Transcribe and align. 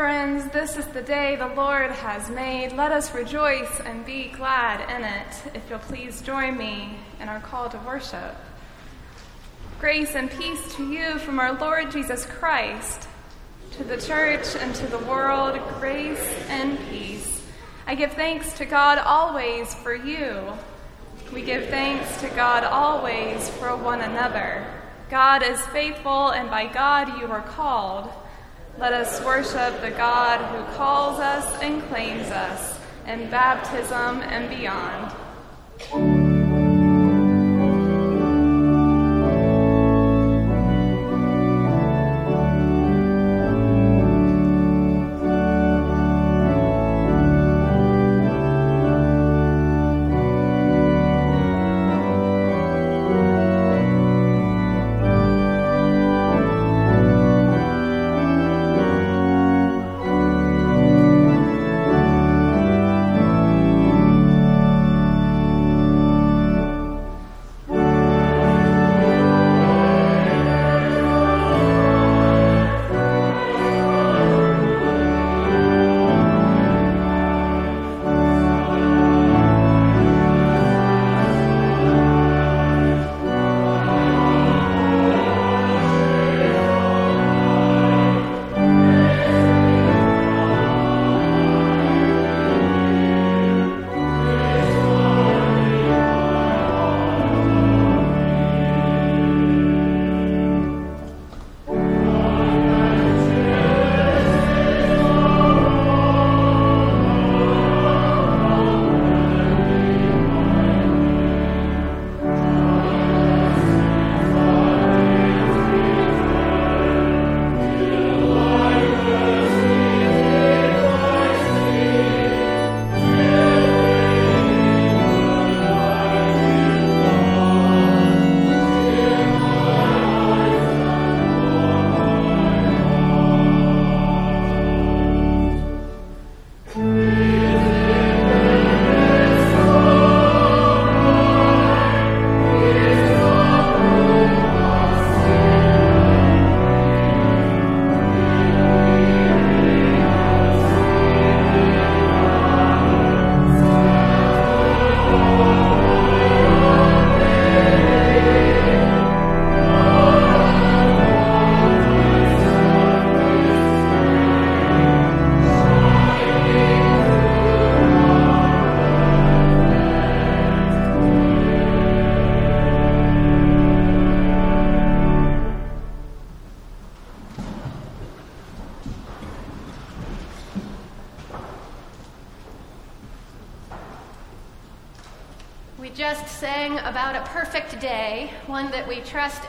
Friends, 0.00 0.50
this 0.50 0.78
is 0.78 0.86
the 0.86 1.02
day 1.02 1.36
the 1.36 1.48
Lord 1.48 1.90
has 1.90 2.30
made. 2.30 2.72
Let 2.72 2.90
us 2.90 3.12
rejoice 3.12 3.80
and 3.80 4.02
be 4.06 4.28
glad 4.28 4.80
in 4.88 5.04
it. 5.04 5.54
If 5.54 5.68
you'll 5.68 5.78
please 5.78 6.22
join 6.22 6.56
me 6.56 6.96
in 7.20 7.28
our 7.28 7.40
call 7.40 7.68
to 7.68 7.76
worship. 7.80 8.34
Grace 9.78 10.14
and 10.14 10.30
peace 10.30 10.74
to 10.76 10.90
you 10.90 11.18
from 11.18 11.38
our 11.38 11.52
Lord 11.52 11.90
Jesus 11.90 12.24
Christ, 12.24 13.08
to 13.72 13.84
the 13.84 14.00
church 14.00 14.56
and 14.58 14.74
to 14.76 14.86
the 14.86 15.00
world, 15.00 15.60
grace 15.78 16.34
and 16.48 16.78
peace. 16.88 17.42
I 17.86 17.94
give 17.94 18.14
thanks 18.14 18.54
to 18.54 18.64
God 18.64 18.96
always 18.96 19.74
for 19.74 19.94
you. 19.94 20.50
We 21.30 21.42
give 21.42 21.68
thanks 21.68 22.22
to 22.22 22.30
God 22.30 22.64
always 22.64 23.50
for 23.50 23.76
one 23.76 24.00
another. 24.00 24.66
God 25.10 25.42
is 25.42 25.60
faithful, 25.66 26.30
and 26.30 26.48
by 26.48 26.72
God 26.72 27.20
you 27.20 27.26
are 27.26 27.42
called. 27.42 28.10
Let 28.80 28.94
us 28.94 29.22
worship 29.22 29.82
the 29.82 29.90
God 29.90 30.40
who 30.56 30.64
calls 30.74 31.20
us 31.20 31.62
and 31.62 31.82
claims 31.90 32.30
us 32.30 32.78
in 33.06 33.28
baptism 33.28 34.22
and 34.22 34.48
beyond. 34.48 36.19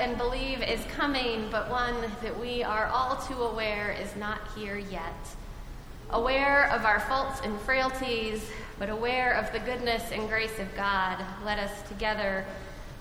And 0.01 0.18
believe 0.18 0.63
is 0.63 0.83
coming, 0.86 1.48
but 1.51 1.69
one 1.69 1.95
that 2.24 2.38
we 2.39 2.63
are 2.63 2.88
all 2.88 3.15
too 3.18 3.44
aware 3.44 3.95
is 4.01 4.15
not 4.15 4.39
here 4.56 4.77
yet. 4.77 5.13
Aware 6.09 6.71
of 6.71 6.86
our 6.86 7.00
faults 7.01 7.39
and 7.44 7.59
frailties, 7.62 8.50
but 8.80 8.89
aware 8.89 9.33
of 9.33 9.51
the 9.53 9.59
goodness 9.59 10.12
and 10.12 10.27
grace 10.27 10.57
of 10.57 10.75
God, 10.75 11.24
let 11.45 11.59
us 11.59 11.88
together 11.88 12.44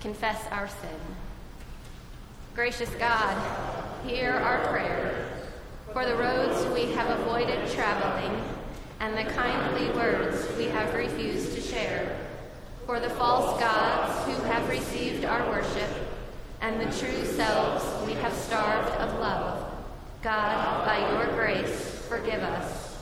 confess 0.00 0.44
our 0.50 0.68
sin. 0.68 1.00
Gracious 2.54 2.90
God, 2.98 3.34
hear 4.06 4.32
our 4.32 4.68
prayer 4.68 5.26
for 5.94 6.04
the 6.04 6.14
roads 6.14 6.66
we 6.74 6.92
have 6.92 7.18
avoided 7.18 7.66
traveling 7.70 8.42
and 9.00 9.16
the 9.16 9.32
kindly 9.32 9.88
words 9.90 10.46
we 10.58 10.66
have 10.66 10.94
refused 10.94 11.54
to 11.54 11.62
share, 11.62 12.14
for 12.84 13.00
the 13.00 13.10
false 13.10 13.58
gods 13.58 14.26
who 14.26 14.44
have 14.44 14.68
received 14.68 15.24
our 15.24 15.48
worship 15.48 15.88
and 16.70 16.80
the 16.80 16.98
true 16.98 17.24
selves 17.24 17.84
we 18.06 18.12
have 18.12 18.32
starved 18.32 18.90
of 19.00 19.18
love. 19.18 19.74
God, 20.22 20.86
by 20.86 21.00
your 21.10 21.34
grace, 21.34 22.06
forgive 22.08 22.44
us. 22.44 22.96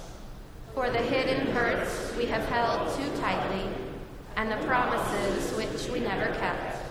For 0.72 0.88
the 0.88 1.02
hidden 1.02 1.48
hurts 1.48 2.14
we 2.16 2.24
have 2.26 2.46
held 2.46 2.96
too 2.96 3.14
tightly, 3.20 3.68
and 4.36 4.50
the 4.50 4.66
promises 4.66 5.54
which 5.54 5.92
we 5.92 6.00
never 6.00 6.32
kept. 6.38 6.82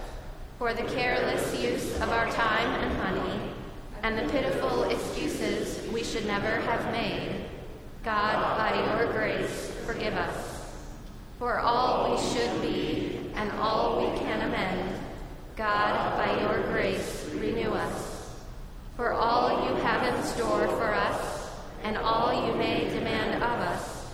For 0.59 0.75
the 0.75 0.83
careless 0.83 1.59
use 1.59 1.95
of 1.99 2.09
our 2.09 2.29
time 2.29 2.69
and 2.83 2.97
money, 2.99 3.41
and 4.03 4.15
the 4.15 4.31
pitiful 4.31 4.83
excuses 4.83 5.81
we 5.91 6.03
should 6.03 6.27
never 6.27 6.57
have 6.61 6.91
made. 6.91 7.45
God, 8.03 8.55
by 8.55 8.93
your 8.93 9.11
grace, 9.11 9.73
forgive 9.87 10.13
us. 10.13 10.75
For 11.39 11.57
all 11.57 12.11
we 12.11 12.21
should 12.21 12.61
be 12.61 13.31
and 13.33 13.51
all 13.53 13.99
we 13.99 14.19
can 14.19 14.41
amend 14.41 14.96
God, 15.57 16.15
by 16.19 16.39
your 16.39 16.61
grace, 16.71 17.27
renew 17.33 17.71
us. 17.71 18.29
For 18.95 19.11
all 19.11 19.67
you 19.67 19.75
have 19.77 20.03
in 20.03 20.23
store 20.23 20.67
for 20.67 20.93
us, 20.93 21.49
and 21.83 21.97
all 21.97 22.45
you 22.45 22.53
may 22.53 22.87
demand 22.91 23.41
of 23.41 23.41
us, 23.41 24.05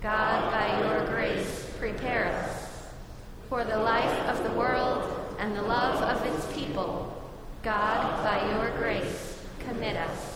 God, 0.00 0.52
by 0.52 0.80
your 0.86 1.04
grace, 1.06 1.68
prepare 1.80 2.26
us. 2.26 2.88
For 3.48 3.64
the 3.64 3.78
life 3.78 4.16
of 4.28 4.44
the 4.44 4.56
world 4.56 5.36
and 5.40 5.56
the 5.56 5.62
love 5.62 6.00
of 6.02 6.24
its 6.24 6.46
people, 6.56 7.20
God, 7.64 8.22
by 8.24 8.48
your 8.52 8.70
grace, 8.78 9.40
commit 9.58 9.96
us. 9.96 10.31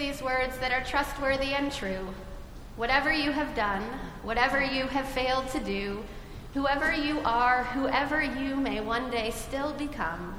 These 0.00 0.22
words 0.22 0.56
that 0.60 0.72
are 0.72 0.82
trustworthy 0.82 1.52
and 1.52 1.70
true. 1.70 2.08
Whatever 2.76 3.12
you 3.12 3.32
have 3.32 3.54
done, 3.54 3.82
whatever 4.22 4.64
you 4.64 4.86
have 4.86 5.06
failed 5.06 5.46
to 5.50 5.60
do, 5.60 6.02
whoever 6.54 6.90
you 6.90 7.20
are, 7.22 7.64
whoever 7.64 8.22
you 8.22 8.56
may 8.56 8.80
one 8.80 9.10
day 9.10 9.30
still 9.30 9.74
become, 9.74 10.34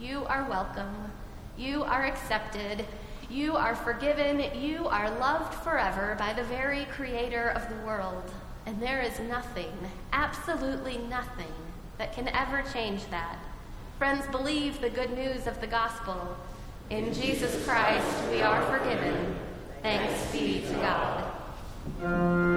you 0.00 0.24
are 0.24 0.48
welcome. 0.48 1.12
You 1.58 1.82
are 1.84 2.06
accepted. 2.06 2.86
You 3.28 3.54
are 3.54 3.74
forgiven. 3.74 4.58
You 4.58 4.88
are 4.88 5.10
loved 5.18 5.52
forever 5.62 6.16
by 6.18 6.32
the 6.32 6.44
very 6.44 6.86
creator 6.86 7.50
of 7.50 7.68
the 7.68 7.86
world. 7.86 8.32
And 8.64 8.80
there 8.80 9.02
is 9.02 9.20
nothing, 9.20 9.74
absolutely 10.14 10.96
nothing, 10.96 11.52
that 11.98 12.14
can 12.14 12.28
ever 12.28 12.64
change 12.72 13.04
that. 13.10 13.36
Friends, 13.98 14.26
believe 14.28 14.80
the 14.80 14.88
good 14.88 15.12
news 15.12 15.46
of 15.46 15.60
the 15.60 15.66
gospel. 15.66 16.34
In 16.92 17.10
Jesus 17.14 17.64
Christ, 17.64 18.28
we 18.30 18.42
are 18.42 18.62
forgiven. 18.66 19.34
Thanks 19.80 20.30
be 20.30 20.60
to 20.68 20.74
God. 20.74 22.51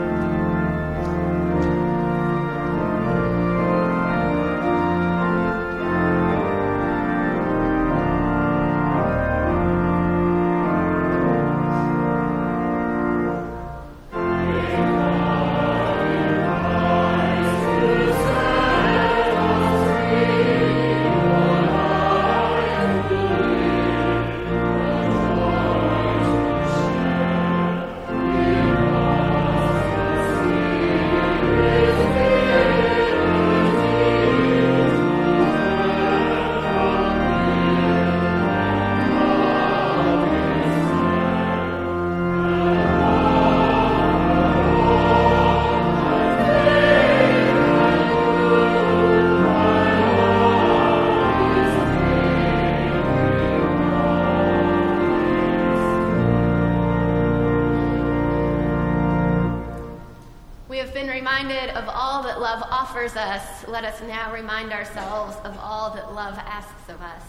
Us, 63.15 63.68
let 63.68 63.84
us 63.84 64.01
now 64.01 64.34
remind 64.34 64.72
ourselves 64.72 65.36
of 65.44 65.58
all 65.60 65.94
that 65.96 66.13
love 66.13 66.38
asks 66.38 66.89
of 66.89 67.01
us. 67.01 67.24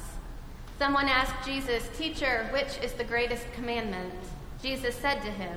Someone 0.79 1.09
asked 1.09 1.47
Jesus, 1.47 1.89
Teacher, 1.97 2.49
which 2.53 2.79
is 2.83 2.93
the 2.93 3.05
greatest 3.05 3.45
commandment? 3.55 4.13
Jesus 4.63 4.95
said 4.97 5.21
to 5.23 5.31
him, 5.31 5.57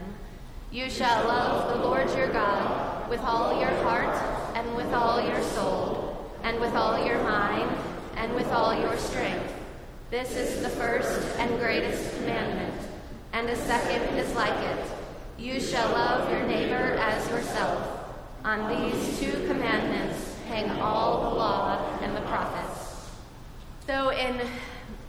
You 0.72 0.89
shall 0.89 1.25
love 1.27 1.75
the 1.75 1.84
Lord 1.84 2.10
your 2.15 2.32
God 2.32 3.10
with 3.10 3.22
all 3.22 3.60
your 3.60 3.72
heart, 3.84 4.15
and 4.56 4.75
with 4.75 4.94
all 4.94 5.22
your 5.25 5.41
soul, 5.41 6.32
and 6.44 6.60
with 6.60 6.74
all 6.74 7.06
your 7.06 7.22
mind, 7.24 7.75
and 8.15 8.34
with 8.36 8.48
all 8.48 8.79
your 8.79 8.96
strength. 8.98 9.53
This 10.12 10.36
is 10.36 10.62
the 10.62 10.70
first 10.70 11.38
and 11.38 11.60
greatest 11.60 12.15
commandment, 12.18 12.75
and 13.34 13.50
a 13.50 13.56
second 13.56 14.18
is 14.18 14.34
like 14.36 14.58
it. 14.63 14.99
You 15.39 15.62
shall 15.62 15.89
love 15.93 16.29
your 16.29 16.43
neighbor 16.43 16.98
as 17.00 17.29
yourself. 17.29 17.88
On 18.43 18.67
these 18.67 19.19
two 19.19 19.31
commandments 19.48 20.36
hang 20.50 20.69
all 20.81 21.29
the 21.29 21.36
law 21.38 21.98
and 22.01 22.13
the 22.13 22.22
prophets. 22.22 23.10
So, 23.88 24.10
in 24.10 24.41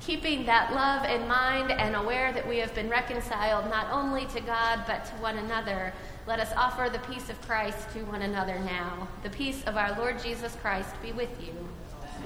keeping 0.01 0.47
that 0.47 0.73
love 0.73 1.05
in 1.05 1.27
mind 1.27 1.73
and 1.73 1.97
aware 1.97 2.33
that 2.33 2.49
we 2.49 2.59
have 2.59 2.73
been 2.77 2.89
reconciled 2.89 3.69
not 3.71 3.89
only 3.91 4.27
to 4.27 4.41
God 4.41 4.85
but 4.87 5.05
to 5.07 5.13
one 5.15 5.37
another, 5.37 5.93
let 6.29 6.39
us 6.39 6.53
offer 6.57 6.89
the 6.89 7.01
peace 7.13 7.29
of 7.29 7.41
Christ 7.43 7.91
to 7.95 8.05
one 8.05 8.23
another 8.23 8.59
now. 8.61 9.09
The 9.25 9.31
peace 9.31 9.65
of 9.65 9.77
our 9.77 9.99
Lord 9.99 10.23
Jesus 10.23 10.57
Christ 10.63 10.95
be 11.03 11.11
with 11.11 11.31
you. 11.45 11.53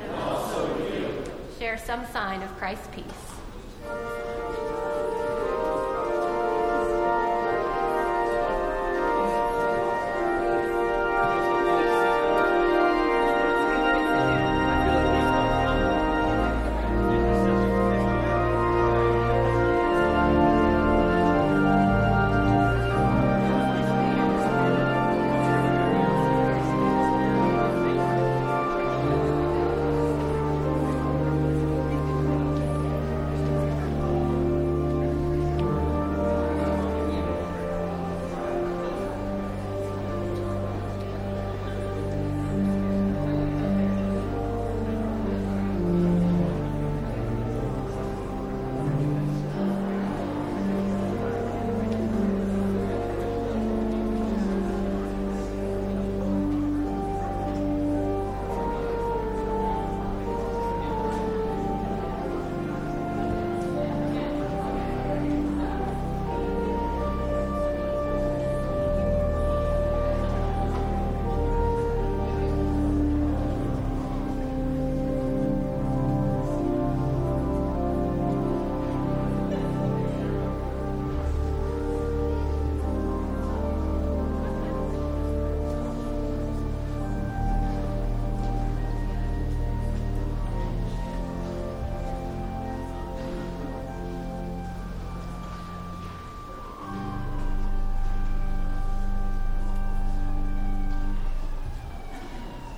And 0.02 0.11
also 0.16 0.75
with 0.75 0.94
you. 0.94 1.25
Share 1.58 1.78
some 1.78 2.04
sign 2.06 2.42
of 2.42 2.54
Christ's 2.58 2.88
peace. 2.88 4.53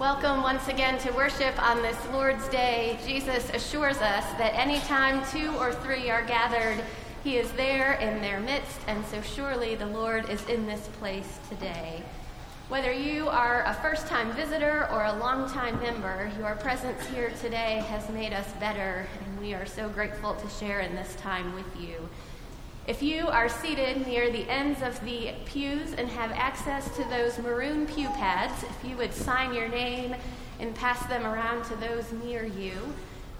Welcome 0.07 0.45
once 0.45 0.69
again 0.69 0.99
to 0.99 1.11
worship 1.15 1.61
on 1.61 1.83
this 1.83 1.99
Lord's 2.13 2.47
Day. 2.47 2.97
Jesus 3.05 3.51
assures 3.51 3.97
us 3.97 4.23
that 4.39 4.55
anytime 4.55 5.21
two 5.33 5.51
or 5.57 5.75
three 5.75 6.11
are 6.11 6.25
gathered, 6.25 6.81
he 7.25 7.39
is 7.39 7.51
there 7.55 7.95
in 7.95 8.23
their 8.23 8.39
midst, 8.39 8.79
and 8.87 9.05
so 9.07 9.21
surely 9.21 9.75
the 9.75 9.87
Lord 9.87 10.31
is 10.31 10.49
in 10.49 10.65
this 10.65 10.87
place 11.01 11.41
today. 11.49 12.05
Whether 12.69 12.93
you 12.93 13.29
are 13.29 13.65
a 13.65 13.75
first 13.75 14.07
time 14.07 14.31
visitor 14.35 14.89
or 14.93 15.07
a 15.07 15.19
long 15.19 15.51
time 15.51 15.83
member, 15.83 16.31
your 16.39 16.55
presence 16.55 17.05
here 17.09 17.33
today 17.41 17.85
has 17.89 18.09
made 18.09 18.33
us 18.33 18.53
better, 18.61 19.09
and 19.25 19.41
we 19.41 19.55
are 19.55 19.67
so 19.67 19.89
grateful 19.89 20.35
to 20.37 20.49
share 20.49 20.79
in 20.79 20.95
this 20.95 21.17
time 21.17 21.53
with 21.53 21.81
you. 21.81 22.09
If 22.87 23.03
you 23.03 23.27
are 23.27 23.49
seated 23.49 24.07
near 24.07 24.31
the 24.31 24.49
ends 24.49 24.81
of 24.81 25.05
the 25.05 25.33
pews 25.45 25.93
and 25.95 26.09
have 26.09 26.31
access 26.31 26.89
to 26.97 27.03
those 27.11 27.37
maroon 27.41 27.85
pew 27.85 28.09
pads, 28.11 28.63
if 28.63 28.89
you 28.89 28.97
would 28.97 29.13
sign 29.13 29.53
your 29.53 29.67
name 29.67 30.15
and 30.61 30.73
pass 30.73 31.05
them 31.07 31.27
around 31.27 31.65
to 31.65 31.75
those 31.77 32.13
near 32.25 32.45
you, 32.45 32.95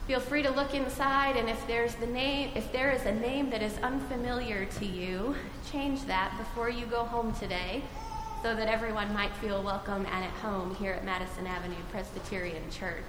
feel 0.09 0.19
free 0.19 0.43
to 0.43 0.51
look 0.51 0.75
inside 0.75 1.37
and 1.37 1.49
if 1.49 1.65
there's 1.69 1.95
the 1.95 2.07
name 2.09 2.51
if 2.57 2.73
there 2.73 2.91
is 2.91 3.07
a 3.07 3.13
name 3.13 3.49
that 3.51 3.63
is 3.63 3.79
unfamiliar 3.85 4.65
to 4.65 4.85
you, 4.85 5.37
change 5.71 6.05
that 6.07 6.37
before 6.39 6.69
you 6.69 6.85
go 6.87 7.05
home 7.05 7.33
today 7.35 7.85
so 8.43 8.53
that 8.53 8.67
everyone 8.67 9.15
might 9.15 9.35
feel 9.37 9.63
welcome 9.63 10.07
and 10.07 10.25
at 10.25 10.31
home 10.43 10.75
here 10.75 10.93
at 10.93 11.05
Madison 11.05 11.47
Avenue 11.47 11.77
Presbyterian 11.93 12.69
Church. 12.73 13.05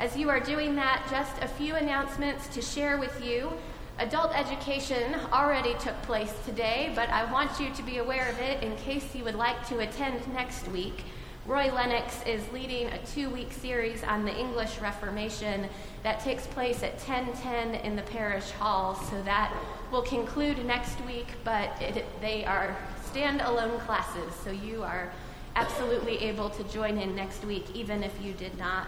As 0.00 0.16
you 0.16 0.30
are 0.30 0.40
doing 0.40 0.74
that, 0.74 1.06
just 1.08 1.40
a 1.42 1.46
few 1.46 1.76
announcements 1.76 2.48
to 2.48 2.60
share 2.60 2.98
with 2.98 3.24
you. 3.24 3.52
Adult 4.00 4.32
education 4.32 5.16
already 5.32 5.74
took 5.80 6.00
place 6.02 6.32
today, 6.44 6.92
but 6.94 7.08
I 7.08 7.30
want 7.32 7.58
you 7.58 7.70
to 7.74 7.82
be 7.82 7.98
aware 7.98 8.28
of 8.28 8.38
it 8.38 8.62
in 8.62 8.76
case 8.76 9.12
you 9.12 9.24
would 9.24 9.34
like 9.34 9.66
to 9.70 9.80
attend 9.80 10.32
next 10.32 10.68
week. 10.68 11.02
Roy 11.46 11.72
Lennox 11.72 12.22
is 12.24 12.40
leading 12.52 12.86
a 12.88 12.98
two 13.06 13.28
week 13.28 13.52
series 13.52 14.04
on 14.04 14.24
the 14.24 14.32
English 14.38 14.78
Reformation 14.78 15.66
that 16.04 16.20
takes 16.20 16.46
place 16.46 16.84
at 16.84 16.92
1010 16.92 17.74
in 17.84 17.96
the 17.96 18.02
parish 18.02 18.50
hall. 18.52 18.94
So 18.94 19.20
that 19.22 19.52
will 19.90 20.02
conclude 20.02 20.64
next 20.64 21.04
week, 21.04 21.26
but 21.42 21.70
it, 21.82 22.04
they 22.20 22.44
are 22.44 22.76
standalone 23.12 23.80
classes, 23.80 24.32
so 24.44 24.52
you 24.52 24.84
are 24.84 25.10
absolutely 25.56 26.18
able 26.18 26.50
to 26.50 26.62
join 26.64 26.98
in 26.98 27.16
next 27.16 27.44
week, 27.44 27.66
even 27.74 28.04
if 28.04 28.12
you 28.22 28.32
did 28.34 28.56
not 28.58 28.86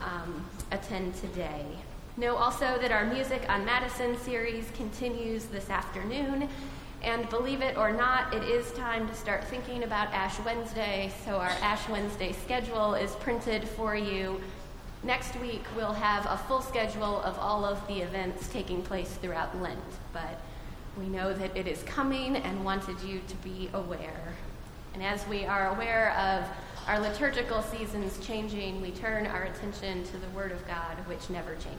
um, 0.00 0.46
attend 0.70 1.16
today. 1.16 1.64
Know 2.16 2.36
also 2.36 2.78
that 2.78 2.92
our 2.92 3.04
Music 3.06 3.44
on 3.48 3.64
Madison 3.64 4.16
series 4.18 4.70
continues 4.76 5.46
this 5.46 5.68
afternoon. 5.68 6.48
And 7.02 7.28
believe 7.28 7.60
it 7.60 7.76
or 7.76 7.90
not, 7.90 8.32
it 8.32 8.44
is 8.44 8.70
time 8.74 9.08
to 9.08 9.14
start 9.16 9.42
thinking 9.42 9.82
about 9.82 10.12
Ash 10.12 10.38
Wednesday. 10.44 11.12
So 11.24 11.32
our 11.32 11.50
Ash 11.60 11.88
Wednesday 11.88 12.30
schedule 12.30 12.94
is 12.94 13.10
printed 13.16 13.68
for 13.68 13.96
you. 13.96 14.40
Next 15.02 15.34
week, 15.40 15.64
we'll 15.74 15.92
have 15.92 16.24
a 16.26 16.38
full 16.46 16.62
schedule 16.62 17.20
of 17.22 17.36
all 17.40 17.64
of 17.64 17.84
the 17.88 18.02
events 18.02 18.46
taking 18.46 18.80
place 18.80 19.10
throughout 19.14 19.60
Lent. 19.60 19.80
But 20.12 20.40
we 20.96 21.08
know 21.08 21.32
that 21.34 21.56
it 21.56 21.66
is 21.66 21.82
coming 21.82 22.36
and 22.36 22.64
wanted 22.64 23.00
you 23.00 23.22
to 23.26 23.34
be 23.38 23.70
aware. 23.74 24.34
And 24.94 25.02
as 25.02 25.26
we 25.26 25.44
are 25.46 25.74
aware 25.74 26.12
of 26.16 26.46
our 26.86 27.00
liturgical 27.00 27.62
seasons 27.62 28.24
changing, 28.26 28.80
we 28.80 28.90
turn 28.90 29.26
our 29.26 29.44
attention 29.44 30.04
to 30.04 30.18
the 30.18 30.28
Word 30.30 30.52
of 30.52 30.66
God, 30.66 30.98
which 31.06 31.30
never 31.30 31.54
changes. 31.54 31.78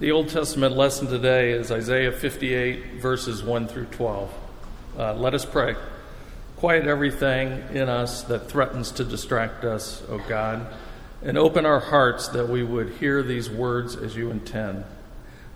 The 0.00 0.10
Old 0.10 0.30
Testament 0.30 0.76
lesson 0.76 1.06
today 1.06 1.52
is 1.52 1.70
Isaiah 1.70 2.10
58, 2.10 2.94
verses 2.94 3.42
1 3.42 3.68
through 3.68 3.86
12. 3.86 4.34
Uh, 4.98 5.14
let 5.14 5.34
us 5.34 5.44
pray. 5.44 5.76
Quiet 6.56 6.86
everything 6.86 7.62
in 7.72 7.88
us 7.88 8.22
that 8.24 8.48
threatens 8.48 8.90
to 8.92 9.04
distract 9.04 9.64
us, 9.64 10.02
O 10.08 10.18
God 10.26 10.66
and 11.24 11.38
open 11.38 11.64
our 11.64 11.80
hearts 11.80 12.28
that 12.28 12.48
we 12.48 12.62
would 12.62 12.90
hear 12.94 13.22
these 13.22 13.48
words 13.48 13.96
as 13.96 14.16
you 14.16 14.30
intend. 14.30 14.84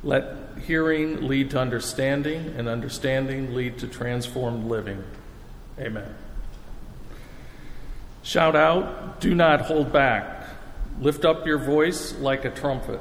Let 0.02 0.37
hearing 0.66 1.26
lead 1.26 1.50
to 1.50 1.61
understanding, 1.61 2.54
and 2.56 2.68
understanding 2.68 3.54
lead 3.54 3.78
to 3.78 3.88
transformed 3.88 4.66
living. 4.66 5.02
Amen. 5.78 6.14
Shout 8.23 8.56
out, 8.56 9.20
do 9.20 9.35
not 9.35 9.62
hold 9.62 9.92
back. 9.92 10.46
Lift 11.00 11.25
up 11.25 11.46
your 11.46 11.58
voice 11.58 12.14
like 12.18 12.44
a 12.44 12.50
trumpet. 12.50 13.00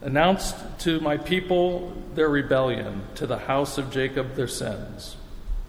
Announce 0.00 0.54
to 0.78 0.98
my 1.00 1.16
people 1.16 1.92
their 2.14 2.28
rebellion, 2.28 3.02
to 3.16 3.26
the 3.26 3.38
house 3.38 3.76
of 3.76 3.90
Jacob 3.90 4.34
their 4.34 4.48
sins. 4.48 5.16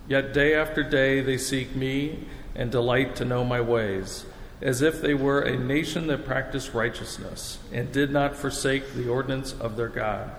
Yet 0.08 0.34
day 0.34 0.56
after 0.56 0.84
day 0.84 1.22
they 1.22 1.38
seek 1.38 1.76
me 1.76 2.20
and 2.56 2.72
delight 2.72 3.16
to 3.18 3.26
know 3.26 3.44
my 3.44 3.62
ways 3.62 4.26
as 4.62 4.82
if 4.82 5.02
they 5.02 5.14
were 5.14 5.42
a 5.42 5.58
nation 5.58 6.08
that 6.08 6.26
practiced 6.26 6.74
righteousness 6.74 7.58
and 7.72 7.92
did 7.92 8.12
not 8.12 8.36
forsake 8.36 8.94
the 8.94 9.10
ordinance 9.10 9.54
of 9.54 9.76
their 9.76 9.90
God. 9.90 10.32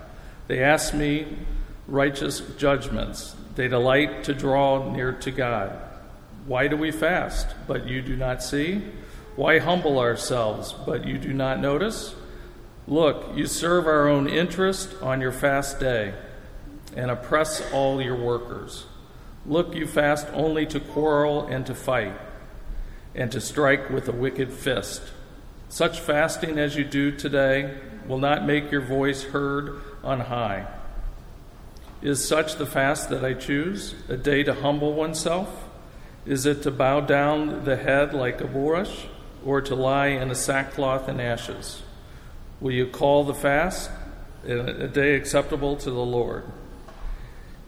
They 0.46 0.62
ask 0.62 0.94
me 0.94 1.38
righteous 1.88 2.40
judgments. 2.56 3.34
They 3.56 3.68
delight 3.68 4.24
to 4.24 4.34
draw 4.34 4.92
near 4.92 5.12
to 5.12 5.30
God. 5.30 5.76
Why 6.46 6.68
do 6.68 6.76
we 6.76 6.90
fast, 6.90 7.48
but 7.66 7.86
you 7.86 8.00
do 8.00 8.16
not 8.16 8.42
see? 8.42 8.82
Why 9.34 9.58
humble 9.58 9.98
ourselves, 9.98 10.72
but 10.72 11.06
you 11.06 11.18
do 11.18 11.32
not 11.32 11.60
notice? 11.60 12.14
Look, 12.86 13.36
you 13.36 13.46
serve 13.46 13.86
our 13.86 14.08
own 14.08 14.28
interest 14.28 14.94
on 15.02 15.20
your 15.20 15.32
fast 15.32 15.80
day 15.80 16.14
and 16.96 17.10
oppress 17.10 17.62
all 17.72 18.00
your 18.00 18.16
workers. 18.16 18.86
Look, 19.46 19.74
you 19.74 19.86
fast 19.86 20.28
only 20.32 20.66
to 20.66 20.80
quarrel 20.80 21.46
and 21.46 21.64
to 21.66 21.74
fight 21.74 22.14
and 23.14 23.30
to 23.32 23.40
strike 23.40 23.90
with 23.90 24.08
a 24.08 24.12
wicked 24.12 24.52
fist. 24.52 25.02
Such 25.68 26.00
fasting 26.00 26.58
as 26.58 26.76
you 26.76 26.84
do 26.84 27.12
today 27.12 27.78
will 28.06 28.18
not 28.18 28.46
make 28.46 28.70
your 28.70 28.80
voice 28.80 29.22
heard 29.24 29.80
on 30.02 30.20
high. 30.20 30.66
Is 32.02 32.26
such 32.26 32.56
the 32.56 32.66
fast 32.66 33.10
that 33.10 33.24
I 33.24 33.34
choose, 33.34 33.94
a 34.08 34.16
day 34.16 34.42
to 34.42 34.54
humble 34.54 34.92
oneself? 34.92 35.68
Is 36.26 36.46
it 36.46 36.62
to 36.62 36.70
bow 36.70 37.00
down 37.00 37.64
the 37.64 37.76
head 37.76 38.12
like 38.12 38.40
a 38.40 38.46
bulrush, 38.46 39.06
or 39.44 39.60
to 39.60 39.74
lie 39.74 40.08
in 40.08 40.30
a 40.30 40.34
sackcloth 40.34 41.08
and 41.08 41.20
ashes? 41.20 41.82
Will 42.60 42.72
you 42.72 42.86
call 42.86 43.24
the 43.24 43.34
fast 43.34 43.90
a 44.46 44.88
day 44.88 45.14
acceptable 45.14 45.76
to 45.76 45.90
the 45.90 46.04
Lord? 46.04 46.44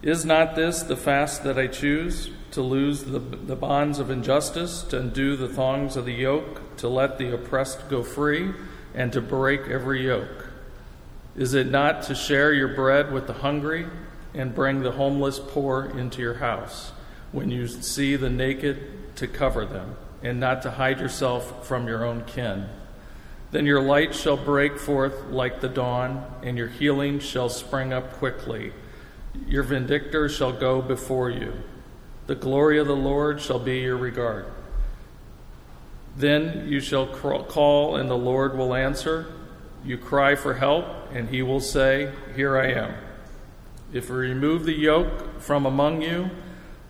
Is 0.03 0.25
not 0.25 0.55
this 0.57 0.83
the 0.83 0.97
fast 0.97 1.45
that 1.45 1.59
I 1.59 1.67
choose? 1.67 2.31
To 2.55 2.63
loose 2.63 3.03
the, 3.03 3.19
the 3.19 3.57
bonds 3.57 3.99
of 3.99 4.11
injustice, 4.11 4.85
to 4.85 5.01
undo 5.01 5.35
the 5.35 5.49
thongs 5.49 5.97
of 5.97 6.05
the 6.05 6.13
yoke, 6.13 6.77
to 6.77 6.89
let 6.89 7.19
the 7.19 7.35
oppressed 7.35 7.89
go 7.91 8.05
free, 8.05 8.55
and 8.95 9.13
to 9.13 9.21
break 9.21 9.63
every 9.63 10.07
yoke? 10.07 10.51
Is 11.35 11.55
it 11.55 11.67
not 11.67 12.05
to 12.05 12.15
share 12.15 12.53
your 12.53 12.69
bread 12.69 13.11
with 13.11 13.27
the 13.27 13.33
hungry 13.33 13.89
and 14.35 14.55
bring 14.55 14.83
the 14.83 14.93
homeless 14.93 15.41
poor 15.41 15.87
into 15.99 16.23
your 16.23 16.35
house? 16.35 16.93
When 17.33 17.51
you 17.51 17.67
see 17.67 18.15
the 18.15 18.31
naked, 18.31 19.17
to 19.17 19.27
cover 19.27 19.67
them, 19.67 19.97
and 20.23 20.39
not 20.39 20.63
to 20.63 20.71
hide 20.71 21.01
yourself 21.01 21.67
from 21.67 21.89
your 21.89 22.05
own 22.05 22.25
kin? 22.25 22.69
Then 23.51 23.67
your 23.67 23.83
light 23.83 24.15
shall 24.15 24.37
break 24.37 24.79
forth 24.79 25.25
like 25.25 25.61
the 25.61 25.69
dawn, 25.69 26.25
and 26.45 26.57
your 26.57 26.69
healing 26.69 27.19
shall 27.19 27.49
spring 27.49 27.93
up 27.93 28.13
quickly. 28.13 28.73
Your 29.49 29.65
vindicator 29.65 30.29
shall 30.29 30.53
go 30.53 30.81
before 30.81 31.31
you. 31.31 31.53
The 32.27 32.35
glory 32.35 32.79
of 32.79 32.87
the 32.87 32.97
Lord 32.97 33.41
shall 33.41 33.59
be 33.59 33.81
your 33.81 33.97
regard. 33.97 34.47
Then 36.17 36.69
you 36.69 36.81
shall 36.81 37.07
call, 37.07 37.97
and 37.97 38.09
the 38.09 38.17
Lord 38.17 38.57
will 38.57 38.75
answer. 38.75 39.27
You 39.85 39.99
cry 39.99 40.35
for 40.35 40.55
help, 40.55 40.87
and 41.13 41.29
he 41.29 41.43
will 41.43 41.61
say, 41.61 42.13
Here 42.35 42.57
I 42.57 42.69
am. 42.69 42.95
If 43.93 44.09
you 44.09 44.15
remove 44.15 44.65
the 44.65 44.73
yoke 44.73 45.41
from 45.41 45.67
among 45.67 46.03
you, 46.03 46.31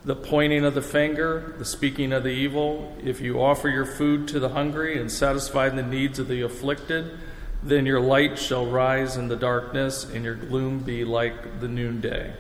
the 0.05 0.15
pointing 0.15 0.65
of 0.65 0.75
the 0.75 0.83
finger, 0.83 1.55
the 1.59 1.65
speaking 1.65 2.13
of 2.13 2.23
the 2.23 2.31
evil, 2.31 2.97
if 3.03 3.21
you 3.21 3.43
offer 3.43 3.69
your 3.69 3.87
food 3.87 4.29
to 4.29 4.39
the 4.39 4.51
hungry 4.51 5.01
and 5.01 5.11
satisfy 5.11 5.69
the 5.71 5.83
needs 5.83 6.19
of 6.19 6.29
the 6.29 6.43
afflicted, 6.43 7.19
then 7.63 7.87
your 7.87 8.01
light 8.01 8.39
shall 8.39 8.67
rise 8.67 9.17
in 9.17 9.29
the 9.29 9.37
darkness, 9.37 10.05
and 10.05 10.25
your 10.25 10.35
gloom 10.35 10.81
be 10.81 11.05
like 11.05 11.61
the 11.61 11.69
noonday. 11.69 12.35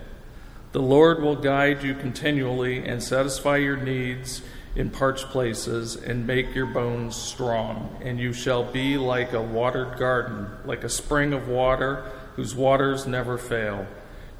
The 0.74 0.82
Lord 0.82 1.22
will 1.22 1.36
guide 1.36 1.84
you 1.84 1.94
continually 1.94 2.84
and 2.84 3.00
satisfy 3.00 3.58
your 3.58 3.76
needs 3.76 4.42
in 4.74 4.90
parched 4.90 5.26
places 5.26 5.94
and 5.94 6.26
make 6.26 6.52
your 6.52 6.66
bones 6.66 7.14
strong. 7.14 7.96
And 8.02 8.18
you 8.18 8.32
shall 8.32 8.64
be 8.64 8.98
like 8.98 9.32
a 9.34 9.40
watered 9.40 9.96
garden, 10.00 10.48
like 10.64 10.82
a 10.82 10.88
spring 10.88 11.32
of 11.32 11.46
water 11.46 12.10
whose 12.34 12.56
waters 12.56 13.06
never 13.06 13.38
fail. 13.38 13.86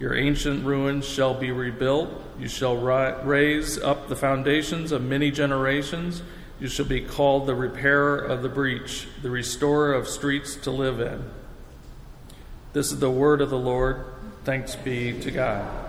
Your 0.01 0.17
ancient 0.17 0.67
ruins 0.67 1.07
shall 1.07 1.35
be 1.35 1.53
rebuilt. 1.53 2.11
You 2.41 2.49
shall 2.49 2.79
raise 2.79 3.79
up 3.79 4.09
the 4.09 4.17
foundations 4.17 4.91
of 4.91 5.03
many 5.03 5.31
generations. 5.31 6.21
You 6.59 6.67
shall 6.67 6.87
be 6.87 7.01
called 7.01 7.47
the 7.47 7.55
repairer 7.55 8.19
of 8.19 8.43
the 8.43 8.49
breach, 8.49 9.07
the 9.23 9.31
restorer 9.31 9.95
of 9.95 10.09
streets 10.09 10.57
to 10.57 10.73
live 10.73 10.99
in. 10.99 11.31
This 12.73 12.91
is 12.91 12.99
the 12.99 13.09
word 13.09 13.41
of 13.41 13.51
the 13.51 13.57
Lord. 13.57 14.05
Thanks 14.43 14.75
be 14.75 15.17
to 15.21 15.31
God. 15.31 15.84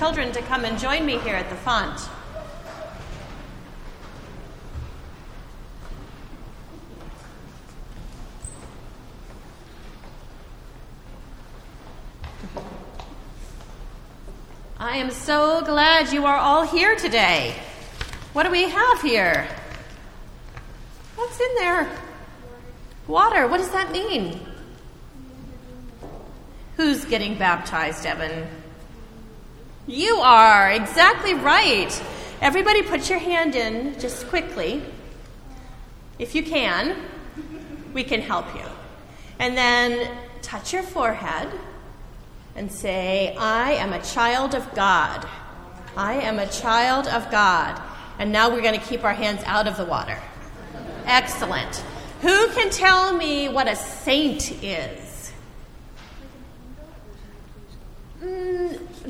Children 0.00 0.32
to 0.32 0.40
come 0.40 0.64
and 0.64 0.78
join 0.78 1.04
me 1.04 1.18
here 1.18 1.34
at 1.34 1.50
the 1.50 1.56
font. 1.56 2.08
I 14.78 14.96
am 14.96 15.10
so 15.10 15.60
glad 15.60 16.10
you 16.14 16.24
are 16.24 16.38
all 16.38 16.66
here 16.66 16.96
today. 16.96 17.54
What 18.32 18.44
do 18.44 18.50
we 18.50 18.70
have 18.70 19.02
here? 19.02 19.46
What's 21.14 21.38
in 21.38 21.54
there? 21.56 21.86
Water. 23.06 23.46
What 23.46 23.58
does 23.58 23.72
that 23.72 23.92
mean? 23.92 24.40
Who's 26.78 27.04
getting 27.04 27.36
baptized, 27.36 28.06
Evan? 28.06 28.59
You 29.90 30.18
are. 30.18 30.70
Exactly 30.70 31.34
right. 31.34 31.90
Everybody 32.40 32.82
put 32.82 33.10
your 33.10 33.18
hand 33.18 33.56
in 33.56 33.98
just 33.98 34.28
quickly. 34.28 34.84
If 36.16 36.36
you 36.36 36.44
can, 36.44 36.96
we 37.92 38.04
can 38.04 38.20
help 38.20 38.54
you. 38.54 38.64
And 39.40 39.56
then 39.56 40.16
touch 40.42 40.72
your 40.72 40.84
forehead 40.84 41.50
and 42.54 42.70
say, 42.70 43.34
I 43.36 43.72
am 43.72 43.92
a 43.92 44.00
child 44.00 44.54
of 44.54 44.72
God. 44.76 45.26
I 45.96 46.20
am 46.20 46.38
a 46.38 46.46
child 46.46 47.08
of 47.08 47.28
God. 47.32 47.82
And 48.20 48.30
now 48.30 48.48
we're 48.48 48.62
going 48.62 48.78
to 48.78 48.86
keep 48.86 49.02
our 49.02 49.14
hands 49.14 49.42
out 49.44 49.66
of 49.66 49.76
the 49.76 49.84
water. 49.84 50.20
Excellent. 51.06 51.82
Who 52.20 52.46
can 52.50 52.70
tell 52.70 53.12
me 53.12 53.48
what 53.48 53.66
a 53.66 53.74
saint 53.74 54.62
is? 54.62 55.09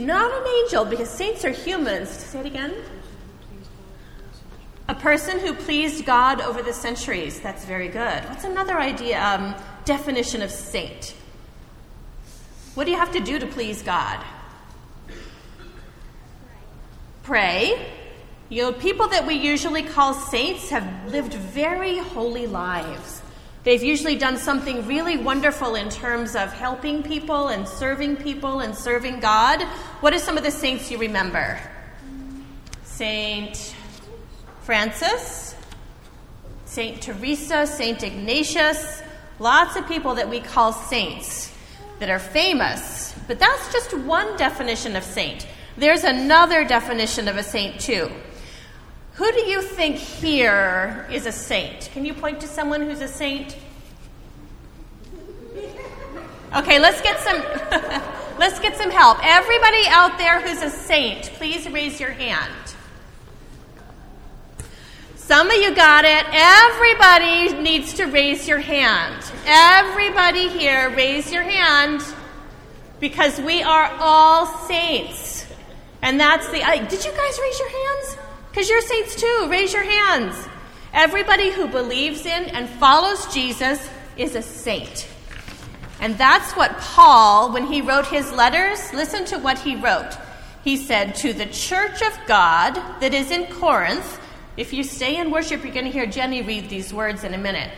Not 0.00 0.32
an 0.32 0.46
angel, 0.64 0.84
because 0.84 1.08
saints 1.08 1.44
are 1.44 1.50
humans. 1.50 2.08
Say 2.08 2.40
it 2.40 2.46
again. 2.46 2.74
A 4.88 4.94
person 4.94 5.38
who 5.38 5.54
pleased 5.54 6.04
God 6.04 6.40
over 6.40 6.62
the 6.62 6.72
centuries. 6.72 7.38
That's 7.40 7.64
very 7.64 7.88
good. 7.88 8.24
What's 8.24 8.44
another 8.44 8.78
idea? 8.78 9.22
Um, 9.22 9.54
definition 9.84 10.42
of 10.42 10.50
saint. 10.50 11.14
What 12.74 12.84
do 12.84 12.90
you 12.90 12.96
have 12.96 13.12
to 13.12 13.20
do 13.20 13.38
to 13.38 13.46
please 13.46 13.82
God? 13.82 14.24
Pray. 17.22 17.88
You 18.48 18.62
know, 18.62 18.72
people 18.72 19.06
that 19.08 19.26
we 19.26 19.34
usually 19.34 19.84
call 19.84 20.14
saints 20.14 20.70
have 20.70 21.12
lived 21.12 21.34
very 21.34 21.98
holy 21.98 22.48
lives. 22.48 23.19
They've 23.62 23.82
usually 23.82 24.16
done 24.16 24.38
something 24.38 24.86
really 24.86 25.18
wonderful 25.18 25.74
in 25.74 25.90
terms 25.90 26.34
of 26.34 26.52
helping 26.52 27.02
people 27.02 27.48
and 27.48 27.68
serving 27.68 28.16
people 28.16 28.60
and 28.60 28.74
serving 28.74 29.20
God. 29.20 29.62
What 30.00 30.14
are 30.14 30.18
some 30.18 30.38
of 30.38 30.44
the 30.44 30.50
saints 30.50 30.90
you 30.90 30.96
remember? 30.96 31.60
Saint 32.84 33.74
Francis, 34.62 35.54
Saint 36.64 37.02
Teresa, 37.02 37.66
Saint 37.66 38.02
Ignatius, 38.02 39.02
lots 39.38 39.76
of 39.76 39.86
people 39.86 40.14
that 40.14 40.30
we 40.30 40.40
call 40.40 40.72
saints 40.72 41.52
that 41.98 42.08
are 42.08 42.18
famous. 42.18 43.14
But 43.26 43.38
that's 43.38 43.72
just 43.72 43.92
one 43.92 44.36
definition 44.36 44.96
of 44.96 45.04
saint. 45.04 45.46
There's 45.76 46.04
another 46.04 46.64
definition 46.64 47.28
of 47.28 47.36
a 47.36 47.42
saint, 47.42 47.80
too. 47.80 48.10
Who 49.20 49.30
do 49.32 49.40
you 49.40 49.60
think 49.60 49.96
here 49.96 51.06
is 51.12 51.26
a 51.26 51.32
saint? 51.32 51.90
Can 51.92 52.06
you 52.06 52.14
point 52.14 52.40
to 52.40 52.46
someone 52.46 52.80
who's 52.80 53.02
a 53.02 53.06
saint? 53.06 53.54
Okay, 56.56 56.78
let's 56.78 57.02
get 57.02 57.20
some 57.20 57.36
let's 58.38 58.58
get 58.60 58.78
some 58.78 58.90
help. 58.90 59.18
Everybody 59.22 59.82
out 59.88 60.16
there 60.16 60.40
who's 60.40 60.62
a 60.62 60.70
saint, 60.70 61.24
please 61.34 61.68
raise 61.68 62.00
your 62.00 62.12
hand. 62.12 62.74
Some 65.16 65.50
of 65.50 65.56
you 65.56 65.74
got 65.74 66.06
it. 66.06 66.24
Everybody 66.32 67.62
needs 67.62 67.92
to 67.96 68.06
raise 68.06 68.48
your 68.48 68.60
hand. 68.60 69.22
Everybody 69.44 70.48
here, 70.48 70.88
raise 70.96 71.30
your 71.30 71.42
hand 71.42 72.00
because 73.00 73.38
we 73.38 73.62
are 73.62 73.94
all 74.00 74.46
saints. 74.66 75.44
And 76.00 76.18
that's 76.18 76.48
the. 76.48 76.62
Uh, 76.62 76.88
did 76.88 77.04
you 77.04 77.12
guys 77.12 77.38
raise 77.38 77.58
your 77.58 77.68
hands? 77.68 78.19
Because 78.50 78.68
you're 78.68 78.80
saints 78.82 79.14
too. 79.14 79.46
Raise 79.48 79.72
your 79.72 79.84
hands. 79.84 80.34
Everybody 80.92 81.50
who 81.50 81.68
believes 81.68 82.26
in 82.26 82.44
and 82.44 82.68
follows 82.68 83.32
Jesus 83.32 83.88
is 84.16 84.34
a 84.34 84.42
saint. 84.42 85.06
And 86.00 86.16
that's 86.16 86.52
what 86.52 86.78
Paul, 86.78 87.52
when 87.52 87.66
he 87.66 87.82
wrote 87.82 88.06
his 88.06 88.32
letters, 88.32 88.92
listen 88.92 89.24
to 89.26 89.38
what 89.38 89.58
he 89.58 89.76
wrote. 89.76 90.16
He 90.64 90.76
said, 90.76 91.14
To 91.16 91.32
the 91.32 91.46
church 91.46 92.02
of 92.02 92.18
God 92.26 92.74
that 93.00 93.14
is 93.14 93.30
in 93.30 93.46
Corinth, 93.46 94.18
if 94.56 94.72
you 94.72 94.82
stay 94.82 95.16
in 95.16 95.30
worship, 95.30 95.62
you're 95.62 95.72
going 95.72 95.84
to 95.84 95.90
hear 95.90 96.06
Jenny 96.06 96.42
read 96.42 96.68
these 96.68 96.92
words 96.92 97.22
in 97.22 97.34
a 97.34 97.38
minute. 97.38 97.70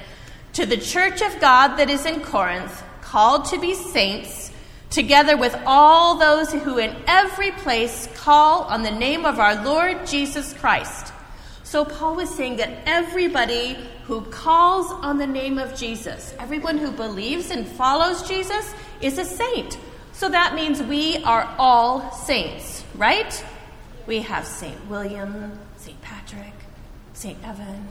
To 0.54 0.66
the 0.66 0.76
church 0.76 1.20
of 1.20 1.38
God 1.40 1.76
that 1.76 1.90
is 1.90 2.06
in 2.06 2.20
Corinth, 2.20 2.82
called 3.00 3.46
to 3.46 3.58
be 3.58 3.74
saints, 3.74 4.51
together 4.92 5.38
with 5.38 5.56
all 5.66 6.16
those 6.16 6.52
who 6.52 6.78
in 6.78 6.94
every 7.06 7.50
place 7.50 8.08
call 8.14 8.64
on 8.64 8.82
the 8.82 8.90
name 8.90 9.24
of 9.24 9.40
our 9.40 9.64
Lord 9.64 10.06
Jesus 10.06 10.52
Christ. 10.52 11.12
So 11.64 11.84
Paul 11.86 12.16
was 12.16 12.28
saying 12.28 12.56
that 12.56 12.82
everybody 12.84 13.78
who 14.04 14.20
calls 14.20 14.92
on 14.92 15.16
the 15.16 15.26
name 15.26 15.58
of 15.58 15.74
Jesus, 15.74 16.34
everyone 16.38 16.76
who 16.76 16.90
believes 16.90 17.50
and 17.50 17.66
follows 17.66 18.28
Jesus, 18.28 18.74
is 19.00 19.16
a 19.16 19.24
saint. 19.24 19.78
So 20.12 20.28
that 20.28 20.54
means 20.54 20.82
we 20.82 21.24
are 21.24 21.48
all 21.58 22.12
saints, 22.12 22.84
right? 22.94 23.44
We 24.06 24.20
have 24.20 24.46
Saint 24.46 24.86
William, 24.90 25.58
Saint 25.78 26.00
Patrick, 26.02 26.52
Saint 27.14 27.42
Evan. 27.42 27.88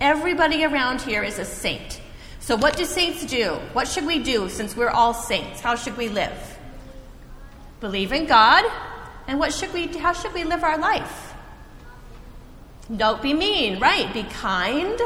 Everybody 0.00 0.64
around 0.64 1.02
here 1.02 1.22
is 1.22 1.38
a 1.38 1.44
saint. 1.44 2.00
So, 2.48 2.56
what 2.56 2.78
do 2.78 2.86
saints 2.86 3.26
do? 3.26 3.58
What 3.74 3.86
should 3.86 4.06
we 4.06 4.20
do 4.20 4.48
since 4.48 4.74
we're 4.74 4.88
all 4.88 5.12
saints? 5.12 5.60
How 5.60 5.74
should 5.74 5.98
we 5.98 6.08
live? 6.08 6.58
Believe 7.80 8.10
in 8.10 8.24
God. 8.24 8.64
And 9.26 9.38
what 9.38 9.52
should 9.52 9.70
we 9.74 9.88
how 9.88 10.14
should 10.14 10.32
we 10.32 10.44
live 10.44 10.64
our 10.64 10.78
life? 10.78 11.34
Don't 12.96 13.20
be 13.20 13.34
mean, 13.34 13.78
right? 13.80 14.10
Be 14.14 14.22
kind. 14.22 14.98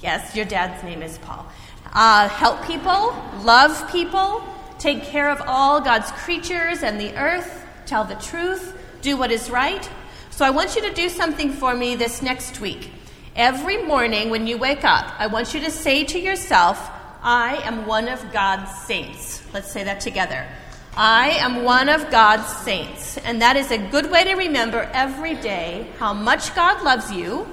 Yes, 0.00 0.36
your 0.36 0.44
dad's 0.44 0.84
name 0.84 1.02
is 1.02 1.18
Paul. 1.18 1.44
Uh, 1.92 2.28
help 2.28 2.64
people, 2.64 3.12
love 3.42 3.90
people, 3.90 4.44
take 4.78 5.02
care 5.02 5.28
of 5.28 5.42
all 5.48 5.80
God's 5.80 6.12
creatures 6.12 6.84
and 6.84 7.00
the 7.00 7.12
earth, 7.16 7.66
tell 7.84 8.04
the 8.04 8.14
truth, 8.14 8.78
do 9.02 9.16
what 9.16 9.32
is 9.32 9.50
right. 9.50 9.90
So 10.30 10.44
I 10.44 10.50
want 10.50 10.76
you 10.76 10.82
to 10.82 10.94
do 10.94 11.08
something 11.08 11.52
for 11.52 11.74
me 11.74 11.96
this 11.96 12.22
next 12.22 12.60
week. 12.60 12.92
Every 13.36 13.76
morning 13.82 14.30
when 14.30 14.46
you 14.46 14.56
wake 14.56 14.82
up, 14.82 15.12
I 15.20 15.26
want 15.26 15.52
you 15.52 15.60
to 15.60 15.70
say 15.70 16.04
to 16.04 16.18
yourself, 16.18 16.90
I 17.22 17.56
am 17.64 17.84
one 17.84 18.08
of 18.08 18.32
God's 18.32 18.74
saints. 18.86 19.42
Let's 19.52 19.70
say 19.70 19.84
that 19.84 20.00
together. 20.00 20.48
I 20.96 21.32
am 21.32 21.62
one 21.62 21.90
of 21.90 22.10
God's 22.10 22.50
saints. 22.64 23.18
And 23.18 23.42
that 23.42 23.56
is 23.56 23.70
a 23.70 23.76
good 23.76 24.10
way 24.10 24.24
to 24.24 24.36
remember 24.36 24.88
every 24.94 25.34
day 25.34 25.86
how 25.98 26.14
much 26.14 26.54
God 26.54 26.82
loves 26.82 27.12
you. 27.12 27.46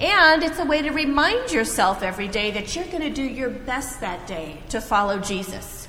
And 0.00 0.42
it's 0.42 0.58
a 0.58 0.64
way 0.64 0.82
to 0.82 0.90
remind 0.90 1.52
yourself 1.52 2.02
every 2.02 2.26
day 2.26 2.50
that 2.50 2.74
you're 2.74 2.86
going 2.86 3.02
to 3.02 3.10
do 3.10 3.22
your 3.22 3.50
best 3.50 4.00
that 4.00 4.26
day 4.26 4.58
to 4.70 4.80
follow 4.80 5.20
Jesus. 5.20 5.86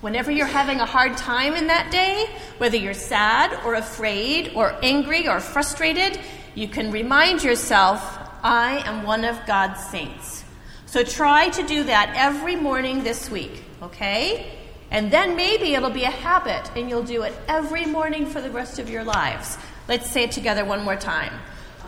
Whenever 0.00 0.32
you're 0.32 0.46
having 0.46 0.80
a 0.80 0.86
hard 0.86 1.16
time 1.16 1.54
in 1.54 1.68
that 1.68 1.92
day, 1.92 2.28
whether 2.58 2.76
you're 2.76 2.94
sad 2.94 3.64
or 3.64 3.74
afraid 3.74 4.50
or 4.56 4.76
angry 4.82 5.28
or 5.28 5.38
frustrated, 5.38 6.18
you 6.56 6.66
can 6.66 6.90
remind 6.90 7.44
yourself, 7.44 8.18
I 8.42 8.82
am 8.86 9.04
one 9.04 9.24
of 9.24 9.38
God's 9.46 9.80
saints. 9.84 10.44
So 10.86 11.04
try 11.04 11.48
to 11.50 11.62
do 11.62 11.84
that 11.84 12.14
every 12.16 12.56
morning 12.56 13.02
this 13.02 13.30
week, 13.30 13.62
okay? 13.80 14.58
And 14.90 15.10
then 15.10 15.36
maybe 15.36 15.74
it'll 15.74 15.90
be 15.90 16.04
a 16.04 16.10
habit 16.10 16.70
and 16.76 16.90
you'll 16.90 17.04
do 17.04 17.22
it 17.22 17.32
every 17.48 17.86
morning 17.86 18.26
for 18.26 18.40
the 18.40 18.50
rest 18.50 18.78
of 18.78 18.90
your 18.90 19.04
lives. 19.04 19.56
Let's 19.88 20.10
say 20.10 20.24
it 20.24 20.32
together 20.32 20.64
one 20.64 20.84
more 20.84 20.96
time. 20.96 21.32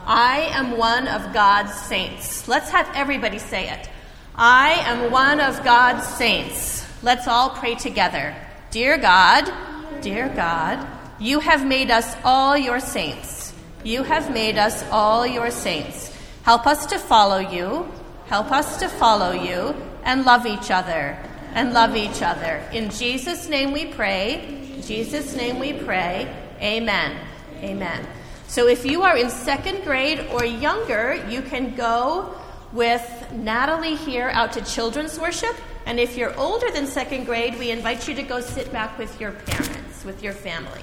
I 0.06 0.48
am 0.52 0.78
one 0.78 1.08
of 1.08 1.34
God's 1.34 1.74
saints. 1.74 2.46
Let's 2.46 2.70
have 2.70 2.88
everybody 2.94 3.38
say 3.38 3.68
it. 3.70 3.90
I 4.34 4.72
am 4.86 5.10
one 5.10 5.40
of 5.40 5.62
God's 5.64 6.06
saints. 6.06 6.86
Let's 7.02 7.28
all 7.28 7.50
pray 7.50 7.74
together. 7.74 8.34
Dear 8.70 8.96
God, 8.96 9.52
dear 10.00 10.28
God, 10.28 10.86
you 11.18 11.40
have 11.40 11.66
made 11.66 11.90
us 11.90 12.16
all 12.24 12.56
your 12.56 12.80
saints. 12.80 13.52
You 13.82 14.02
have 14.02 14.32
made 14.32 14.56
us 14.56 14.82
all 14.90 15.26
your 15.26 15.50
saints. 15.50 16.13
Help 16.44 16.66
us 16.66 16.85
to 16.87 16.98
follow 16.98 17.38
you. 17.38 17.90
Help 18.26 18.52
us 18.52 18.78
to 18.78 18.88
follow 18.88 19.33
you 19.33 19.74
and 20.04 20.26
love 20.26 20.44
each 20.44 20.70
other. 20.70 21.18
And 21.54 21.72
love 21.72 21.96
each 21.96 22.20
other. 22.20 22.62
In 22.70 22.90
Jesus' 22.90 23.48
name 23.48 23.72
we 23.72 23.87
pray. 23.87 24.44
In 24.74 24.83
Jesus' 24.83 25.35
name 25.35 25.59
we 25.59 25.72
pray. 25.72 26.28
Amen. 26.61 27.16
Amen. 27.61 28.07
So 28.46 28.68
if 28.68 28.85
you 28.85 29.02
are 29.02 29.16
in 29.16 29.30
second 29.30 29.85
grade 29.85 30.26
or 30.33 30.44
younger, 30.44 31.14
you 31.30 31.40
can 31.40 31.74
go 31.76 32.35
with 32.72 33.33
Natalie 33.33 33.96
here 33.96 34.28
out 34.28 34.52
to 34.52 34.61
children's 34.61 35.18
worship. 35.18 35.57
And 35.87 35.98
if 35.98 36.14
you're 36.14 36.38
older 36.38 36.70
than 36.70 36.87
second 36.87 37.24
grade, 37.24 37.59
we 37.59 37.70
invite 37.70 38.07
you 38.07 38.14
to 38.16 38.22
go 38.22 38.40
sit 38.42 38.70
back 38.70 38.98
with 38.98 39.18
your 39.18 39.33
parents. 39.33 40.04
with 40.04 40.22
your 40.22 40.35
family. 40.35 40.83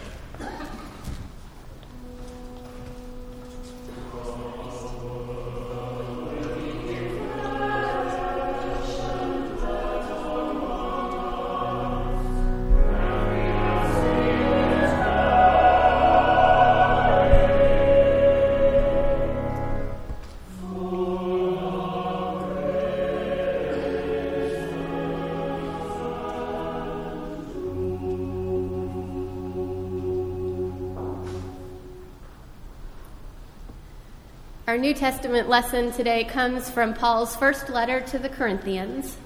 Our 34.72 34.78
New 34.78 34.94
Testament 34.94 35.50
lesson 35.50 35.92
today 35.92 36.24
comes 36.24 36.70
from 36.70 36.94
Paul's 36.94 37.36
first 37.36 37.68
letter 37.68 38.00
to 38.00 38.18
the 38.18 38.30
Corinthians, 38.30 39.18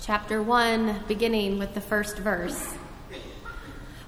chapter 0.00 0.40
1, 0.40 1.06
beginning 1.08 1.58
with 1.58 1.74
the 1.74 1.80
first 1.80 2.18
verse. 2.18 2.74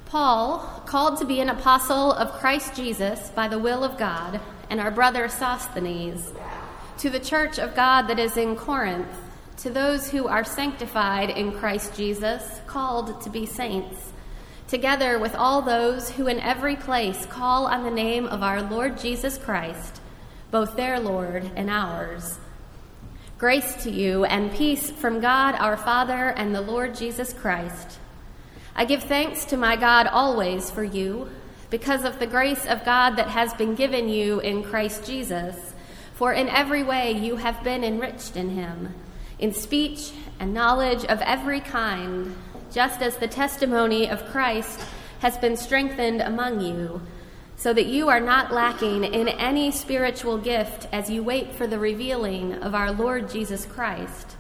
Paul, 0.07 0.59
called 0.87 1.19
to 1.19 1.25
be 1.25 1.41
an 1.41 1.49
apostle 1.49 2.13
of 2.13 2.35
Christ 2.35 2.77
Jesus 2.77 3.31
by 3.31 3.49
the 3.49 3.59
will 3.59 3.83
of 3.83 3.99
God, 3.99 4.41
and 4.71 4.79
our 4.79 4.93
brother 4.93 5.27
Sosthenes, 5.27 6.33
to 6.99 7.11
the 7.11 7.19
church 7.19 7.59
of 7.59 7.75
God 7.75 8.03
that 8.03 8.21
is 8.21 8.37
in 8.37 8.55
Corinth, 8.55 9.19
to 9.57 9.71
those 9.71 10.11
who 10.11 10.29
are 10.29 10.45
sanctified 10.45 11.29
in 11.29 11.51
Christ 11.51 11.97
Jesus, 11.97 12.61
called 12.69 13.21
to 13.23 13.31
be 13.31 13.47
saints, 13.47 14.13
together 14.69 15.19
with 15.19 15.35
all 15.35 15.61
those 15.61 16.11
who 16.11 16.29
in 16.29 16.39
every 16.39 16.77
place 16.77 17.27
call 17.27 17.67
on 17.67 17.83
the 17.83 17.91
name 17.91 18.27
of 18.27 18.45
our 18.45 18.63
Lord 18.63 18.97
Jesus 18.97 19.37
Christ 19.37 20.01
both 20.55 20.77
their 20.77 21.01
Lord 21.01 21.51
and 21.57 21.69
ours. 21.69 22.39
Grace 23.39 23.83
to 23.83 23.91
you 23.91 24.25
and 24.25 24.53
peace 24.53 24.89
from 24.89 25.19
God 25.19 25.57
our 25.57 25.77
Father 25.77 26.29
and 26.29 26.55
the 26.55 26.61
Lord 26.61 26.95
Jesus 26.95 27.33
Christ. 27.33 27.99
I 28.77 28.85
give 28.85 29.03
thanks 29.03 29.45
to 29.47 29.57
my 29.57 29.75
God 29.75 30.07
always 30.07 30.71
for 30.71 30.85
you, 30.85 31.29
because 31.71 32.05
of 32.05 32.21
the 32.21 32.29
grace 32.29 32.67
of 32.67 32.85
God 32.85 33.17
that 33.17 33.27
has 33.27 33.53
been 33.55 33.75
given 33.75 34.09
you 34.09 34.39
in 34.39 34.63
Christ 34.63 35.05
Jesus. 35.05 35.75
For 36.15 36.33
in 36.33 36.49
every 36.49 36.85
way 36.85 37.11
you 37.11 37.35
have 37.35 37.65
been 37.65 37.83
enriched 37.83 38.37
in 38.37 38.51
him, 38.51 38.95
in 39.41 39.53
speech 39.53 40.13
and 40.39 40.55
knowledge 40.55 41.05
of 41.07 41.21
every 41.23 41.63
kind, 41.63 42.33
just 42.71 43.03
as 43.03 43.17
the 43.17 43.27
testimony 43.27 44.09
of 44.09 44.27
Christ 44.27 44.81
has 45.19 45.37
been 45.37 45.57
strengthened 45.57 46.21
among 46.21 46.61
you 46.61 47.03
so 47.57 47.73
that 47.73 47.87
you 47.87 48.09
are 48.09 48.21
not 48.21 48.53
lacking 48.53 49.05
in 49.05 49.29
any 49.29 49.71
spiritual 49.71 50.39
gift 50.39 50.87
as 50.93 51.09
you 51.09 51.23
wait 51.23 51.53
for 51.53 51.67
the 51.67 51.79
revealing 51.79 52.53
of 52.55 52.75
our 52.75 52.93
Lord 52.93 53.31
Jesus 53.31 53.65
Christ. 53.65 54.37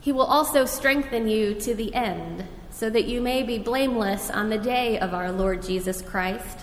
He 0.00 0.12
will 0.12 0.26
also 0.26 0.64
strengthen 0.64 1.28
you 1.28 1.54
to 1.54 1.74
the 1.74 1.94
end, 1.94 2.44
so 2.70 2.90
that 2.90 3.04
you 3.04 3.20
may 3.20 3.42
be 3.42 3.58
blameless 3.58 4.30
on 4.30 4.48
the 4.48 4.58
day 4.58 4.98
of 4.98 5.14
our 5.14 5.30
Lord 5.30 5.62
Jesus 5.62 6.02
Christ. 6.02 6.60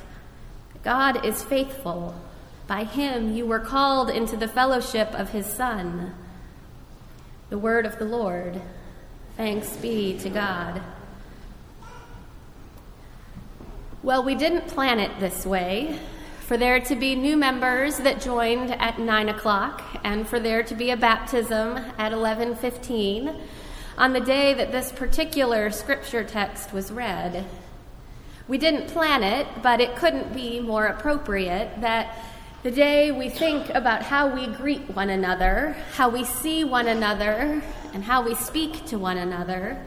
God 0.84 1.26
is 1.26 1.44
faithful. 1.44 2.16
By 2.68 2.84
him 2.84 3.34
you 3.34 3.46
were 3.46 3.60
called 3.60 4.10
into 4.10 4.36
the 4.36 4.48
fellowship 4.48 5.14
of 5.14 5.30
his 5.30 5.46
Son. 5.46 6.14
The 7.50 7.58
word 7.58 7.86
of 7.86 7.98
the 7.98 8.06
Lord. 8.06 8.62
Thanks 9.38 9.78
be 9.78 10.18
to 10.20 10.30
God. 10.30 10.82
Well, 14.02 14.24
we 14.24 14.34
didn't 14.34 14.68
plan 14.68 15.02
it 15.02 15.20
this 15.20 15.46
way. 15.46 16.00
For 16.48 16.56
there 16.56 16.80
to 16.80 16.96
be 16.96 17.16
new 17.16 17.36
members 17.36 17.98
that 17.98 18.22
joined 18.22 18.72
at 18.72 18.98
9 18.98 19.28
o'clock, 19.28 19.84
and 20.06 20.26
for 20.26 20.40
there 20.40 20.64
to 20.64 20.74
be 20.74 20.90
a 20.92 20.96
baptism 20.96 21.78
at 21.98 22.14
11:15 22.14 23.36
on 23.98 24.14
the 24.14 24.22
day 24.22 24.54
that 24.54 24.72
this 24.72 24.94
particular 24.94 25.70
scripture 25.70 26.24
text 26.24 26.72
was 26.72 26.94
read. 26.94 27.44
We 28.48 28.58
didn't 28.58 28.88
plan 28.88 29.22
it, 29.22 29.48
but 29.62 29.82
it 29.82 29.98
couldn't 29.98 30.34
be 30.34 30.62
more 30.62 30.86
appropriate 30.86 31.82
that 31.82 32.16
the 32.64 32.72
day 32.72 33.12
we 33.12 33.28
think 33.28 33.70
about 33.76 34.04
how 34.04 34.28
we 34.28 34.48
greet 34.48 34.96
one 34.96 35.10
another, 35.10 35.76
how 35.96 36.08
we 36.08 36.24
see 36.24 36.64
one 36.64 36.88
another, 36.88 37.62
and 37.94 38.06
how 38.06 38.22
we 38.22 38.34
speak 38.34 38.86
to 38.86 38.98
one 38.98 39.18
another 39.18 39.78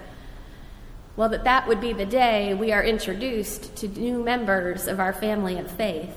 well, 1.16 1.28
that 1.28 1.44
that 1.44 1.68
would 1.68 1.80
be 1.80 1.92
the 1.92 2.06
day 2.06 2.54
we 2.54 2.72
are 2.72 2.82
introduced 2.82 3.76
to 3.76 3.88
new 3.88 4.22
members 4.22 4.86
of 4.86 4.98
our 4.98 5.12
family 5.12 5.58
of 5.58 5.70
faith. 5.70 6.16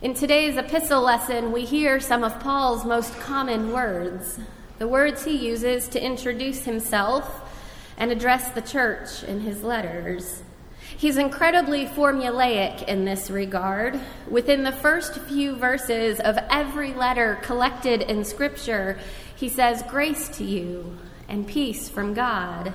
In 0.00 0.14
today's 0.14 0.56
epistle 0.56 1.02
lesson, 1.02 1.50
we 1.50 1.64
hear 1.64 1.98
some 1.98 2.22
of 2.22 2.38
Paul's 2.38 2.84
most 2.84 3.18
common 3.18 3.72
words, 3.72 4.38
the 4.78 4.86
words 4.86 5.24
he 5.24 5.36
uses 5.36 5.88
to 5.88 6.04
introduce 6.04 6.64
himself 6.64 7.40
and 7.96 8.12
address 8.12 8.50
the 8.50 8.62
church 8.62 9.24
in 9.24 9.40
his 9.40 9.64
letters. 9.64 10.44
He's 10.96 11.16
incredibly 11.16 11.86
formulaic 11.86 12.84
in 12.84 13.04
this 13.04 13.28
regard. 13.30 13.98
Within 14.30 14.62
the 14.62 14.70
first 14.70 15.18
few 15.22 15.56
verses 15.56 16.20
of 16.20 16.38
every 16.48 16.94
letter 16.94 17.40
collected 17.42 18.02
in 18.02 18.24
Scripture, 18.24 19.00
he 19.34 19.48
says, 19.48 19.82
Grace 19.88 20.28
to 20.30 20.44
you 20.44 20.96
and 21.28 21.48
peace 21.48 21.88
from 21.88 22.14
God. 22.14 22.72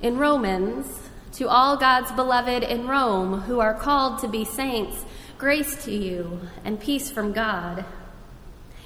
In 0.00 0.16
Romans, 0.16 0.86
to 1.32 1.48
all 1.48 1.76
God's 1.76 2.12
beloved 2.12 2.62
in 2.62 2.86
Rome 2.86 3.40
who 3.42 3.58
are 3.58 3.74
called 3.74 4.20
to 4.20 4.28
be 4.28 4.44
saints, 4.44 5.04
grace 5.38 5.84
to 5.86 5.92
you 5.92 6.40
and 6.64 6.78
peace 6.78 7.10
from 7.10 7.32
God. 7.32 7.84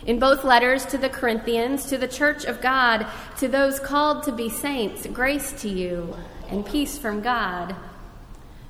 In 0.07 0.19
both 0.19 0.43
letters 0.43 0.87
to 0.87 0.97
the 0.97 1.11
Corinthians, 1.11 1.85
to 1.87 1.99
the 1.99 2.09
church 2.09 2.45
of 2.45 2.63
God, 2.63 3.07
to 3.39 3.47
those 3.47 3.79
called 3.79 4.23
to 4.23 4.33
be 4.33 4.49
saints, 4.49 5.07
grace 5.07 5.53
to 5.61 5.69
you 5.69 6.17
and 6.49 6.65
peace 6.65 6.97
from 6.97 7.21
God. 7.21 7.77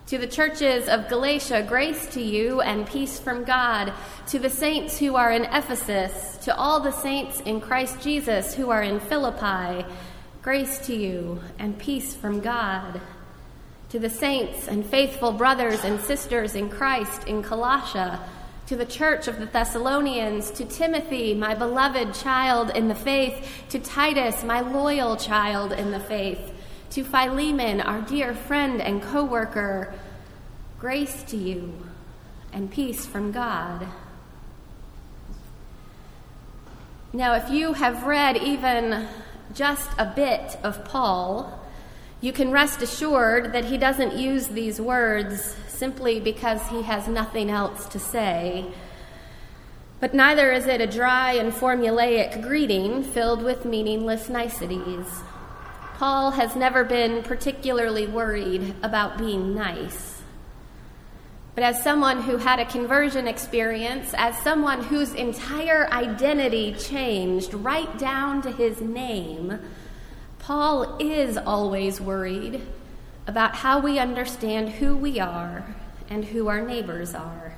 To 0.09 0.19
the 0.19 0.27
churches 0.27 0.89
of 0.89 1.09
Galatia, 1.09 1.65
grace 1.67 2.07
to 2.09 2.21
you 2.21 2.61
and 2.61 2.89
peace 2.89 3.21
from 3.21 3.45
God. 3.45 3.93
To 4.27 4.41
the 4.41 4.51
saints 4.51 4.99
who 4.99 5.15
are 5.15 5.31
in 5.31 5.45
Ephesus, 5.45 6.39
to 6.39 6.55
all 6.57 6.81
the 6.81 6.91
saints 6.91 7.41
in 7.43 7.61
Christ 7.61 8.01
Jesus 8.01 8.55
who 8.55 8.71
are 8.71 8.83
in 8.83 8.99
Philippi, 8.99 9.87
Grace 10.43 10.81
to 10.87 10.93
you 10.93 11.41
and 11.61 11.79
peace 11.79 12.17
from 12.17 12.41
God. 12.41 13.01
To 13.91 14.01
the 14.01 14.11
saints 14.11 14.67
and 14.67 14.85
faithful 14.85 15.31
brothers 15.31 15.85
and 15.85 16.01
sisters 16.01 16.57
in 16.57 16.69
Christ 16.69 17.29
in 17.29 17.45
Colossia, 17.45 18.19
to 18.67 18.75
the 18.75 18.85
church 18.85 19.29
of 19.29 19.39
the 19.39 19.47
Thessalonians, 19.47 20.51
to 20.53 20.65
Timothy, 20.65 21.33
my 21.33 21.55
beloved 21.55 22.13
child 22.15 22.71
in 22.71 22.89
the 22.89 22.95
faith, 22.97 23.49
to 23.69 23.79
Titus, 23.79 24.43
my 24.43 24.63
loyal 24.63 25.17
child 25.17 25.73
in 25.73 25.93
the 25.93 26.01
faith, 26.01 26.53
to 26.91 27.05
Philemon, 27.05 27.81
our 27.81 28.01
dear 28.01 28.35
friend 28.35 28.83
and 28.83 29.01
co 29.01 29.23
worker, 29.23 29.95
grace 30.77 31.23
to 31.25 31.37
you 31.37 31.87
and 32.53 32.69
peace 32.69 33.07
from 33.07 33.31
God. 33.31 33.87
Now, 37.13 37.35
if 37.35 37.49
you 37.49 37.75
have 37.75 38.03
read 38.03 38.39
even 38.39 39.07
just 39.55 39.91
a 39.99 40.07
bit 40.07 40.57
of 40.63 40.85
Paul, 40.85 41.61
you 42.21 42.33
can 42.33 42.53
rest 42.53 42.83
assured 42.83 43.53
that 43.53 43.65
he 43.65 43.77
doesn't 43.77 44.17
use 44.17 44.49
these 44.49 44.81
words 44.81 45.57
simply 45.69 46.21
because 46.21 46.69
he 46.69 46.83
has 46.83 47.09
nothing 47.09 47.51
else 47.51 47.87
to 47.87 47.99
say. 47.99 48.67
But 49.99 50.15
neither 50.15 50.53
is 50.53 50.67
it 50.67 50.81
a 50.81 50.87
dry 50.87 51.33
and 51.33 51.53
formulaic 51.53 52.43
greeting 52.43 53.03
filled 53.03 53.43
with 53.43 53.65
meaningless 53.65 54.29
niceties. 54.29 55.07
Paul 55.95 56.33
has 56.33 56.57
never 56.57 56.83
been 56.83 57.23
particularly 57.23 58.07
worried 58.07 58.75
about 58.83 59.19
being 59.19 59.55
nice. 59.55 60.12
But 61.55 61.65
as 61.65 61.83
someone 61.83 62.23
who 62.23 62.39
had 62.39 62.61
a 62.61 62.65
conversion 62.65 63.29
experience, 63.29 64.15
as 64.15 64.39
someone 64.39 64.85
whose 64.85 65.13
entire 65.13 65.87
identity 65.93 66.75
changed 66.75 67.53
right 67.53 67.99
down 67.99 68.41
to 68.43 68.51
his 68.51 68.81
name, 68.81 69.59
Paul 70.39 70.97
is 70.99 71.37
always 71.37 72.01
worried 72.01 72.63
about 73.27 73.57
how 73.57 73.81
we 73.81 73.99
understand 73.99 74.71
who 74.71 74.97
we 74.97 75.21
are 75.21 75.75
and 76.09 76.25
who 76.25 76.49
our 76.49 76.63
neighbors 76.63 77.15
are. 77.15 77.55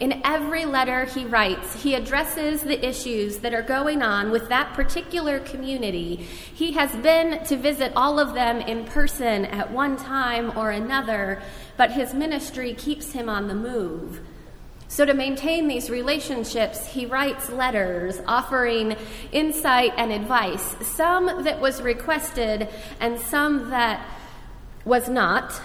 In 0.00 0.20
every 0.24 0.64
letter 0.64 1.04
he 1.04 1.24
writes, 1.24 1.82
he 1.82 1.94
addresses 1.94 2.62
the 2.62 2.84
issues 2.84 3.38
that 3.38 3.54
are 3.54 3.62
going 3.62 4.02
on 4.02 4.30
with 4.30 4.48
that 4.48 4.74
particular 4.74 5.38
community. 5.38 6.16
He 6.16 6.72
has 6.72 6.90
been 6.96 7.44
to 7.44 7.56
visit 7.56 7.92
all 7.94 8.18
of 8.18 8.34
them 8.34 8.60
in 8.60 8.84
person 8.84 9.44
at 9.44 9.70
one 9.70 9.96
time 9.96 10.56
or 10.56 10.70
another, 10.70 11.42
but 11.76 11.92
his 11.92 12.14
ministry 12.14 12.74
keeps 12.74 13.12
him 13.12 13.28
on 13.28 13.48
the 13.48 13.54
move. 13.54 14.20
So, 14.88 15.06
to 15.06 15.14
maintain 15.14 15.68
these 15.68 15.88
relationships, 15.88 16.86
he 16.86 17.06
writes 17.06 17.48
letters 17.48 18.20
offering 18.26 18.94
insight 19.30 19.92
and 19.96 20.12
advice, 20.12 20.76
some 20.86 21.44
that 21.44 21.62
was 21.62 21.80
requested 21.80 22.68
and 23.00 23.18
some 23.18 23.70
that 23.70 24.06
was 24.84 25.08
not, 25.08 25.58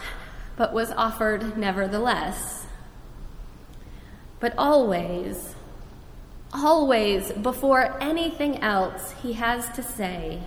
but 0.56 0.74
was 0.74 0.92
offered 0.92 1.58
nevertheless. 1.58 2.67
But 4.40 4.54
always, 4.58 5.56
always, 6.54 7.32
before 7.32 7.98
anything 8.02 8.62
else 8.62 9.14
he 9.24 9.34
has 9.34 9.70
to 9.76 9.84
say, 9.84 10.42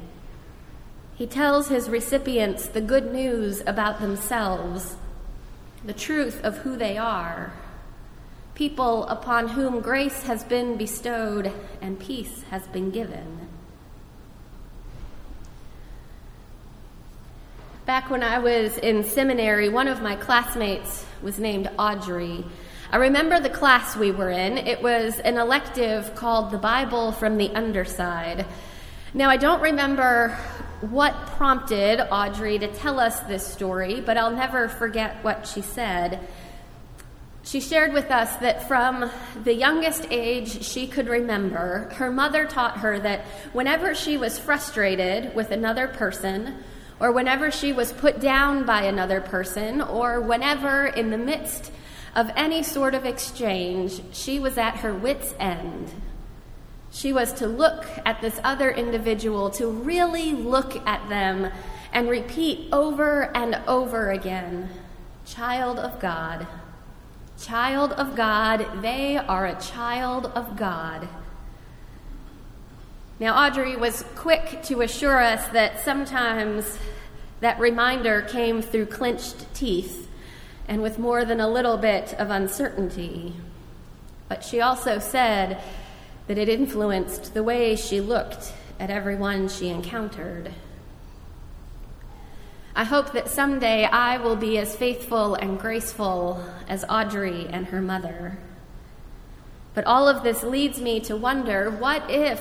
he 1.16 1.26
tells 1.26 1.68
his 1.68 1.90
recipients 1.90 2.68
the 2.68 2.80
good 2.80 3.12
news 3.12 3.62
about 3.66 4.00
themselves, 4.00 4.96
the 5.84 5.92
truth 5.92 6.42
of 6.44 6.58
who 6.58 6.76
they 6.76 6.96
are, 6.96 7.52
people 8.54 9.04
upon 9.04 9.48
whom 9.48 9.80
grace 9.80 10.22
has 10.22 10.44
been 10.44 10.76
bestowed 10.76 11.52
and 11.82 11.98
peace 11.98 12.44
has 12.50 12.66
been 12.68 12.90
given. 12.90 13.48
Back 17.86 18.08
when 18.08 18.22
I 18.22 18.38
was 18.38 18.78
in 18.78 19.02
seminary, 19.02 19.68
one 19.68 19.88
of 19.88 20.00
my 20.00 20.14
classmates 20.14 21.04
was 21.22 21.38
named 21.38 21.68
Audrey. 21.78 22.44
I 22.92 22.96
remember 22.96 23.38
the 23.38 23.50
class 23.50 23.94
we 23.94 24.10
were 24.10 24.30
in. 24.30 24.58
It 24.58 24.82
was 24.82 25.20
an 25.20 25.38
elective 25.38 26.16
called 26.16 26.50
The 26.50 26.58
Bible 26.58 27.12
from 27.12 27.36
the 27.36 27.48
Underside. 27.50 28.44
Now, 29.14 29.30
I 29.30 29.36
don't 29.36 29.62
remember 29.62 30.36
what 30.80 31.14
prompted 31.28 32.00
Audrey 32.10 32.58
to 32.58 32.66
tell 32.66 32.98
us 32.98 33.20
this 33.20 33.46
story, 33.46 34.00
but 34.00 34.16
I'll 34.16 34.32
never 34.32 34.68
forget 34.68 35.22
what 35.22 35.46
she 35.46 35.62
said. 35.62 36.18
She 37.44 37.60
shared 37.60 37.92
with 37.92 38.10
us 38.10 38.34
that 38.38 38.66
from 38.66 39.08
the 39.44 39.54
youngest 39.54 40.08
age 40.10 40.64
she 40.64 40.88
could 40.88 41.06
remember, 41.06 41.90
her 41.94 42.10
mother 42.10 42.44
taught 42.44 42.78
her 42.78 42.98
that 42.98 43.20
whenever 43.52 43.94
she 43.94 44.16
was 44.16 44.36
frustrated 44.36 45.32
with 45.36 45.52
another 45.52 45.86
person, 45.86 46.56
or 46.98 47.12
whenever 47.12 47.52
she 47.52 47.72
was 47.72 47.92
put 47.92 48.18
down 48.18 48.66
by 48.66 48.82
another 48.82 49.20
person, 49.20 49.80
or 49.80 50.20
whenever 50.20 50.86
in 50.86 51.10
the 51.10 51.18
midst 51.18 51.70
of 52.14 52.30
any 52.36 52.62
sort 52.62 52.94
of 52.94 53.04
exchange 53.04 54.00
she 54.12 54.38
was 54.38 54.58
at 54.58 54.76
her 54.76 54.94
wits' 54.94 55.34
end. 55.38 55.90
She 56.92 57.12
was 57.12 57.32
to 57.34 57.46
look 57.46 57.86
at 58.04 58.20
this 58.20 58.40
other 58.42 58.70
individual, 58.70 59.50
to 59.50 59.68
really 59.68 60.32
look 60.32 60.76
at 60.86 61.08
them 61.08 61.50
and 61.92 62.08
repeat 62.08 62.68
over 62.72 63.34
and 63.36 63.60
over 63.66 64.10
again 64.10 64.68
Child 65.26 65.78
of 65.78 66.00
God, 66.00 66.46
child 67.40 67.92
of 67.92 68.16
God, 68.16 68.82
they 68.82 69.16
are 69.16 69.46
a 69.46 69.60
child 69.60 70.26
of 70.26 70.56
God. 70.56 71.08
Now, 73.20 73.46
Audrey 73.46 73.76
was 73.76 74.04
quick 74.16 74.62
to 74.64 74.80
assure 74.80 75.22
us 75.22 75.46
that 75.48 75.84
sometimes 75.84 76.78
that 77.40 77.60
reminder 77.60 78.22
came 78.22 78.60
through 78.62 78.86
clenched 78.86 79.54
teeth 79.54 80.08
and 80.70 80.80
with 80.80 81.00
more 81.00 81.24
than 81.24 81.40
a 81.40 81.48
little 81.48 81.76
bit 81.76 82.14
of 82.14 82.30
uncertainty. 82.30 83.34
But 84.28 84.44
she 84.44 84.60
also 84.60 85.00
said 85.00 85.60
that 86.28 86.38
it 86.38 86.48
influenced 86.48 87.34
the 87.34 87.42
way 87.42 87.74
she 87.74 88.00
looked 88.00 88.52
at 88.78 88.88
everyone 88.88 89.48
she 89.48 89.68
encountered. 89.68 90.52
I 92.76 92.84
hope 92.84 93.12
that 93.12 93.28
someday 93.28 93.84
I 93.84 94.18
will 94.18 94.36
be 94.36 94.58
as 94.58 94.76
faithful 94.76 95.34
and 95.34 95.58
graceful 95.58 96.40
as 96.68 96.84
Audrey 96.88 97.48
and 97.48 97.66
her 97.66 97.82
mother. 97.82 98.38
But 99.74 99.86
all 99.86 100.06
of 100.06 100.22
this 100.22 100.44
leads 100.44 100.80
me 100.80 101.00
to 101.00 101.16
wonder 101.16 101.68
what 101.68 102.08
if 102.08 102.40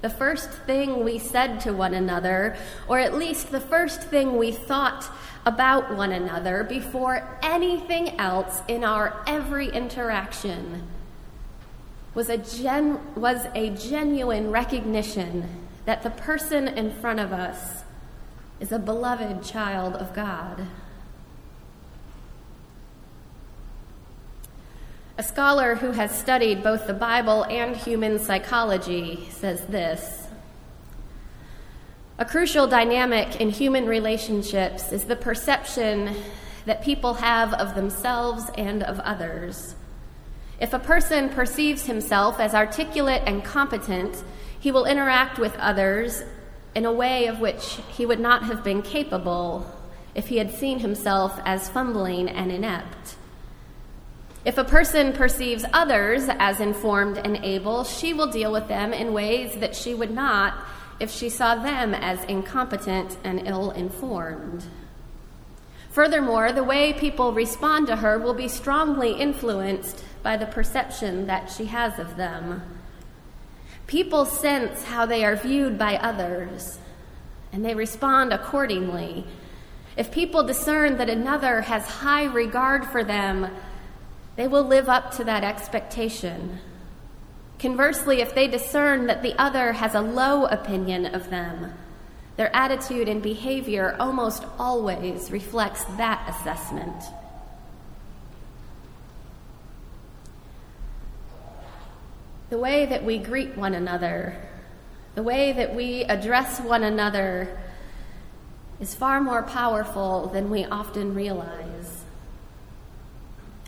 the 0.00 0.10
first 0.10 0.50
thing 0.50 1.04
we 1.04 1.16
said 1.20 1.60
to 1.60 1.72
one 1.72 1.94
another, 1.94 2.56
or 2.88 2.98
at 2.98 3.14
least 3.14 3.52
the 3.52 3.60
first 3.60 4.02
thing 4.02 4.36
we 4.36 4.50
thought 4.50 5.08
about 5.44 5.94
one 5.96 6.12
another 6.12 6.64
before 6.64 7.38
anything 7.42 8.18
else 8.20 8.60
in 8.68 8.84
our 8.84 9.22
every 9.26 9.68
interaction, 9.68 10.86
was 12.14 12.28
a, 12.28 12.38
gen- 12.38 13.00
was 13.14 13.46
a 13.54 13.70
genuine 13.70 14.50
recognition 14.50 15.48
that 15.84 16.02
the 16.02 16.10
person 16.10 16.68
in 16.68 16.92
front 16.92 17.18
of 17.18 17.32
us 17.32 17.82
is 18.60 18.70
a 18.70 18.78
beloved 18.78 19.42
child 19.42 19.96
of 19.96 20.14
God. 20.14 20.66
A 25.18 25.22
scholar 25.22 25.74
who 25.74 25.90
has 25.92 26.16
studied 26.16 26.62
both 26.62 26.86
the 26.86 26.94
Bible 26.94 27.44
and 27.44 27.76
human 27.76 28.18
psychology 28.18 29.28
says 29.30 29.66
this 29.66 30.21
A 32.18 32.26
crucial 32.26 32.66
dynamic 32.66 33.40
in 33.40 33.48
human 33.48 33.86
relationships 33.86 34.92
is 34.92 35.04
the 35.04 35.16
perception 35.16 36.14
that 36.66 36.84
people 36.84 37.14
have 37.14 37.54
of 37.54 37.74
themselves 37.74 38.44
and 38.56 38.82
of 38.82 39.00
others. 39.00 39.74
If 40.60 40.74
a 40.74 40.78
person 40.78 41.30
perceives 41.30 41.86
himself 41.86 42.38
as 42.38 42.54
articulate 42.54 43.22
and 43.26 43.42
competent, 43.42 44.22
he 44.60 44.70
will 44.70 44.84
interact 44.84 45.38
with 45.38 45.56
others 45.56 46.22
in 46.74 46.84
a 46.84 46.92
way 46.92 47.26
of 47.26 47.40
which 47.40 47.80
he 47.96 48.04
would 48.04 48.20
not 48.20 48.44
have 48.44 48.62
been 48.62 48.82
capable 48.82 49.66
if 50.14 50.28
he 50.28 50.36
had 50.36 50.52
seen 50.52 50.80
himself 50.80 51.40
as 51.46 51.70
fumbling 51.70 52.28
and 52.28 52.52
inept. 52.52 53.16
If 54.44 54.58
a 54.58 54.64
person 54.64 55.14
perceives 55.14 55.64
others 55.72 56.24
as 56.28 56.60
informed 56.60 57.16
and 57.16 57.38
able, 57.38 57.84
she 57.84 58.12
will 58.12 58.30
deal 58.30 58.52
with 58.52 58.68
them 58.68 58.92
in 58.92 59.14
ways 59.14 59.54
that 59.60 59.74
she 59.74 59.94
would 59.94 60.10
not 60.10 60.54
if 61.02 61.10
she 61.10 61.28
saw 61.28 61.56
them 61.56 61.92
as 61.92 62.22
incompetent 62.26 63.18
and 63.24 63.48
ill 63.48 63.72
informed. 63.72 64.64
Furthermore, 65.90 66.52
the 66.52 66.62
way 66.62 66.92
people 66.92 67.32
respond 67.32 67.88
to 67.88 67.96
her 67.96 68.20
will 68.20 68.34
be 68.34 68.46
strongly 68.46 69.12
influenced 69.12 70.04
by 70.22 70.36
the 70.36 70.46
perception 70.46 71.26
that 71.26 71.50
she 71.50 71.64
has 71.64 71.98
of 71.98 72.16
them. 72.16 72.62
People 73.88 74.24
sense 74.24 74.84
how 74.84 75.04
they 75.04 75.24
are 75.24 75.34
viewed 75.34 75.76
by 75.76 75.96
others, 75.96 76.78
and 77.52 77.64
they 77.64 77.74
respond 77.74 78.32
accordingly. 78.32 79.26
If 79.96 80.12
people 80.12 80.44
discern 80.44 80.98
that 80.98 81.10
another 81.10 81.62
has 81.62 81.84
high 81.84 82.26
regard 82.26 82.86
for 82.86 83.02
them, 83.02 83.50
they 84.36 84.46
will 84.46 84.64
live 84.64 84.88
up 84.88 85.10
to 85.16 85.24
that 85.24 85.42
expectation. 85.42 86.60
Conversely, 87.62 88.20
if 88.20 88.34
they 88.34 88.48
discern 88.48 89.06
that 89.06 89.22
the 89.22 89.40
other 89.40 89.70
has 89.70 89.94
a 89.94 90.00
low 90.00 90.46
opinion 90.46 91.06
of 91.06 91.30
them, 91.30 91.72
their 92.36 92.54
attitude 92.56 93.08
and 93.08 93.22
behavior 93.22 93.94
almost 94.00 94.44
always 94.58 95.30
reflects 95.30 95.84
that 95.96 96.28
assessment. 96.28 97.04
The 102.50 102.58
way 102.58 102.84
that 102.84 103.04
we 103.04 103.18
greet 103.18 103.56
one 103.56 103.74
another, 103.74 104.36
the 105.14 105.22
way 105.22 105.52
that 105.52 105.72
we 105.72 106.02
address 106.02 106.58
one 106.60 106.82
another, 106.82 107.62
is 108.80 108.92
far 108.92 109.20
more 109.20 109.44
powerful 109.44 110.26
than 110.26 110.50
we 110.50 110.64
often 110.64 111.14
realize. 111.14 112.02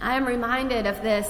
I 0.03 0.17
am 0.17 0.27
reminded 0.27 0.85
of 0.85 1.01
this 1.01 1.29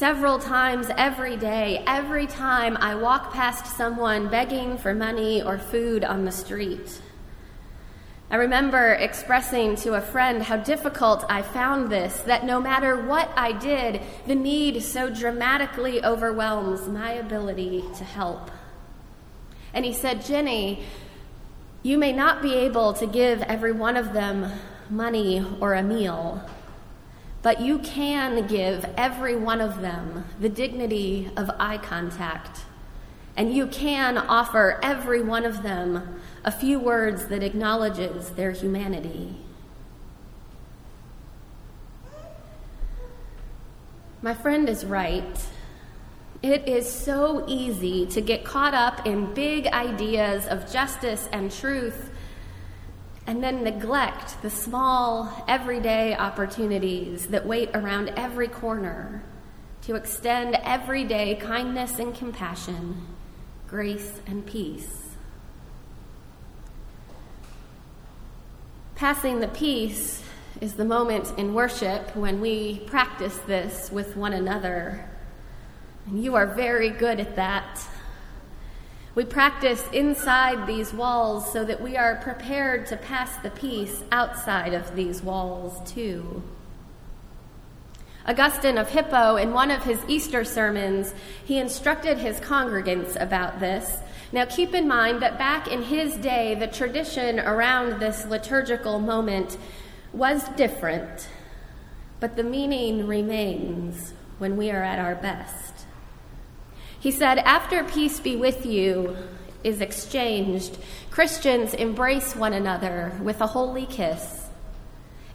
several 0.00 0.38
times 0.38 0.86
every 0.96 1.36
day, 1.36 1.84
every 1.86 2.26
time 2.26 2.74
I 2.78 2.94
walk 2.94 3.34
past 3.34 3.76
someone 3.76 4.30
begging 4.30 4.78
for 4.78 4.94
money 4.94 5.42
or 5.42 5.58
food 5.58 6.04
on 6.04 6.24
the 6.24 6.32
street. 6.32 7.02
I 8.30 8.36
remember 8.36 8.94
expressing 8.94 9.76
to 9.76 9.96
a 9.96 10.00
friend 10.00 10.42
how 10.42 10.56
difficult 10.56 11.26
I 11.28 11.42
found 11.42 11.92
this, 11.92 12.18
that 12.20 12.46
no 12.46 12.62
matter 12.62 12.96
what 12.96 13.30
I 13.36 13.52
did, 13.52 14.00
the 14.26 14.34
need 14.34 14.82
so 14.82 15.10
dramatically 15.10 16.02
overwhelms 16.02 16.88
my 16.88 17.12
ability 17.12 17.84
to 17.98 18.04
help. 18.04 18.50
And 19.74 19.84
he 19.84 19.92
said, 19.92 20.24
Jenny, 20.24 20.82
you 21.82 21.98
may 21.98 22.14
not 22.14 22.40
be 22.40 22.54
able 22.54 22.94
to 22.94 23.06
give 23.06 23.42
every 23.42 23.72
one 23.72 23.98
of 23.98 24.14
them 24.14 24.50
money 24.88 25.44
or 25.60 25.74
a 25.74 25.82
meal. 25.82 26.42
But 27.42 27.60
you 27.60 27.78
can 27.78 28.46
give 28.46 28.84
every 28.96 29.36
one 29.36 29.60
of 29.60 29.80
them 29.80 30.26
the 30.40 30.48
dignity 30.48 31.30
of 31.36 31.50
eye 31.58 31.78
contact. 31.78 32.60
And 33.36 33.54
you 33.54 33.66
can 33.66 34.18
offer 34.18 34.78
every 34.82 35.22
one 35.22 35.44
of 35.44 35.62
them 35.62 36.20
a 36.44 36.50
few 36.50 36.78
words 36.78 37.26
that 37.28 37.42
acknowledges 37.42 38.30
their 38.30 38.50
humanity. 38.50 39.36
My 44.22 44.34
friend 44.34 44.68
is 44.68 44.84
right. 44.84 45.46
It 46.42 46.68
is 46.68 46.90
so 46.90 47.44
easy 47.46 48.04
to 48.06 48.20
get 48.20 48.44
caught 48.44 48.74
up 48.74 49.06
in 49.06 49.32
big 49.32 49.66
ideas 49.66 50.46
of 50.46 50.70
justice 50.70 51.26
and 51.32 51.50
truth 51.50 52.09
and 53.26 53.42
then 53.42 53.62
neglect 53.62 54.40
the 54.42 54.50
small, 54.50 55.44
everyday 55.46 56.16
opportunities 56.16 57.28
that 57.28 57.46
wait 57.46 57.70
around 57.74 58.08
every 58.16 58.48
corner 58.48 59.22
to 59.82 59.94
extend 59.94 60.54
everyday 60.62 61.34
kindness 61.36 61.98
and 61.98 62.14
compassion, 62.14 63.06
grace 63.66 64.20
and 64.26 64.44
peace. 64.46 65.08
Passing 68.94 69.40
the 69.40 69.48
peace 69.48 70.22
is 70.60 70.74
the 70.74 70.84
moment 70.84 71.32
in 71.38 71.54
worship 71.54 72.14
when 72.14 72.40
we 72.40 72.80
practice 72.80 73.38
this 73.46 73.90
with 73.90 74.14
one 74.16 74.34
another. 74.34 75.08
And 76.06 76.22
you 76.22 76.34
are 76.34 76.46
very 76.46 76.90
good 76.90 77.18
at 77.18 77.36
that. 77.36 77.80
We 79.14 79.24
practice 79.24 79.84
inside 79.92 80.66
these 80.66 80.92
walls 80.92 81.52
so 81.52 81.64
that 81.64 81.80
we 81.80 81.96
are 81.96 82.16
prepared 82.16 82.86
to 82.86 82.96
pass 82.96 83.36
the 83.36 83.50
peace 83.50 84.02
outside 84.12 84.72
of 84.72 84.94
these 84.94 85.22
walls, 85.22 85.90
too. 85.90 86.42
Augustine 88.26 88.78
of 88.78 88.90
Hippo, 88.90 89.36
in 89.36 89.52
one 89.52 89.70
of 89.70 89.82
his 89.82 90.00
Easter 90.06 90.44
sermons, 90.44 91.14
he 91.44 91.58
instructed 91.58 92.18
his 92.18 92.38
congregants 92.38 93.20
about 93.20 93.58
this 93.58 93.98
now, 94.32 94.44
keep 94.44 94.74
in 94.74 94.86
mind 94.86 95.22
that 95.22 95.38
back 95.38 95.66
in 95.66 95.82
his 95.82 96.14
day, 96.16 96.54
the 96.54 96.68
tradition 96.68 97.40
around 97.40 97.98
this 97.98 98.24
liturgical 98.26 99.00
moment 99.00 99.58
was 100.12 100.48
different, 100.50 101.28
but 102.20 102.36
the 102.36 102.44
meaning 102.44 103.08
remains 103.08 104.12
when 104.38 104.56
we 104.56 104.70
are 104.70 104.84
at 104.84 105.00
our 105.00 105.16
best. 105.16 105.79
He 107.00 107.10
said, 107.10 107.38
After 107.38 107.82
peace 107.82 108.20
be 108.20 108.36
with 108.36 108.66
you 108.66 109.16
is 109.64 109.80
exchanged, 109.80 110.78
Christians 111.10 111.74
embrace 111.74 112.36
one 112.36 112.52
another 112.52 113.18
with 113.22 113.40
a 113.40 113.46
holy 113.46 113.86
kiss. 113.86 114.48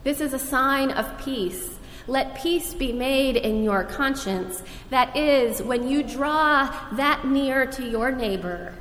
This 0.04 0.22
is 0.22 0.34
a 0.34 0.40
sign 0.40 0.92
of 0.92 1.18
peace. 1.18 1.80
Let 2.08 2.36
peace 2.36 2.76
be 2.76 2.94
made 2.94 3.36
in 3.36 3.64
your 3.64 3.84
conscience. 3.84 4.62
That 4.92 5.18
is, 5.18 5.64
when 5.64 5.90
you 5.90 6.04
draw 6.04 6.72
that 6.92 7.26
near 7.26 7.66
to 7.66 7.84
your 7.84 8.12
neighbor, 8.12 8.76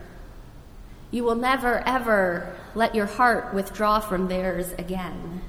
you 1.11 1.25
will 1.25 1.37
never, 1.37 1.79
ever 1.87 2.55
let 2.75 2.95
your 2.95 3.07
heart 3.07 3.55
withdraw 3.55 4.01
from 4.01 4.29
theirs 4.29 4.73
again. 4.79 5.41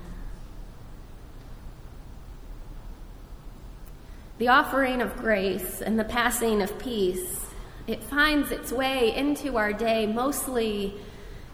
The 4.38 4.48
offering 4.50 5.02
of 5.02 5.16
grace 5.18 5.82
and 5.82 6.00
the 6.00 6.04
passing 6.04 6.62
of 6.62 6.78
peace, 6.78 7.46
it 7.88 8.04
finds 8.04 8.52
its 8.52 8.72
way 8.72 9.16
into 9.16 9.58
our 9.58 9.74
day 9.74 10.06
mostly 10.06 10.96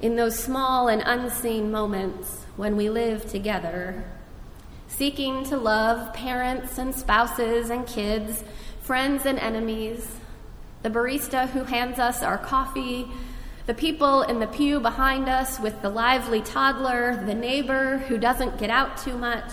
in 0.01 0.15
those 0.15 0.37
small 0.37 0.87
and 0.87 1.01
unseen 1.05 1.71
moments 1.71 2.45
when 2.57 2.75
we 2.75 2.89
live 2.89 3.29
together, 3.29 4.03
seeking 4.87 5.43
to 5.45 5.57
love 5.57 6.13
parents 6.13 6.77
and 6.77 6.95
spouses 6.95 7.69
and 7.69 7.85
kids, 7.85 8.43
friends 8.81 9.25
and 9.25 9.37
enemies, 9.37 10.07
the 10.81 10.89
barista 10.89 11.47
who 11.49 11.63
hands 11.63 11.99
us 11.99 12.23
our 12.23 12.37
coffee 12.37 13.07
the 13.67 13.73
people 13.75 14.23
in 14.23 14.39
the 14.39 14.47
pew 14.47 14.79
behind 14.79 15.29
us 15.29 15.59
with 15.59 15.81
the 15.81 15.89
lively 15.89 16.41
toddler, 16.41 17.23
the 17.25 17.33
neighbor 17.33 17.99
who 17.99 18.17
doesn't 18.17 18.57
get 18.57 18.69
out 18.69 18.97
too 18.97 19.17
much, 19.17 19.51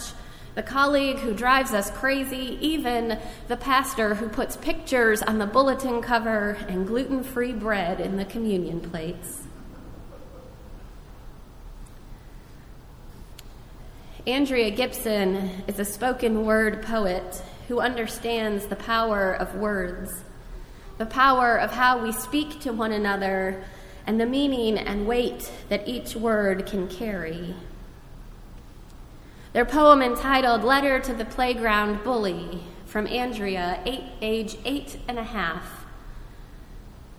the 0.58 0.62
colleague 0.64 1.18
who 1.18 1.32
drives 1.32 1.72
us 1.72 1.88
crazy, 1.88 2.58
even 2.60 3.16
the 3.46 3.56
pastor 3.56 4.16
who 4.16 4.28
puts 4.28 4.56
pictures 4.56 5.22
on 5.22 5.38
the 5.38 5.46
bulletin 5.46 6.02
cover 6.02 6.58
and 6.68 6.84
gluten 6.84 7.22
free 7.22 7.52
bread 7.52 8.00
in 8.00 8.16
the 8.16 8.24
communion 8.24 8.80
plates. 8.80 9.44
Andrea 14.26 14.72
Gibson 14.72 15.62
is 15.68 15.78
a 15.78 15.84
spoken 15.84 16.44
word 16.44 16.82
poet 16.82 17.40
who 17.68 17.78
understands 17.78 18.66
the 18.66 18.74
power 18.74 19.32
of 19.32 19.54
words, 19.54 20.24
the 20.96 21.06
power 21.06 21.56
of 21.56 21.70
how 21.70 22.02
we 22.02 22.10
speak 22.10 22.58
to 22.62 22.72
one 22.72 22.90
another 22.90 23.62
and 24.08 24.20
the 24.20 24.26
meaning 24.26 24.76
and 24.76 25.06
weight 25.06 25.52
that 25.68 25.86
each 25.86 26.16
word 26.16 26.66
can 26.66 26.88
carry. 26.88 27.54
Their 29.52 29.64
poem 29.64 30.02
entitled 30.02 30.62
Letter 30.62 31.00
to 31.00 31.14
the 31.14 31.24
Playground 31.24 32.04
Bully 32.04 32.60
from 32.84 33.06
Andrea, 33.06 33.80
eight, 33.86 34.04
age 34.20 34.56
eight 34.64 34.98
and 35.08 35.18
a 35.18 35.24
half, 35.24 35.86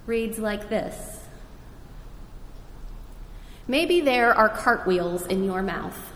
reads 0.06 0.38
like 0.38 0.70
this 0.70 1.20
Maybe 3.68 4.00
there 4.02 4.34
are 4.34 4.50
cartwheels 4.50 5.26
in 5.26 5.44
your 5.44 5.64
mouth. 5.64 6.12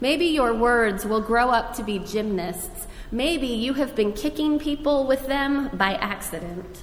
Maybe 0.00 0.26
your 0.26 0.52
words 0.52 1.04
will 1.04 1.20
grow 1.20 1.50
up 1.50 1.74
to 1.76 1.82
be 1.82 1.98
gymnasts. 1.98 2.86
Maybe 3.10 3.46
you 3.46 3.74
have 3.74 3.94
been 3.94 4.12
kicking 4.12 4.58
people 4.58 5.06
with 5.06 5.26
them 5.26 5.70
by 5.72 5.94
accident. 5.94 6.82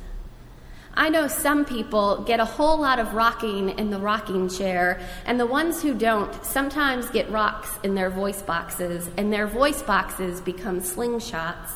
I 0.96 1.10
know 1.10 1.28
some 1.28 1.66
people 1.66 2.24
get 2.24 2.40
a 2.40 2.46
whole 2.46 2.80
lot 2.80 3.00
of 3.00 3.16
rocking 3.16 3.70
in 3.80 3.90
the 3.90 3.98
rocking 3.98 4.48
chair, 4.48 5.00
and 5.26 5.40
the 5.40 5.48
ones 5.48 5.82
who 5.82 5.96
don't 5.96 6.46
sometimes 6.46 7.10
get 7.10 7.32
rocks 7.32 7.80
in 7.82 7.96
their 7.96 8.12
voice 8.12 8.44
boxes, 8.44 9.10
and 9.18 9.34
their 9.34 9.48
voice 9.48 9.82
boxes 9.82 10.40
become 10.40 10.82
slingshots. 10.82 11.72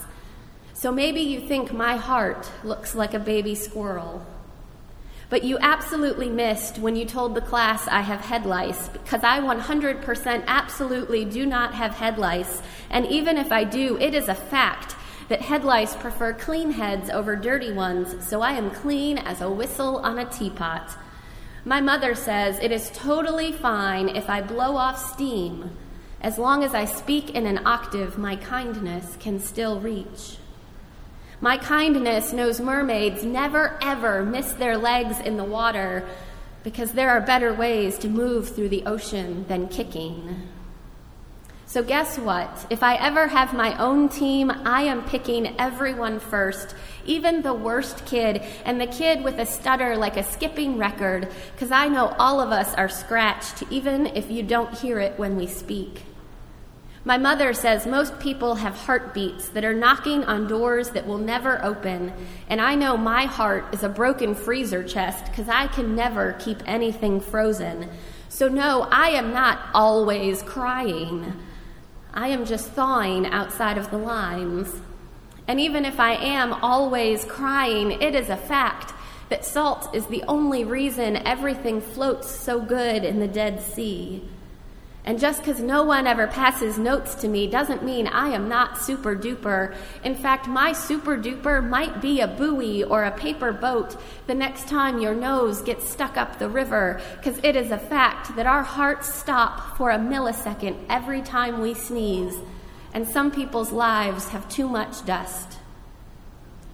So 0.74 0.92
maybe 0.92 1.22
you 1.22 1.40
think 1.40 1.74
my 1.74 1.98
heart 1.98 2.48
looks 2.64 2.94
like 2.94 3.16
a 3.16 3.20
baby 3.20 3.56
squirrel. 3.56 4.24
But 5.30 5.44
you 5.44 5.58
absolutely 5.60 6.30
missed 6.30 6.78
when 6.78 6.96
you 6.96 7.06
told 7.06 7.34
the 7.34 7.42
class 7.42 7.88
I 7.88 8.02
have 8.02 8.22
head 8.22 8.46
lice, 8.46 8.88
because 8.90 9.24
I 9.24 9.40
100% 9.40 10.44
absolutely 10.46 11.26
do 11.26 11.46
not 11.48 11.74
have 11.74 11.96
head 11.96 12.20
lice, 12.20 12.62
and 12.92 13.08
even 13.08 13.38
if 13.38 13.52
I 13.52 13.64
do, 13.64 13.98
it 13.98 14.14
is 14.14 14.30
a 14.30 14.36
fact 14.36 14.94
that 15.30 15.42
head 15.42 15.64
lice 15.64 15.96
prefer 15.96 16.34
clean 16.34 16.72
heads 16.72 17.10
over 17.10 17.36
dirty 17.36 17.72
ones, 17.72 18.28
so 18.28 18.42
I 18.42 18.54
am 18.54 18.72
clean 18.72 19.18
as 19.18 19.42
a 19.42 19.50
whistle 19.50 19.98
on 19.98 20.20
a 20.20 20.26
teapot. 20.26 20.92
My 21.66 21.82
mother 21.82 22.16
says 22.16 22.60
it 22.60 22.72
is 22.72 22.92
totally 22.92 23.52
fine 23.52 24.10
if 24.10 24.30
I 24.30 24.42
blow 24.42 24.78
off 24.78 25.14
steam. 25.14 25.72
As 26.22 26.38
long 26.38 26.64
as 26.64 26.74
I 26.74 26.86
speak 26.86 27.32
in 27.32 27.46
an 27.46 27.66
octave, 27.68 28.18
my 28.18 28.38
kindness 28.38 29.18
can 29.20 29.40
still 29.40 29.80
reach. 29.80 30.38
My 31.42 31.58
kindness 31.58 32.34
knows 32.34 32.60
mermaids 32.60 33.24
never 33.24 33.78
ever 33.82 34.24
miss 34.24 34.54
their 34.54 34.78
legs 34.78 35.20
in 35.20 35.38
the 35.38 35.44
water 35.44 36.08
because 36.64 36.94
there 36.94 37.12
are 37.12 37.22
better 37.22 37.54
ways 37.54 37.98
to 38.00 38.08
move 38.08 38.50
through 38.50 38.70
the 38.70 38.86
ocean 38.86 39.46
than 39.48 39.68
kicking. 39.68 40.48
So, 41.70 41.84
guess 41.84 42.18
what? 42.18 42.66
If 42.70 42.82
I 42.82 42.96
ever 42.96 43.28
have 43.28 43.54
my 43.54 43.78
own 43.78 44.08
team, 44.08 44.50
I 44.50 44.84
am 44.84 45.04
picking 45.04 45.54
everyone 45.60 46.22
first, 46.22 46.74
even 47.06 47.42
the 47.42 47.54
worst 47.54 48.06
kid 48.06 48.42
and 48.64 48.80
the 48.80 48.88
kid 48.88 49.22
with 49.22 49.38
a 49.38 49.46
stutter 49.46 49.98
like 49.98 50.16
a 50.16 50.24
skipping 50.24 50.78
record, 50.78 51.28
because 51.52 51.72
I 51.72 51.90
know 51.90 52.16
all 52.20 52.40
of 52.40 52.54
us 52.54 52.74
are 52.76 52.88
scratched, 52.88 53.64
even 53.70 54.08
if 54.08 54.32
you 54.32 54.44
don't 54.44 54.78
hear 54.78 54.98
it 55.00 55.20
when 55.20 55.36
we 55.36 55.46
speak. 55.46 56.04
My 57.04 57.18
mother 57.18 57.52
says 57.52 57.86
most 57.86 58.18
people 58.18 58.56
have 58.56 58.78
heartbeats 58.78 59.50
that 59.50 59.66
are 59.66 59.74
knocking 59.74 60.24
on 60.24 60.48
doors 60.48 60.92
that 60.92 61.06
will 61.06 61.18
never 61.18 61.62
open, 61.66 62.14
and 62.48 62.62
I 62.62 62.76
know 62.76 62.96
my 62.96 63.26
heart 63.26 63.74
is 63.74 63.84
a 63.84 63.90
broken 63.90 64.36
freezer 64.36 64.86
chest 64.86 65.26
because 65.26 65.50
I 65.50 65.68
can 65.68 65.98
never 65.98 66.32
keep 66.40 66.64
anything 66.66 67.20
frozen. 67.20 67.90
So, 68.30 68.48
no, 68.48 68.88
I 68.90 69.10
am 69.10 69.34
not 69.34 69.60
always 69.74 70.42
crying. 70.42 71.34
I 72.18 72.30
am 72.30 72.46
just 72.46 72.72
thawing 72.72 73.28
outside 73.28 73.78
of 73.78 73.92
the 73.92 74.00
lines. 74.00 74.74
And 75.48 75.60
even 75.60 75.86
if 75.86 76.00
I 76.00 76.16
am 76.16 76.52
always 76.52 77.24
crying, 77.24 77.92
it 77.92 78.16
is 78.16 78.30
a 78.30 78.36
fact 78.36 78.96
that 79.30 79.46
salt 79.46 79.94
is 79.94 80.08
the 80.08 80.24
only 80.28 80.66
reason 80.66 81.18
everything 81.18 81.80
floats 81.80 82.32
so 82.32 82.60
good 82.60 83.04
in 83.04 83.20
the 83.20 83.28
Dead 83.28 83.62
Sea. 83.62 84.28
And 85.08 85.22
just 85.22 85.40
because 85.42 85.62
no 85.62 85.84
one 85.84 86.06
ever 86.06 86.28
passes 86.28 86.78
notes 86.78 87.16
to 87.16 87.30
me 87.30 87.48
doesn't 87.48 87.82
mean 87.82 88.08
I 88.08 88.28
am 88.28 88.50
not 88.50 88.78
super 88.78 89.16
duper. 89.16 89.74
In 90.04 90.16
fact, 90.16 90.50
my 90.50 90.74
super 90.74 91.18
duper 91.18 91.66
might 91.66 92.02
be 92.02 92.20
a 92.20 92.28
buoy 92.28 92.84
or 92.84 93.06
a 93.06 93.18
paper 93.18 93.54
boat 93.54 93.96
the 94.28 94.36
next 94.36 94.68
time 94.68 95.00
your 95.00 95.16
nose 95.16 95.62
gets 95.62 95.90
stuck 95.90 96.18
up 96.18 96.40
the 96.40 96.50
river, 96.50 97.00
because 97.16 97.40
it 97.42 97.56
is 97.56 97.72
a 97.72 97.78
fact 97.78 98.36
that 98.36 98.48
our 98.48 98.64
hearts 98.64 99.14
stop 99.14 99.78
for 99.78 99.92
a 99.92 99.98
millisecond 99.98 100.78
every 100.90 101.22
time 101.22 101.62
we 101.62 101.74
sneeze, 101.74 102.36
and 102.94 103.08
some 103.08 103.32
people's 103.32 103.72
lives 103.72 104.28
have 104.28 104.50
too 104.50 104.68
much 104.68 105.06
dust. 105.06 105.58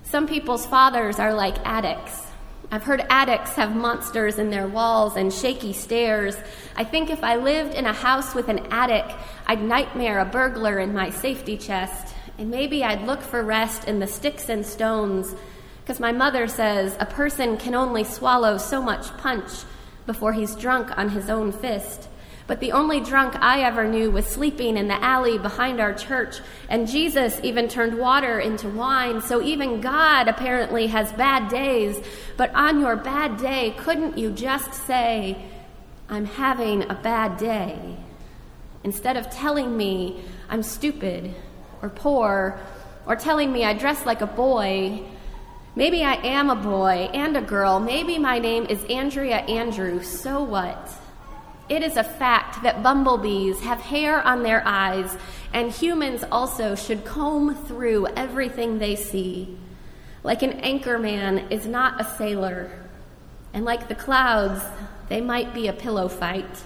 Some 0.02 0.28
people's 0.28 0.66
fathers 0.66 1.20
are 1.20 1.36
like 1.36 1.64
addicts. 1.68 2.33
I've 2.74 2.82
heard 2.82 3.06
attics 3.08 3.52
have 3.52 3.76
monsters 3.76 4.40
in 4.40 4.50
their 4.50 4.66
walls 4.66 5.16
and 5.16 5.32
shaky 5.32 5.74
stairs. 5.74 6.36
I 6.76 6.84
think 6.84 7.12
if 7.12 7.24
I 7.24 7.36
lived 7.36 7.76
in 7.76 7.86
a 7.86 7.94
house 7.94 8.34
with 8.34 8.50
an 8.50 8.66
attic, 8.72 9.06
I'd 9.46 9.62
nightmare 9.62 10.18
a 10.18 10.26
burglar 10.26 10.80
in 10.80 10.92
my 10.92 11.12
safety 11.12 11.56
chest, 11.56 12.16
and 12.40 12.50
maybe 12.50 12.84
I'd 12.84 13.06
look 13.06 13.22
for 13.22 13.44
rest 13.44 13.88
in 13.88 14.00
the 14.00 14.08
sticks 14.08 14.50
and 14.50 14.66
stones, 14.66 15.36
because 15.82 16.00
my 16.00 16.12
mother 16.12 16.48
says 16.48 16.98
a 17.00 17.06
person 17.06 17.58
can 17.58 17.76
only 17.76 18.04
swallow 18.04 18.58
so 18.58 18.82
much 18.82 19.16
punch 19.18 19.52
before 20.08 20.34
he's 20.34 20.56
drunk 20.56 20.98
on 20.98 21.10
his 21.10 21.30
own 21.30 21.52
fist. 21.52 22.10
But 22.46 22.60
the 22.60 22.74
only 22.74 23.00
drunk 23.00 23.36
I 23.40 23.62
ever 23.62 23.88
knew 23.88 24.12
was 24.12 24.26
sleeping 24.26 24.76
in 24.76 24.88
the 24.88 25.02
alley 25.02 25.38
behind 25.38 25.80
our 25.80 25.94
church, 25.94 26.40
and 26.68 26.88
Jesus 26.88 27.40
even 27.42 27.68
turned 27.68 27.98
water 27.98 28.40
into 28.40 28.68
wine. 28.68 29.22
So 29.22 29.42
even 29.42 29.80
God 29.82 30.28
apparently 30.28 30.88
has 30.88 31.12
bad 31.14 31.50
days. 31.50 32.06
But 32.36 32.54
on 32.54 32.82
your 32.82 32.96
bad 32.98 33.38
day, 33.38 33.74
couldn't 33.78 34.18
you 34.18 34.32
just 34.32 34.74
say, 34.74 35.38
I'm 36.10 36.26
having 36.26 36.90
a 36.90 36.96
bad 36.96 37.38
day? 37.38 37.98
instead 38.84 39.18
of 39.18 39.30
telling 39.30 39.76
me 39.76 40.24
I'm 40.50 40.64
stupid 40.64 41.34
or 41.82 41.90
poor 41.90 42.60
or 43.06 43.16
telling 43.16 43.52
me 43.52 43.64
I 43.64 43.74
dress 43.74 44.06
like 44.06 44.22
a 44.22 44.28
boy. 44.28 45.04
Maybe 45.76 46.04
I 46.04 46.16
am 46.16 46.50
a 46.50 46.56
boy 46.56 47.10
and 47.14 47.36
a 47.36 47.42
girl. 47.42 47.80
Maybe 47.80 48.18
my 48.20 48.40
name 48.40 48.66
is 48.66 48.84
Andrea 48.86 49.38
Andrew. 49.38 50.04
So 50.04 50.44
what? 50.44 50.92
It 51.70 51.82
is 51.82 51.96
a 51.96 52.04
fact 52.04 52.64
that 52.64 52.84
bumblebees 52.84 53.62
have 53.62 53.80
hair 53.80 54.22
on 54.22 54.44
their 54.44 54.62
eyes, 54.66 55.18
and 55.54 55.72
humans 55.72 56.24
also 56.32 56.76
should 56.76 57.06
comb 57.06 57.56
through 57.56 58.08
everything 58.08 58.80
they 58.80 58.96
see. 58.96 59.58
Like 60.24 60.42
an 60.42 60.60
anchorman 60.62 61.52
is 61.52 61.66
not 61.66 62.02
a 62.02 62.04
sailor, 62.18 62.72
and 63.54 63.64
like 63.64 63.88
the 63.88 63.96
clouds, 63.96 64.64
they 65.10 65.22
might 65.22 65.54
be 65.54 65.68
a 65.68 65.74
pillow 65.74 66.08
fight. 66.08 66.64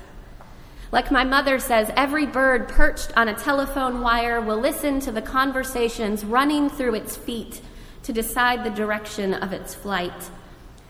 Like 0.92 1.12
my 1.12 1.24
mother 1.24 1.60
says, 1.60 1.92
every 1.96 2.26
bird 2.26 2.70
perched 2.70 3.16
on 3.18 3.28
a 3.28 3.34
telephone 3.34 4.02
wire 4.02 4.40
will 4.40 4.60
listen 4.60 5.00
to 5.02 5.12
the 5.12 5.22
conversations 5.22 6.24
running 6.24 6.70
through 6.70 6.96
its 6.96 7.18
feet 7.18 7.62
to 8.04 8.14
decide 8.14 8.64
the 8.64 8.70
direction 8.70 9.34
of 9.34 9.52
its 9.52 9.76
flight. 9.76 10.30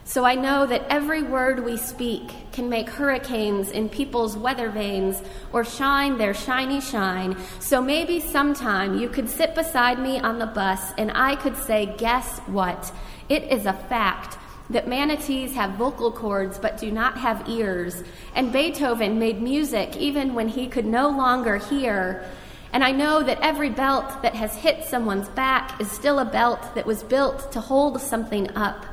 So 0.08 0.24
I 0.24 0.36
know 0.36 0.66
that 0.66 0.86
every 0.90 1.22
word 1.22 1.66
we 1.66 1.76
speak 1.76 2.32
can 2.54 2.70
make 2.70 2.90
hurricanes 2.90 3.72
in 3.72 3.90
people's 3.90 4.38
weather 4.38 4.70
vanes 4.70 5.22
or 5.52 5.66
shine 5.66 6.18
their 6.18 6.34
shiny 6.34 6.80
shine. 6.80 7.36
So 7.60 7.82
maybe 7.82 8.22
sometime 8.22 8.98
you 8.98 9.10
could 9.10 9.28
sit 9.28 9.54
beside 9.54 10.00
me 10.00 10.18
on 10.18 10.40
the 10.40 10.46
bus 10.46 10.94
and 10.98 11.12
I 11.14 11.36
could 11.36 11.58
say, 11.58 11.94
Guess 11.98 12.40
what? 12.48 12.90
It 13.28 13.52
is 13.52 13.66
a 13.66 13.74
fact 13.74 14.38
that 14.70 14.88
manatees 14.88 15.54
have 15.56 15.72
vocal 15.72 16.14
cords 16.14 16.58
but 16.58 16.78
do 16.78 16.90
not 16.90 17.18
have 17.18 17.50
ears, 17.50 18.02
and 18.34 18.54
Beethoven 18.54 19.20
made 19.20 19.42
music 19.42 19.98
even 19.98 20.34
when 20.34 20.48
he 20.48 20.70
could 20.70 20.86
no 20.86 21.10
longer 21.10 21.58
hear. 21.58 22.24
And 22.72 22.82
I 22.82 22.94
know 22.94 23.24
that 23.24 23.42
every 23.42 23.72
belt 23.72 24.22
that 24.22 24.36
has 24.36 24.56
hit 24.56 24.86
someone's 24.86 25.28
back 25.28 25.82
is 25.82 25.92
still 25.92 26.20
a 26.20 26.26
belt 26.26 26.76
that 26.76 26.86
was 26.86 27.04
built 27.04 27.52
to 27.52 27.60
hold 27.60 28.00
something 28.00 28.50
up. 28.56 28.86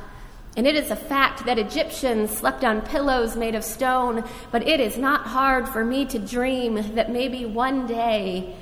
And 0.57 0.66
it 0.66 0.76
is 0.76 0.90
a 0.90 0.96
fact 0.96 1.46
that 1.46 1.59
Egyptians 1.59 2.30
slept 2.30 2.62
on 2.62 2.80
pillows 2.82 3.36
made 3.36 3.57
of 3.57 3.64
stone, 3.64 4.24
but 4.52 4.66
it 4.66 4.78
is 4.78 4.96
not 4.96 5.26
hard 5.26 5.68
for 5.68 5.84
me 5.84 6.07
to 6.07 6.18
dream 6.18 6.94
that 6.94 7.11
maybe 7.11 7.44
one 7.44 7.86
day 7.86 8.55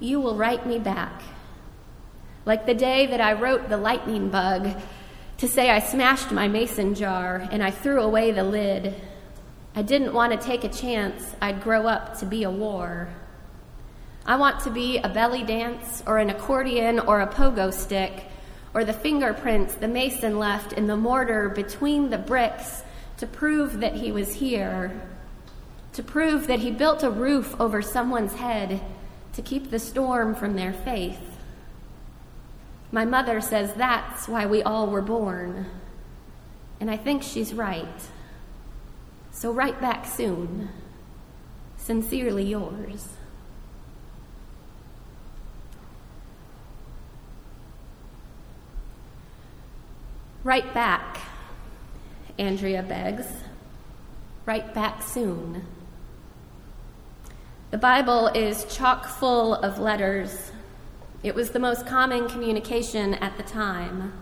you 0.00 0.20
will 0.20 0.36
write 0.36 0.66
me 0.66 0.78
back. 0.78 1.22
Like 2.44 2.66
the 2.66 2.74
day 2.74 3.06
that 3.06 3.20
I 3.20 3.34
wrote 3.34 3.68
the 3.68 3.76
lightning 3.76 4.28
bug 4.28 4.76
to 5.38 5.48
say 5.48 5.70
I 5.70 5.78
smashed 5.78 6.32
my 6.32 6.48
mason 6.48 6.94
jar 6.94 7.46
and 7.50 7.62
I 7.62 7.70
threw 7.70 8.00
away 8.00 8.32
the 8.32 8.44
lid. 8.44 8.94
I 9.74 9.82
didn't 9.82 10.14
want 10.14 10.32
to 10.32 10.44
take 10.44 10.64
a 10.64 10.68
chance 10.68 11.36
I'd 11.40 11.62
grow 11.62 11.86
up 11.86 12.18
to 12.18 12.26
be 12.26 12.42
a 12.42 12.50
war. 12.50 13.08
I 14.24 14.36
want 14.36 14.60
to 14.60 14.70
be 14.70 14.98
a 14.98 15.08
belly 15.08 15.44
dance 15.44 16.02
or 16.06 16.18
an 16.18 16.30
accordion 16.30 16.98
or 16.98 17.20
a 17.20 17.26
pogo 17.28 17.72
stick 17.72 18.24
or 18.76 18.84
the 18.84 18.92
fingerprints 18.92 19.74
the 19.76 19.88
mason 19.88 20.38
left 20.38 20.74
in 20.74 20.86
the 20.86 20.96
mortar 20.98 21.48
between 21.48 22.10
the 22.10 22.18
bricks 22.18 22.82
to 23.16 23.26
prove 23.26 23.80
that 23.80 23.94
he 23.94 24.12
was 24.12 24.34
here, 24.34 25.00
to 25.94 26.02
prove 26.02 26.46
that 26.46 26.58
he 26.58 26.70
built 26.70 27.02
a 27.02 27.10
roof 27.10 27.58
over 27.58 27.80
someone's 27.80 28.34
head 28.34 28.78
to 29.32 29.40
keep 29.40 29.70
the 29.70 29.78
storm 29.78 30.34
from 30.34 30.56
their 30.56 30.74
faith. 30.74 31.38
My 32.92 33.06
mother 33.06 33.40
says 33.40 33.72
that's 33.72 34.28
why 34.28 34.44
we 34.44 34.62
all 34.62 34.88
were 34.88 35.00
born. 35.00 35.64
And 36.78 36.90
I 36.90 36.98
think 36.98 37.22
she's 37.22 37.54
right. 37.54 38.02
So 39.30 39.52
write 39.52 39.80
back 39.80 40.04
soon. 40.04 40.68
Sincerely 41.78 42.44
yours. 42.44 43.08
Write 50.46 50.72
back, 50.72 51.18
Andrea 52.38 52.80
begs. 52.80 53.26
Write 54.44 54.72
back 54.74 55.02
soon. 55.02 55.66
The 57.72 57.78
Bible 57.78 58.28
is 58.28 58.64
chock 58.66 59.06
full 59.06 59.54
of 59.54 59.80
letters 59.80 60.52
it 61.24 61.34
was 61.34 61.50
the 61.50 61.58
most 61.58 61.84
common 61.84 62.28
communication 62.28 63.14
at 63.14 63.36
the 63.36 63.42
time. 63.42 64.12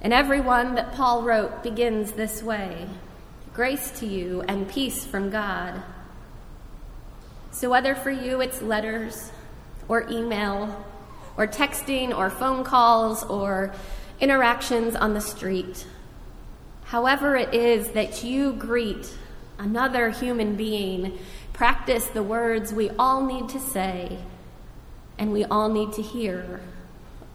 And 0.00 0.12
every 0.12 0.40
one 0.40 0.74
that 0.74 0.92
Paul 0.92 1.22
wrote 1.22 1.62
begins 1.62 2.10
this 2.10 2.42
way 2.42 2.88
Grace 3.54 3.92
to 4.00 4.06
you 4.06 4.42
and 4.48 4.68
peace 4.68 5.04
from 5.04 5.30
God. 5.30 5.84
So, 7.52 7.70
whether 7.70 7.94
for 7.94 8.10
you 8.10 8.40
it's 8.40 8.60
letters 8.60 9.30
or 9.86 10.04
email 10.10 10.84
or 11.36 11.46
texting 11.46 12.12
or 12.12 12.28
phone 12.28 12.64
calls 12.64 13.22
or 13.22 13.72
interactions 14.22 14.94
on 14.94 15.14
the 15.14 15.20
street, 15.20 15.84
however 16.84 17.34
it 17.34 17.52
is 17.52 17.88
that 17.88 18.22
you 18.22 18.52
greet 18.52 19.18
another 19.58 20.10
human 20.10 20.54
being, 20.54 21.18
practice 21.52 22.06
the 22.06 22.22
words 22.22 22.72
we 22.72 22.88
all 22.90 23.26
need 23.26 23.48
to 23.48 23.58
say 23.58 24.16
and 25.18 25.32
we 25.32 25.44
all 25.46 25.68
need 25.68 25.92
to 25.92 26.00
hear. 26.00 26.60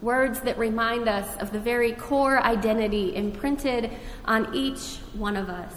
Words 0.01 0.39
that 0.41 0.57
remind 0.57 1.09
us 1.09 1.35
of 1.41 1.51
the 1.51 1.59
very 1.59 1.91
core 1.91 2.39
identity 2.39 3.13
imprinted 3.15 3.91
on 4.23 4.55
each 4.55 4.95
one 5.13 5.35
of 5.35 5.49
us. 5.49 5.73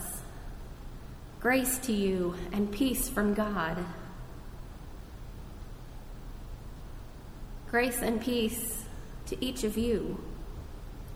Grace 1.41 1.79
to 1.79 1.93
you 1.93 2.35
and 2.53 2.71
peace 2.71 3.09
from 3.09 3.35
God. 3.35 3.85
Grace 7.69 8.01
and 8.01 8.21
peace 8.21 8.85
to 9.27 9.45
each 9.45 9.65
of 9.65 9.77
you 9.77 10.23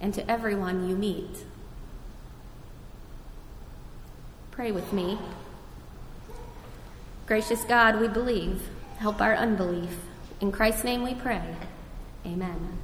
and 0.05 0.12
to 0.12 0.30
everyone 0.30 0.86
you 0.86 0.94
meet. 0.94 1.46
Pray 4.50 4.70
with 4.70 4.92
me. 4.92 5.18
Gracious 7.24 7.64
God, 7.64 7.98
we 7.98 8.07
believe. 8.07 8.68
Help 8.98 9.22
our 9.22 9.34
unbelief. 9.34 9.96
In 10.42 10.52
Christ's 10.52 10.84
name 10.84 11.05
we 11.05 11.14
pray. 11.14 11.57
Amen. 12.26 12.84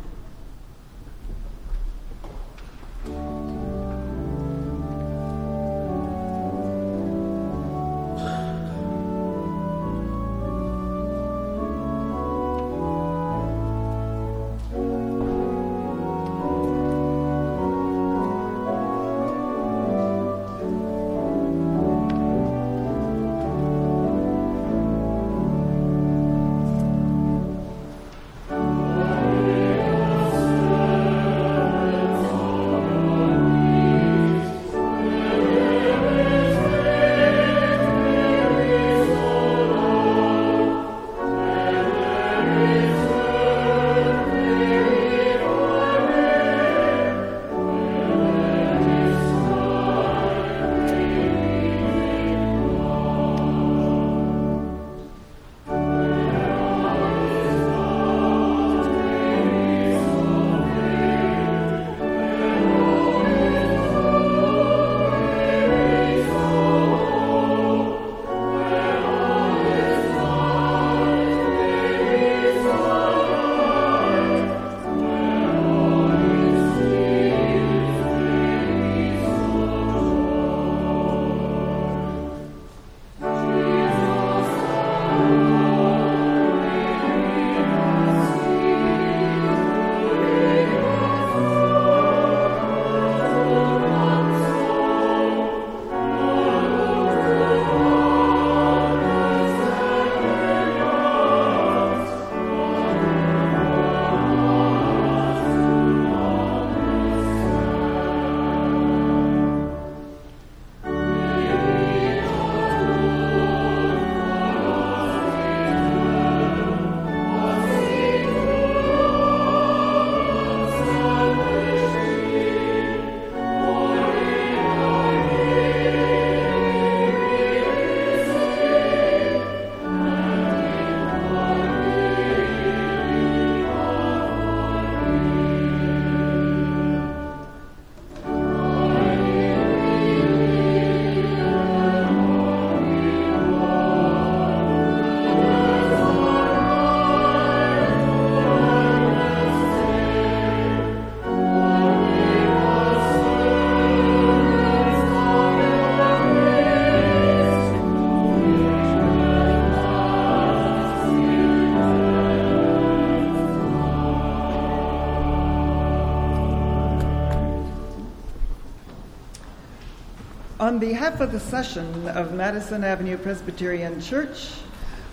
On 170.71 170.79
behalf 170.79 171.21
of 171.21 171.33
the 171.33 171.41
session 171.41 172.07
of 172.11 172.33
Madison 172.33 172.85
Avenue 172.85 173.19
Presbyterian 173.19 174.01
Church, 174.01 174.51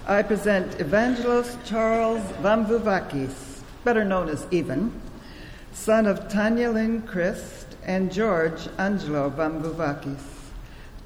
I 0.05 0.21
present 0.21 0.77
Evangelos 0.77 1.57
Charles 1.65 2.21
Vamvouvakis, 2.43 3.61
better 3.83 4.05
known 4.05 4.29
as 4.29 4.45
Evan, 4.53 5.01
son 5.73 6.05
of 6.05 6.29
Tanya 6.29 6.69
Lynn 6.69 7.01
Christ 7.01 7.75
and 7.83 8.13
George 8.13 8.69
Angelo 8.77 9.31
Vamvouvakis, 9.31 10.21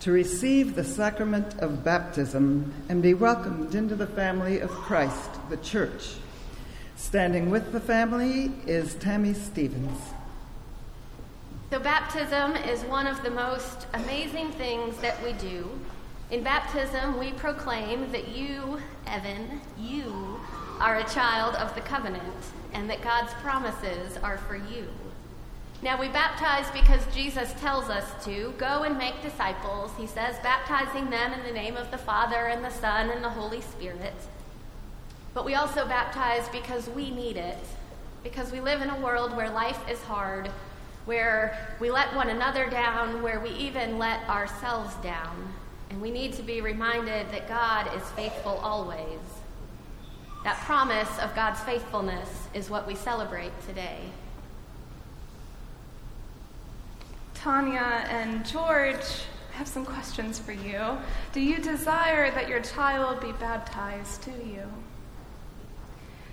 to 0.01 0.11
receive 0.11 0.75
the 0.75 0.83
sacrament 0.83 1.57
of 1.59 1.85
baptism 1.85 2.73
and 2.89 3.01
be 3.01 3.13
welcomed 3.13 3.73
into 3.73 3.95
the 3.95 4.05
family 4.05 4.59
of 4.59 4.69
Christ, 4.69 5.29
the 5.49 5.55
Church. 5.55 6.15
Standing 6.97 7.51
with 7.51 7.71
the 7.71 7.79
family 7.79 8.51
is 8.67 8.95
Tammy 8.95 9.33
Stevens. 9.33 9.97
Baptism 11.83 12.55
is 12.57 12.83
one 12.83 13.07
of 13.07 13.23
the 13.23 13.31
most 13.31 13.87
amazing 13.95 14.51
things 14.51 14.97
that 14.97 15.21
we 15.23 15.33
do. 15.33 15.67
In 16.29 16.43
baptism, 16.43 17.17
we 17.17 17.31
proclaim 17.31 18.11
that 18.11 18.27
you, 18.27 18.79
Evan, 19.07 19.59
you 19.79 20.39
are 20.79 20.97
a 20.97 21.09
child 21.09 21.55
of 21.55 21.73
the 21.73 21.81
covenant 21.81 22.23
and 22.73 22.87
that 22.87 23.01
God's 23.01 23.33
promises 23.35 24.17
are 24.21 24.37
for 24.37 24.55
you. 24.55 24.87
Now, 25.81 25.99
we 25.99 26.07
baptize 26.07 26.69
because 26.71 27.01
Jesus 27.15 27.51
tells 27.59 27.89
us 27.89 28.23
to 28.25 28.53
go 28.59 28.83
and 28.83 28.95
make 28.95 29.19
disciples. 29.23 29.89
He 29.97 30.05
says, 30.05 30.35
baptizing 30.43 31.09
them 31.09 31.33
in 31.33 31.43
the 31.43 31.51
name 31.51 31.77
of 31.77 31.89
the 31.89 31.97
Father 31.97 32.47
and 32.47 32.63
the 32.63 32.69
Son 32.69 33.09
and 33.09 33.23
the 33.23 33.29
Holy 33.29 33.61
Spirit. 33.61 34.13
But 35.33 35.45
we 35.45 35.55
also 35.55 35.87
baptize 35.87 36.47
because 36.49 36.87
we 36.89 37.09
need 37.09 37.37
it, 37.37 37.57
because 38.23 38.51
we 38.51 38.61
live 38.61 38.83
in 38.83 38.91
a 38.91 38.99
world 38.99 39.35
where 39.35 39.49
life 39.49 39.79
is 39.89 40.01
hard, 40.03 40.51
where 41.05 41.75
we 41.79 41.91
let 41.91 42.15
one 42.15 42.29
another 42.29 42.69
down, 42.69 43.21
where 43.21 43.39
we 43.39 43.49
even 43.51 43.97
let 43.97 44.27
ourselves 44.29 44.93
down. 44.95 45.53
And 45.89 46.01
we 46.01 46.11
need 46.11 46.33
to 46.33 46.43
be 46.43 46.61
reminded 46.61 47.29
that 47.31 47.47
God 47.49 47.89
is 47.95 48.03
faithful 48.11 48.59
always. 48.63 49.19
That 50.43 50.57
promise 50.61 51.19
of 51.19 51.35
God's 51.35 51.59
faithfulness 51.61 52.47
is 52.53 52.69
what 52.69 52.87
we 52.87 52.95
celebrate 52.95 53.51
today. 53.67 53.99
Tanya 57.35 58.05
and 58.09 58.45
George, 58.45 59.03
I 59.53 59.57
have 59.57 59.67
some 59.67 59.85
questions 59.85 60.39
for 60.39 60.51
you. 60.51 60.97
Do 61.33 61.41
you 61.41 61.57
desire 61.57 62.31
that 62.31 62.47
your 62.47 62.61
child 62.61 63.19
be 63.19 63.31
baptized? 63.33 64.23
Do 64.25 64.31
you? 64.31 64.63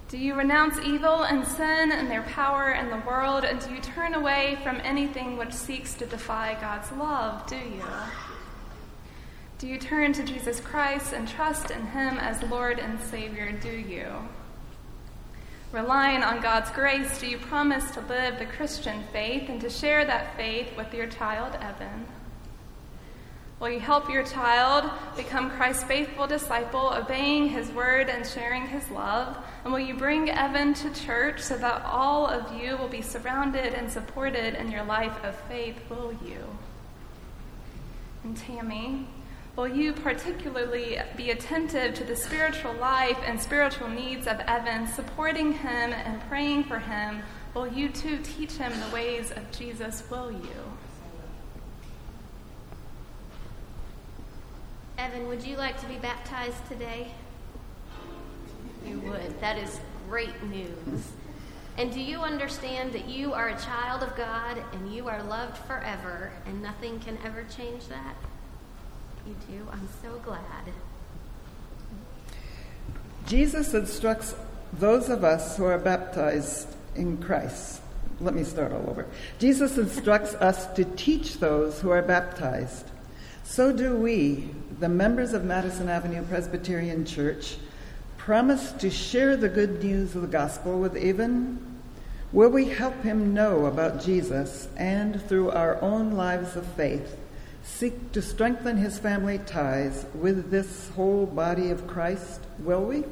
Do 0.08 0.16
you 0.16 0.34
renounce 0.34 0.78
evil 0.78 1.24
and 1.24 1.46
sin 1.46 1.92
and 1.92 2.10
their 2.10 2.22
power 2.22 2.72
in 2.72 2.88
the 2.88 3.02
world? 3.06 3.44
And 3.44 3.60
do 3.60 3.74
you 3.74 3.80
turn 3.82 4.14
away 4.14 4.56
from 4.62 4.80
anything 4.82 5.36
which 5.36 5.52
seeks 5.52 5.92
to 5.94 6.06
defy 6.06 6.56
God's 6.58 6.90
love? 6.92 7.46
Do 7.46 7.56
you? 7.56 7.84
Do 9.58 9.66
you 9.66 9.76
turn 9.76 10.14
to 10.14 10.24
Jesus 10.24 10.60
Christ 10.60 11.12
and 11.12 11.28
trust 11.28 11.70
in 11.70 11.88
Him 11.88 12.16
as 12.16 12.42
Lord 12.44 12.78
and 12.78 12.98
Savior? 12.98 13.52
Do 13.52 13.70
you? 13.70 14.06
Relying 15.72 16.22
on 16.22 16.40
God's 16.40 16.70
grace, 16.70 17.20
do 17.20 17.26
you 17.26 17.36
promise 17.36 17.90
to 17.90 18.00
live 18.00 18.38
the 18.38 18.46
Christian 18.46 19.04
faith 19.12 19.50
and 19.50 19.60
to 19.60 19.68
share 19.68 20.06
that 20.06 20.34
faith 20.38 20.74
with 20.74 20.94
your 20.94 21.08
child, 21.08 21.54
Evan? 21.60 22.06
Will 23.60 23.70
you 23.70 23.80
help 23.80 24.08
your 24.08 24.22
child 24.22 24.88
become 25.16 25.50
Christ's 25.50 25.82
faithful 25.82 26.28
disciple, 26.28 26.92
obeying 26.94 27.48
his 27.48 27.72
word 27.72 28.08
and 28.08 28.24
sharing 28.24 28.68
his 28.68 28.88
love? 28.88 29.36
And 29.64 29.72
will 29.72 29.80
you 29.80 29.94
bring 29.94 30.30
Evan 30.30 30.74
to 30.74 30.94
church 30.94 31.40
so 31.40 31.56
that 31.56 31.82
all 31.84 32.26
of 32.26 32.56
you 32.56 32.76
will 32.76 32.88
be 32.88 33.02
surrounded 33.02 33.74
and 33.74 33.90
supported 33.90 34.54
in 34.54 34.70
your 34.70 34.84
life 34.84 35.24
of 35.24 35.34
faith? 35.48 35.76
Will 35.90 36.16
you? 36.24 36.44
And 38.22 38.36
Tammy, 38.36 39.08
will 39.56 39.66
you 39.66 39.92
particularly 39.92 41.00
be 41.16 41.32
attentive 41.32 41.94
to 41.94 42.04
the 42.04 42.14
spiritual 42.14 42.74
life 42.74 43.18
and 43.26 43.40
spiritual 43.40 43.88
needs 43.88 44.28
of 44.28 44.38
Evan, 44.40 44.86
supporting 44.86 45.52
him 45.52 45.92
and 45.92 46.20
praying 46.28 46.62
for 46.62 46.78
him? 46.78 47.22
Will 47.54 47.66
you 47.66 47.88
too 47.88 48.18
teach 48.22 48.52
him 48.52 48.72
the 48.78 48.94
ways 48.94 49.32
of 49.32 49.50
Jesus? 49.50 50.04
Will 50.08 50.30
you? 50.30 50.67
Evan, 54.98 55.28
would 55.28 55.44
you 55.44 55.56
like 55.56 55.80
to 55.80 55.86
be 55.86 55.94
baptized 55.96 56.66
today? 56.66 57.12
You 58.84 58.98
would. 59.00 59.40
That 59.40 59.56
is 59.56 59.80
great 60.08 60.42
news. 60.42 61.12
And 61.76 61.92
do 61.92 62.00
you 62.00 62.18
understand 62.18 62.92
that 62.94 63.08
you 63.08 63.32
are 63.32 63.50
a 63.50 63.58
child 63.60 64.02
of 64.02 64.16
God 64.16 64.60
and 64.72 64.92
you 64.92 65.06
are 65.08 65.22
loved 65.22 65.56
forever 65.58 66.32
and 66.46 66.60
nothing 66.60 66.98
can 66.98 67.16
ever 67.24 67.44
change 67.44 67.86
that? 67.86 68.16
You 69.24 69.36
do? 69.48 69.68
I'm 69.70 69.88
so 70.02 70.18
glad. 70.24 70.40
Jesus 73.28 73.74
instructs 73.74 74.34
those 74.72 75.08
of 75.08 75.22
us 75.22 75.56
who 75.56 75.64
are 75.64 75.78
baptized 75.78 76.68
in 76.96 77.18
Christ. 77.18 77.80
Let 78.20 78.34
me 78.34 78.42
start 78.42 78.72
all 78.72 78.90
over. 78.90 79.06
Jesus 79.38 79.78
instructs 79.78 80.34
us 80.34 80.66
to 80.74 80.84
teach 80.84 81.38
those 81.38 81.80
who 81.80 81.90
are 81.90 82.02
baptized. 82.02 82.86
So 83.44 83.72
do 83.72 83.94
we, 83.94 84.50
the 84.80 84.88
members 84.88 85.32
of 85.32 85.44
Madison 85.44 85.88
Avenue 85.88 86.22
Presbyterian 86.22 87.04
Church, 87.04 87.56
promise 88.16 88.70
to 88.72 88.90
share 88.90 89.36
the 89.36 89.48
good 89.48 89.82
news 89.82 90.14
of 90.14 90.22
the 90.22 90.28
gospel 90.28 90.78
with 90.78 90.94
Evan? 90.94 91.80
Will 92.32 92.50
we 92.50 92.66
help 92.66 93.02
him 93.02 93.34
know 93.34 93.66
about 93.66 94.00
Jesus 94.00 94.68
and, 94.76 95.20
through 95.22 95.50
our 95.50 95.82
own 95.82 96.12
lives 96.12 96.54
of 96.54 96.64
faith, 96.64 97.16
seek 97.64 98.12
to 98.12 98.22
strengthen 98.22 98.76
his 98.76 98.98
family 98.98 99.38
ties 99.38 100.06
with 100.14 100.50
this 100.50 100.90
whole 100.90 101.26
body 101.26 101.70
of 101.70 101.88
Christ? 101.88 102.40
Will 102.60 102.84
we? 102.84 103.04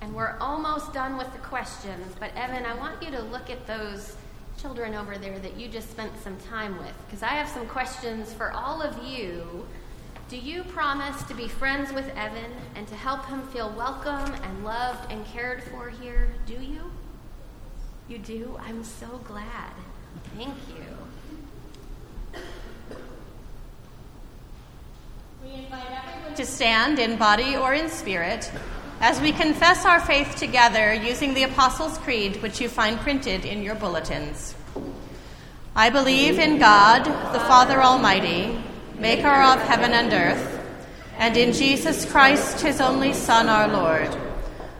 And 0.00 0.14
we're 0.14 0.36
almost 0.40 0.92
done 0.92 1.16
with 1.16 1.32
the 1.32 1.40
questions, 1.40 2.14
but 2.20 2.30
Evan, 2.36 2.64
I 2.64 2.74
want 2.74 3.02
you 3.02 3.10
to 3.10 3.22
look 3.22 3.50
at 3.50 3.66
those 3.66 4.14
children 4.60 4.94
over 4.94 5.16
there 5.16 5.38
that 5.38 5.56
you 5.56 5.68
just 5.68 5.90
spent 5.90 6.12
some 6.22 6.36
time 6.38 6.76
with, 6.78 6.92
because 7.06 7.22
I 7.22 7.28
have 7.28 7.48
some 7.48 7.66
questions 7.66 8.32
for 8.32 8.52
all 8.52 8.82
of 8.82 9.02
you. 9.04 9.66
Do 10.28 10.36
you 10.36 10.62
promise 10.64 11.22
to 11.24 11.34
be 11.34 11.48
friends 11.48 11.92
with 11.92 12.06
Evan 12.16 12.52
and 12.74 12.86
to 12.88 12.94
help 12.94 13.24
him 13.26 13.42
feel 13.48 13.72
welcome 13.76 14.32
and 14.32 14.64
loved 14.64 15.10
and 15.10 15.24
cared 15.26 15.62
for 15.64 15.88
here? 15.88 16.28
Do 16.46 16.54
you? 16.54 16.90
You 18.08 18.18
do? 18.18 18.60
I'm 18.60 18.84
so 18.84 19.20
glad. 19.24 19.72
Thank 20.36 20.54
you. 20.68 20.84
We 25.42 25.54
invite 25.54 25.86
everyone 25.90 26.34
to 26.34 26.44
stand 26.44 26.98
in 26.98 27.16
body 27.16 27.56
or 27.56 27.72
in 27.72 27.88
spirit 27.88 28.52
as 29.00 29.18
we 29.20 29.32
confess 29.32 29.86
our 29.86 29.98
faith 29.98 30.36
together 30.36 30.92
using 30.92 31.32
the 31.32 31.44
Apostles' 31.44 31.96
Creed, 31.98 32.42
which 32.42 32.60
you 32.60 32.68
find 32.68 33.00
printed 33.00 33.46
in 33.46 33.62
your 33.62 33.74
bulletins. 33.74 34.54
I 35.74 35.88
believe 35.88 36.38
in 36.38 36.58
God, 36.58 37.04
the 37.32 37.40
Father 37.40 37.82
Almighty, 37.82 38.62
maker 38.98 39.28
of 39.28 39.62
heaven 39.62 39.92
and 39.92 40.12
earth, 40.12 40.58
and 41.16 41.34
in 41.36 41.54
Jesus 41.54 42.10
Christ, 42.10 42.60
his 42.60 42.80
only 42.80 43.14
Son, 43.14 43.48
our 43.48 43.68
Lord, 43.68 44.14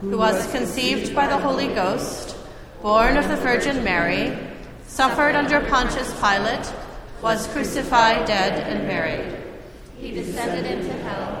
who 0.01 0.19
was 0.19 0.51
conceived 0.51 1.15
by 1.15 1.25
the 1.25 1.37
Holy 1.37 1.67
Ghost, 1.69 2.35
born 2.83 3.17
of 3.17 3.27
the 3.27 3.37
Virgin 3.37 3.83
Mary, 3.83 4.37
suffered 4.85 5.35
under 5.35 5.61
Pontius 5.61 6.13
Pilate, 6.19 6.71
was 7.23 7.47
crucified, 7.47 8.27
dead, 8.27 8.67
and 8.67 8.87
buried. 8.87 9.41
He 9.97 10.11
descended 10.11 10.65
into 10.65 10.93
hell. 10.93 11.40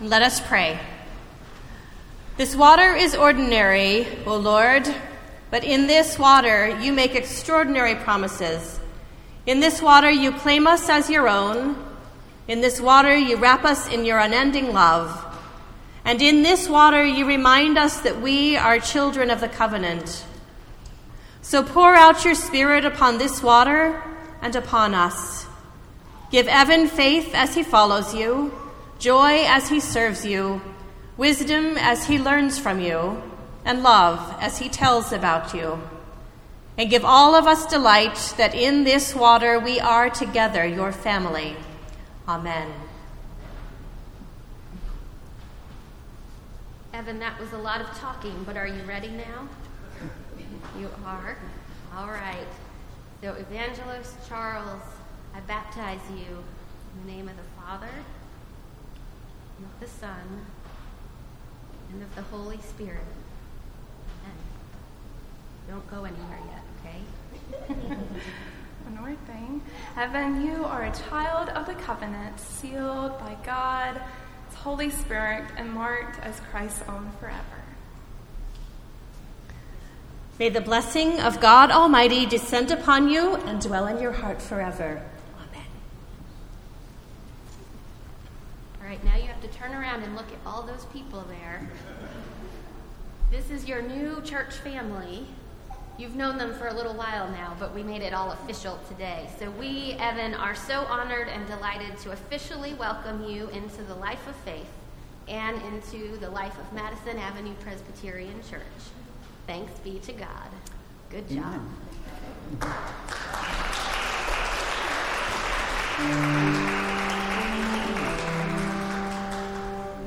Let 0.00 0.20
us 0.20 0.42
pray. 0.42 0.78
This 2.36 2.54
water 2.54 2.94
is 2.94 3.14
ordinary, 3.14 4.06
O 4.26 4.36
Lord, 4.36 4.86
but 5.50 5.64
in 5.64 5.86
this 5.86 6.18
water 6.18 6.78
you 6.82 6.92
make 6.92 7.14
extraordinary 7.14 7.94
promises. 7.94 8.78
In 9.46 9.60
this 9.60 9.80
water 9.80 10.10
you 10.10 10.32
claim 10.32 10.66
us 10.66 10.90
as 10.90 11.08
your 11.08 11.26
own. 11.28 11.82
In 12.46 12.60
this 12.60 12.78
water 12.78 13.16
you 13.16 13.38
wrap 13.38 13.64
us 13.64 13.88
in 13.88 14.04
your 14.04 14.18
unending 14.18 14.74
love. 14.74 15.24
And 16.04 16.20
in 16.20 16.42
this 16.42 16.68
water 16.68 17.02
you 17.02 17.24
remind 17.24 17.78
us 17.78 18.00
that 18.00 18.20
we 18.20 18.54
are 18.54 18.78
children 18.78 19.30
of 19.30 19.40
the 19.40 19.48
covenant. 19.48 20.26
So 21.40 21.62
pour 21.62 21.94
out 21.94 22.22
your 22.22 22.34
Spirit 22.34 22.84
upon 22.84 23.16
this 23.16 23.42
water 23.42 24.02
and 24.42 24.54
upon 24.54 24.94
us. 24.94 25.46
Give 26.30 26.48
Evan 26.48 26.86
faith 26.86 27.34
as 27.34 27.54
he 27.54 27.62
follows 27.62 28.14
you, 28.14 28.52
joy 28.98 29.44
as 29.46 29.68
he 29.68 29.80
serves 29.80 30.24
you, 30.24 30.60
wisdom 31.16 31.76
as 31.78 32.06
he 32.06 32.18
learns 32.18 32.58
from 32.58 32.80
you, 32.80 33.22
and 33.64 33.82
love 33.82 34.36
as 34.40 34.58
he 34.58 34.68
tells 34.68 35.12
about 35.12 35.54
you. 35.54 35.80
And 36.78 36.90
give 36.90 37.04
all 37.04 37.34
of 37.34 37.46
us 37.46 37.66
delight 37.66 38.34
that 38.36 38.54
in 38.54 38.84
this 38.84 39.14
water 39.14 39.58
we 39.58 39.80
are 39.80 40.10
together 40.10 40.66
your 40.66 40.92
family. 40.92 41.56
Amen. 42.28 42.70
Evan, 46.92 47.18
that 47.18 47.38
was 47.38 47.52
a 47.52 47.58
lot 47.58 47.80
of 47.80 47.88
talking, 47.98 48.42
but 48.44 48.56
are 48.56 48.66
you 48.66 48.82
ready 48.84 49.08
now? 49.08 49.48
You 50.78 50.88
are? 51.04 51.36
All 51.96 52.08
right. 52.08 52.46
So, 53.22 53.34
Evangelos 53.34 54.12
Charles, 54.28 54.82
I 55.34 55.40
baptize 55.40 56.00
you 56.10 56.24
in 56.26 57.06
the 57.06 57.12
name 57.12 57.28
of 57.28 57.36
the 57.36 57.42
Father, 57.60 57.90
and 59.56 59.66
of 59.66 59.80
the 59.80 59.88
Son, 59.88 60.46
and 61.92 62.02
of 62.02 62.14
the 62.14 62.22
Holy 62.22 62.58
Spirit. 62.58 63.04
Amen. 64.22 64.36
Don't 65.68 65.90
go 65.90 66.04
anywhere 66.04 66.40
yet, 66.50 66.62
okay? 66.80 67.96
One 68.84 68.96
more 69.00 69.16
thing. 69.26 69.62
Evan, 69.96 70.46
you 70.46 70.64
are 70.64 70.84
a 70.84 70.92
child 71.08 71.48
of 71.50 71.66
the 71.66 71.74
covenant, 71.74 72.38
sealed 72.38 73.18
by 73.18 73.36
God, 73.44 74.00
His 74.48 74.58
Holy 74.58 74.90
Spirit, 74.90 75.44
and 75.56 75.72
marked 75.72 76.20
as 76.20 76.38
Christ's 76.50 76.82
own 76.88 77.10
forever. 77.18 77.66
May 80.38 80.50
the 80.50 80.60
blessing 80.60 81.18
of 81.20 81.40
God 81.40 81.70
Almighty 81.70 82.26
descend 82.26 82.70
upon 82.70 83.08
you 83.08 83.36
and 83.36 83.58
dwell 83.58 83.86
in 83.86 84.02
your 84.02 84.12
heart 84.12 84.42
forever. 84.42 85.02
Amen. 85.34 85.64
All 88.74 88.75
right, 88.86 89.02
now 89.04 89.16
you 89.16 89.24
have 89.24 89.40
to 89.40 89.48
turn 89.48 89.72
around 89.74 90.02
and 90.04 90.14
look 90.14 90.28
at 90.28 90.38
all 90.46 90.62
those 90.62 90.84
people 90.86 91.24
there. 91.28 91.68
This 93.32 93.50
is 93.50 93.66
your 93.66 93.82
new 93.82 94.22
church 94.22 94.54
family. 94.54 95.26
You've 95.98 96.14
known 96.14 96.38
them 96.38 96.54
for 96.54 96.68
a 96.68 96.72
little 96.72 96.94
while 96.94 97.28
now, 97.30 97.56
but 97.58 97.74
we 97.74 97.82
made 97.82 98.02
it 98.02 98.14
all 98.14 98.30
official 98.30 98.78
today. 98.88 99.28
So, 99.40 99.50
we, 99.50 99.96
Evan, 99.98 100.34
are 100.34 100.54
so 100.54 100.82
honored 100.82 101.26
and 101.28 101.44
delighted 101.48 101.98
to 101.98 102.12
officially 102.12 102.74
welcome 102.74 103.24
you 103.24 103.48
into 103.48 103.82
the 103.82 103.94
life 103.94 104.24
of 104.28 104.36
faith 104.36 104.68
and 105.26 105.60
into 105.62 106.16
the 106.18 106.30
life 106.30 106.56
of 106.58 106.72
Madison 106.72 107.18
Avenue 107.18 107.54
Presbyterian 107.60 108.40
Church. 108.48 108.60
Thanks 109.48 109.76
be 109.80 109.98
to 110.00 110.12
God. 110.12 110.48
Good 111.10 111.28
job. 111.28 111.60
Let 115.98 116.55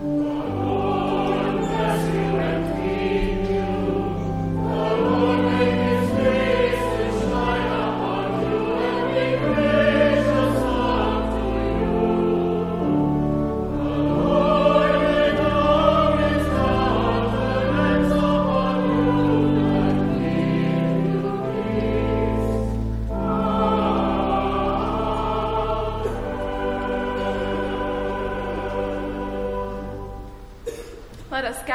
us 0.09 0.58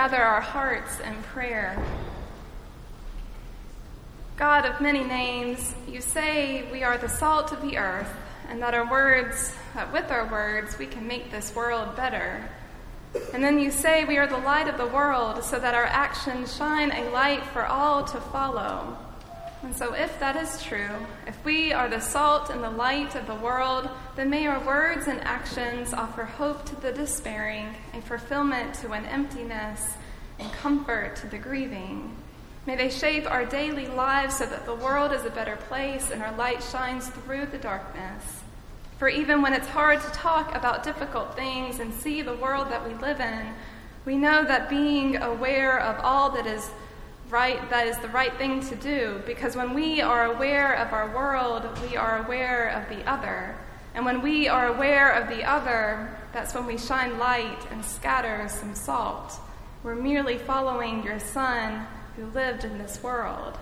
gather 0.04 0.22
our 0.22 0.42
hearts 0.42 1.00
in 1.00 1.14
prayer. 1.22 1.82
God 4.36 4.66
of 4.66 4.78
many 4.78 5.02
names, 5.02 5.74
you 5.88 6.02
say 6.02 6.70
we 6.70 6.82
are 6.82 6.98
the 6.98 7.08
salt 7.08 7.52
of 7.52 7.62
the 7.62 7.78
earth, 7.78 8.10
and 8.50 8.60
that 8.60 8.74
our 8.74 8.90
words, 8.90 9.54
that 9.72 9.90
with 9.94 10.10
our 10.10 10.26
words, 10.30 10.78
we 10.78 10.86
can 10.86 11.08
make 11.08 11.30
this 11.30 11.54
world 11.54 11.96
better. 11.96 12.46
And 13.32 13.42
then 13.42 13.58
you 13.58 13.70
say 13.70 14.04
we 14.04 14.18
are 14.18 14.26
the 14.26 14.36
light 14.36 14.68
of 14.68 14.76
the 14.76 14.86
world, 14.86 15.42
so 15.42 15.58
that 15.58 15.72
our 15.72 15.86
actions 15.86 16.54
shine 16.54 16.92
a 16.92 17.08
light 17.08 17.46
for 17.46 17.64
all 17.64 18.04
to 18.04 18.20
follow. 18.20 18.98
And 19.62 19.74
so, 19.74 19.94
if 19.94 20.20
that 20.20 20.36
is 20.36 20.62
true, 20.62 20.90
if 21.26 21.42
we 21.46 21.72
are 21.72 21.88
the 21.88 22.00
salt 22.00 22.50
and 22.50 22.62
the 22.62 22.68
light 22.68 23.14
of 23.14 23.26
the 23.26 23.36
world, 23.36 23.88
then 24.16 24.30
may 24.30 24.46
our 24.46 24.64
words 24.64 25.08
and 25.08 25.20
actions 25.22 25.92
offer 25.92 26.24
hope 26.24 26.64
to 26.66 26.76
the 26.76 26.92
despairing, 26.92 27.74
a 27.92 28.00
fulfillment 28.00 28.74
to 28.74 28.92
an 28.92 29.04
emptiness, 29.06 29.94
and 30.38 30.52
comfort 30.52 31.16
to 31.16 31.26
the 31.26 31.38
grieving. 31.38 32.16
May 32.66 32.76
they 32.76 32.90
shape 32.90 33.30
our 33.30 33.44
daily 33.44 33.86
lives 33.86 34.38
so 34.38 34.46
that 34.46 34.66
the 34.66 34.74
world 34.74 35.12
is 35.12 35.24
a 35.24 35.30
better 35.30 35.56
place 35.56 36.10
and 36.10 36.22
our 36.22 36.34
light 36.36 36.62
shines 36.62 37.08
through 37.08 37.46
the 37.46 37.58
darkness. 37.58 38.40
For 38.98 39.08
even 39.08 39.42
when 39.42 39.52
it's 39.52 39.68
hard 39.68 40.00
to 40.00 40.08
talk 40.10 40.54
about 40.54 40.84
difficult 40.84 41.34
things 41.34 41.80
and 41.80 41.92
see 41.92 42.22
the 42.22 42.36
world 42.36 42.70
that 42.70 42.86
we 42.86 42.94
live 42.94 43.20
in, 43.20 43.52
we 44.06 44.16
know 44.16 44.44
that 44.44 44.70
being 44.70 45.16
aware 45.16 45.78
of 45.80 45.98
all 46.04 46.30
that 46.30 46.46
is 46.46 46.70
right 47.30 47.68
that 47.70 47.86
is 47.86 47.98
the 47.98 48.08
right 48.08 48.36
thing 48.36 48.60
to 48.60 48.76
do 48.76 49.20
because 49.26 49.56
when 49.56 49.74
we 49.74 50.00
are 50.00 50.26
aware 50.26 50.74
of 50.74 50.92
our 50.92 51.12
world, 51.14 51.66
we 51.82 51.96
are 51.96 52.24
aware 52.24 52.68
of 52.68 52.88
the 52.88 53.04
other. 53.10 53.56
And 53.94 54.04
when 54.04 54.22
we 54.22 54.48
are 54.48 54.66
aware 54.66 55.12
of 55.12 55.28
the 55.28 55.44
other, 55.44 56.18
that's 56.32 56.52
when 56.52 56.66
we 56.66 56.76
shine 56.76 57.18
light 57.18 57.66
and 57.70 57.84
scatter 57.84 58.48
some 58.48 58.74
salt. 58.74 59.40
We're 59.84 59.94
merely 59.94 60.36
following 60.36 61.04
your 61.04 61.20
son 61.20 61.86
who 62.16 62.26
lived 62.26 62.64
in 62.64 62.78
this 62.78 63.02
world. 63.02 63.56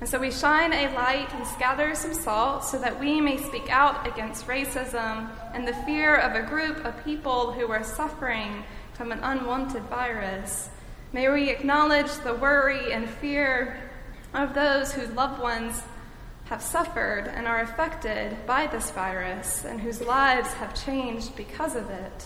And 0.00 0.08
so 0.08 0.18
we 0.18 0.30
shine 0.30 0.72
a 0.72 0.92
light 0.94 1.32
and 1.34 1.46
scatter 1.46 1.94
some 1.94 2.14
salt 2.14 2.64
so 2.64 2.78
that 2.78 2.98
we 2.98 3.20
may 3.20 3.36
speak 3.36 3.70
out 3.70 4.06
against 4.06 4.46
racism 4.46 5.28
and 5.52 5.68
the 5.68 5.74
fear 5.84 6.16
of 6.16 6.34
a 6.34 6.48
group 6.48 6.84
of 6.84 7.04
people 7.04 7.52
who 7.52 7.70
are 7.70 7.84
suffering 7.84 8.64
from 8.94 9.12
an 9.12 9.20
unwanted 9.20 9.82
virus. 9.84 10.70
May 11.12 11.28
we 11.28 11.50
acknowledge 11.50 12.10
the 12.24 12.34
worry 12.34 12.92
and 12.92 13.08
fear 13.08 13.90
of 14.32 14.54
those 14.54 14.92
whose 14.92 15.10
loved 15.10 15.40
ones 15.40 15.82
have 16.50 16.60
suffered 16.60 17.28
and 17.28 17.46
are 17.46 17.60
affected 17.60 18.36
by 18.44 18.66
this 18.66 18.90
virus 18.90 19.64
and 19.64 19.80
whose 19.80 20.00
lives 20.00 20.52
have 20.54 20.74
changed 20.74 21.36
because 21.36 21.76
of 21.76 21.88
it. 21.88 22.24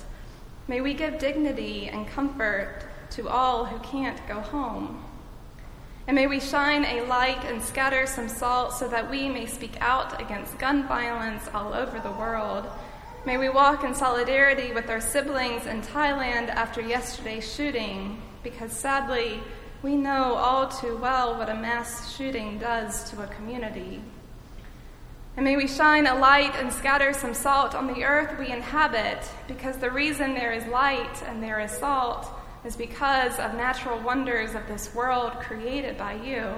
May 0.66 0.80
we 0.80 0.94
give 0.94 1.18
dignity 1.18 1.88
and 1.88 2.08
comfort 2.08 2.86
to 3.10 3.28
all 3.28 3.66
who 3.66 3.78
can't 3.80 4.26
go 4.26 4.40
home. 4.40 5.04
And 6.06 6.14
may 6.14 6.26
we 6.26 6.40
shine 6.40 6.86
a 6.86 7.02
light 7.02 7.44
and 7.44 7.62
scatter 7.62 8.06
some 8.06 8.30
salt 8.30 8.72
so 8.72 8.88
that 8.88 9.10
we 9.10 9.28
may 9.28 9.44
speak 9.44 9.76
out 9.82 10.18
against 10.18 10.58
gun 10.58 10.88
violence 10.88 11.46
all 11.52 11.74
over 11.74 12.00
the 12.00 12.12
world. 12.12 12.64
May 13.26 13.36
we 13.36 13.50
walk 13.50 13.84
in 13.84 13.94
solidarity 13.94 14.72
with 14.72 14.88
our 14.88 15.02
siblings 15.02 15.66
in 15.66 15.82
Thailand 15.82 16.48
after 16.48 16.80
yesterday's 16.80 17.54
shooting 17.54 18.22
because 18.42 18.72
sadly, 18.72 19.42
we 19.82 19.96
know 19.96 20.32
all 20.32 20.66
too 20.66 20.96
well 20.96 21.36
what 21.36 21.50
a 21.50 21.54
mass 21.54 22.16
shooting 22.16 22.56
does 22.58 23.10
to 23.10 23.22
a 23.22 23.26
community. 23.26 24.00
And 25.36 25.44
may 25.44 25.56
we 25.56 25.66
shine 25.66 26.06
a 26.06 26.14
light 26.14 26.54
and 26.56 26.72
scatter 26.72 27.12
some 27.12 27.34
salt 27.34 27.74
on 27.74 27.88
the 27.88 28.04
earth 28.04 28.38
we 28.38 28.52
inhabit, 28.52 29.18
because 29.48 29.76
the 29.78 29.90
reason 29.90 30.34
there 30.34 30.52
is 30.52 30.64
light 30.66 31.22
and 31.26 31.42
there 31.42 31.58
is 31.58 31.72
salt 31.72 32.28
is 32.64 32.76
because 32.76 33.38
of 33.38 33.54
natural 33.54 33.98
wonders 33.98 34.54
of 34.54 34.66
this 34.68 34.94
world 34.94 35.32
created 35.40 35.98
by 35.98 36.14
you. 36.14 36.52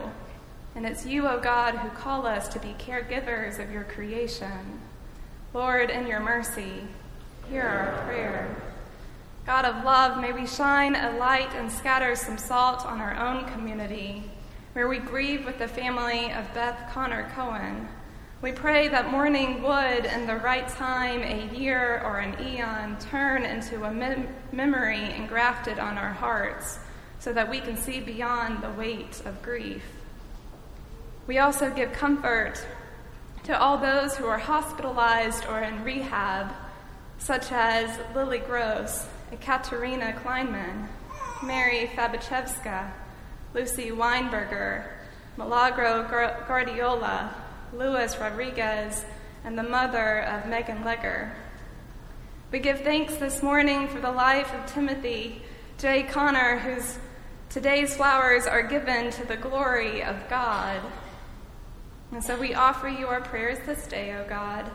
And 0.74 0.85
it's 0.85 1.07
you, 1.07 1.27
O 1.27 1.37
oh 1.37 1.41
God, 1.41 1.74
who 1.74 1.89
call 1.89 2.27
us 2.27 2.49
to 2.49 2.59
be 2.59 2.74
caregivers 2.79 3.59
of 3.59 3.72
your 3.72 3.85
creation. 3.85 4.81
Lord, 5.55 5.89
in 5.89 6.07
your 6.07 6.20
mercy, 6.20 6.83
hear 7.49 7.62
our 7.62 8.05
prayer. 8.05 8.55
God 9.47 9.64
of 9.64 9.85
love, 9.85 10.20
may 10.20 10.33
we 10.33 10.47
shine 10.47 10.95
a 10.95 11.16
light 11.16 11.55
and 11.55 11.72
scatter 11.72 12.14
some 12.14 12.37
salt 12.37 12.85
on 12.85 13.01
our 13.01 13.16
own 13.16 13.47
community, 13.47 14.31
where 14.74 14.87
we 14.87 14.99
grieve 14.99 15.47
with 15.47 15.59
the 15.59 15.68
family 15.68 16.31
of 16.31 16.53
Beth 16.53 16.91
Connor 16.93 17.31
Cohen. 17.35 17.89
We 18.47 18.53
pray 18.53 18.86
that 18.86 19.11
mourning 19.11 19.61
would, 19.64 20.05
in 20.05 20.28
the 20.28 20.36
right 20.36 20.68
time, 20.68 21.24
a 21.24 21.53
year 21.53 22.01
or 22.05 22.20
an 22.20 22.40
eon, 22.40 22.97
turn 23.01 23.44
into 23.44 23.82
a 23.82 23.90
mem- 23.90 24.28
memory 24.53 25.03
engrafted 25.14 25.80
on 25.80 25.99
our 25.99 26.12
hearts 26.12 26.78
so 27.18 27.32
that 27.32 27.51
we 27.51 27.59
can 27.59 27.76
see 27.76 27.99
beyond 27.99 28.62
the 28.62 28.70
weight 28.70 29.20
of 29.24 29.42
grief. 29.42 29.82
We 31.26 31.38
also 31.38 31.70
give 31.70 31.92
comfort 31.92 32.64
to 33.42 33.61
all 33.61 33.78
those 33.78 34.16
who 34.16 34.26
are 34.26 34.38
hospitalized 34.38 35.44
or 35.47 35.62
in 35.62 35.82
rehab, 35.82 36.53
such 37.18 37.51
as 37.51 37.99
Lily 38.14 38.38
Gross, 38.38 39.09
Ekaterina 39.32 40.12
Kleinman, 40.22 40.86
Mary 41.42 41.90
Fabachevska, 41.97 42.92
Lucy 43.55 43.90
Weinberger, 43.90 44.84
Milagro 45.36 46.07
Guardiola, 46.47 47.34
Luis 47.72 48.18
Rodriguez, 48.18 49.04
and 49.44 49.58
the 49.58 49.62
mother 49.62 50.20
of 50.20 50.48
Megan 50.48 50.82
Legger. 50.82 51.32
We 52.50 52.58
give 52.58 52.80
thanks 52.80 53.16
this 53.16 53.42
morning 53.42 53.88
for 53.88 54.00
the 54.00 54.10
life 54.10 54.52
of 54.54 54.66
Timothy 54.66 55.42
J. 55.78 56.04
Connor, 56.04 56.58
whose 56.58 56.98
today's 57.50 57.96
flowers 57.96 58.46
are 58.46 58.62
given 58.62 59.10
to 59.10 59.26
the 59.26 59.36
glory 59.36 60.02
of 60.02 60.28
God. 60.28 60.80
And 62.12 62.22
so 62.22 62.38
we 62.38 62.54
offer 62.54 62.88
you 62.88 63.08
our 63.08 63.20
prayers 63.20 63.58
this 63.66 63.86
day, 63.86 64.14
O 64.14 64.24
God, 64.28 64.70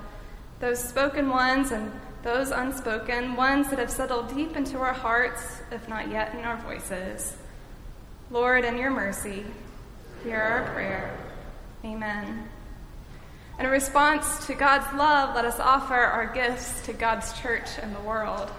those 0.59 0.83
spoken 0.83 1.29
ones 1.29 1.71
and 1.71 1.91
those 2.23 2.51
unspoken, 2.51 3.35
ones 3.35 3.69
that 3.69 3.79
have 3.79 3.89
settled 3.89 4.35
deep 4.35 4.55
into 4.55 4.77
our 4.77 4.93
hearts, 4.93 5.61
if 5.71 5.87
not 5.89 6.11
yet 6.11 6.35
in 6.35 6.41
our 6.41 6.57
voices. 6.57 7.35
Lord, 8.29 8.63
in 8.63 8.77
your 8.77 8.91
mercy, 8.91 9.43
hear 10.23 10.39
our 10.39 10.71
prayer. 10.73 11.17
Amen. 11.83 12.50
In 13.61 13.67
response 13.67 14.47
to 14.47 14.55
God's 14.55 14.91
love, 14.97 15.35
let 15.35 15.45
us 15.45 15.59
offer 15.59 15.93
our 15.93 16.25
gifts 16.33 16.83
to 16.87 16.93
God's 16.93 17.39
church 17.41 17.67
and 17.79 17.95
the 17.95 17.99
world. 17.99 18.49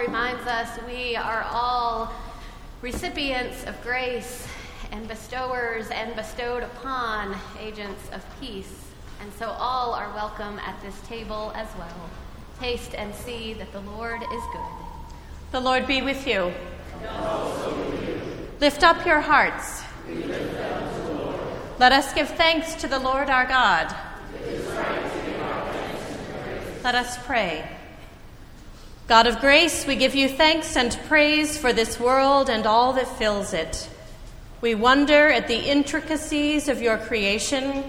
Reminds 0.00 0.46
us, 0.46 0.78
we 0.86 1.14
are 1.14 1.44
all 1.50 2.10
recipients 2.80 3.64
of 3.64 3.80
grace 3.82 4.48
and 4.92 5.06
bestowers 5.06 5.90
and 5.90 6.16
bestowed 6.16 6.62
upon 6.62 7.36
agents 7.60 8.08
of 8.12 8.24
peace. 8.40 8.88
And 9.20 9.30
so 9.34 9.50
all 9.58 9.92
are 9.92 10.10
welcome 10.14 10.58
at 10.60 10.80
this 10.80 10.98
table 11.02 11.52
as 11.54 11.68
well. 11.76 12.10
Taste 12.58 12.94
and 12.94 13.14
see 13.14 13.52
that 13.54 13.72
the 13.72 13.80
Lord 13.80 14.22
is 14.22 14.42
good. 14.52 14.86
The 15.52 15.60
Lord 15.60 15.86
be 15.86 16.00
with 16.00 16.26
you. 16.26 16.50
Lift 18.58 18.82
up 18.82 19.04
your 19.04 19.20
hearts. 19.20 19.82
Let 21.78 21.92
us 21.92 22.14
give 22.14 22.30
thanks 22.30 22.74
to 22.76 22.88
the 22.88 22.98
Lord 22.98 23.28
our 23.28 23.44
God. 23.44 23.94
Let 26.82 26.94
us 26.94 27.18
pray. 27.26 27.79
God 29.10 29.26
of 29.26 29.40
grace, 29.40 29.88
we 29.88 29.96
give 29.96 30.14
you 30.14 30.28
thanks 30.28 30.76
and 30.76 30.96
praise 31.08 31.58
for 31.58 31.72
this 31.72 31.98
world 31.98 32.48
and 32.48 32.64
all 32.64 32.92
that 32.92 33.08
fills 33.18 33.52
it. 33.52 33.90
We 34.60 34.76
wonder 34.76 35.26
at 35.26 35.48
the 35.48 35.68
intricacies 35.68 36.68
of 36.68 36.80
your 36.80 36.96
creation, 36.96 37.82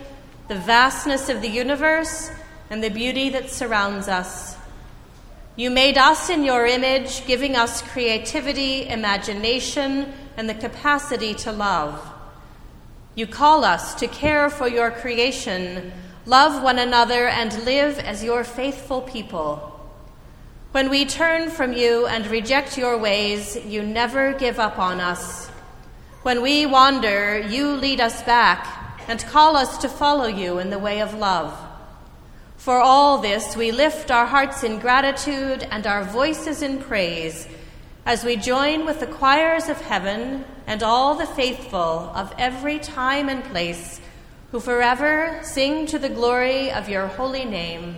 the 0.48 0.56
vastness 0.56 1.30
of 1.30 1.44
the 1.44 1.48
universe, 1.48 2.32
and 2.72 2.84
the 2.84 2.90
beauty 2.90 3.30
that 3.30 3.52
surrounds 3.52 4.08
us. 4.08 4.58
You 5.56 5.70
made 5.70 5.96
us 5.96 6.32
in 6.32 6.44
your 6.44 6.66
image, 6.66 7.28
giving 7.28 7.56
us 7.56 7.84
creativity, 7.84 8.88
imagination, 8.88 10.12
and 10.38 10.50
the 10.50 10.56
capacity 10.56 11.36
to 11.36 11.52
love. 11.52 12.04
You 13.14 13.28
call 13.28 13.64
us 13.64 13.94
to 13.94 14.08
care 14.08 14.50
for 14.50 14.68
your 14.68 14.90
creation, 14.90 15.92
love 16.26 16.64
one 16.64 16.80
another, 16.80 17.28
and 17.28 17.54
live 17.64 18.00
as 18.00 18.24
your 18.24 18.44
faithful 18.44 19.02
people. 19.02 19.71
When 20.72 20.90
we 20.90 21.04
turn 21.04 21.50
from 21.50 21.74
you 21.74 22.08
and 22.08 22.26
reject 22.28 22.78
your 22.78 22.98
ways, 22.98 23.58
you 23.66 23.84
never 23.84 24.32
give 24.32 24.58
up 24.58 24.80
on 24.80 25.02
us. 25.02 25.50
When 26.24 26.42
we 26.42 26.66
wander, 26.66 27.40
you 27.40 27.76
lead 27.76 28.00
us 28.00 28.24
back 28.24 29.02
and 29.10 29.20
call 29.20 29.58
us 29.58 29.80
to 29.80 29.90
follow 29.90 30.28
you 30.28 30.60
in 30.60 30.70
the 30.70 30.80
way 30.80 31.02
of 31.02 31.14
love. 31.14 31.54
For 32.56 32.80
all 32.80 33.18
this, 33.18 33.58
we 33.58 33.74
lift 33.74 34.12
our 34.12 34.26
hearts 34.26 34.64
in 34.64 34.80
gratitude 34.80 35.68
and 35.70 35.86
our 35.86 36.06
voices 36.06 36.62
in 36.62 36.80
praise 36.82 37.50
as 38.06 38.24
we 38.24 38.38
join 38.38 38.86
with 38.86 39.02
the 39.02 39.08
choirs 39.08 39.68
of 39.68 39.82
heaven 39.82 40.46
and 40.68 40.82
all 40.82 41.16
the 41.16 41.26
faithful 41.26 42.14
of 42.16 42.34
every 42.38 42.80
time 42.80 43.28
and 43.28 43.44
place 43.44 44.00
who 44.52 44.62
forever 44.62 45.38
sing 45.44 45.86
to 45.88 46.00
the 46.00 46.08
glory 46.08 46.72
of 46.72 46.88
your 46.88 47.08
holy 47.08 47.44
name. 47.44 47.98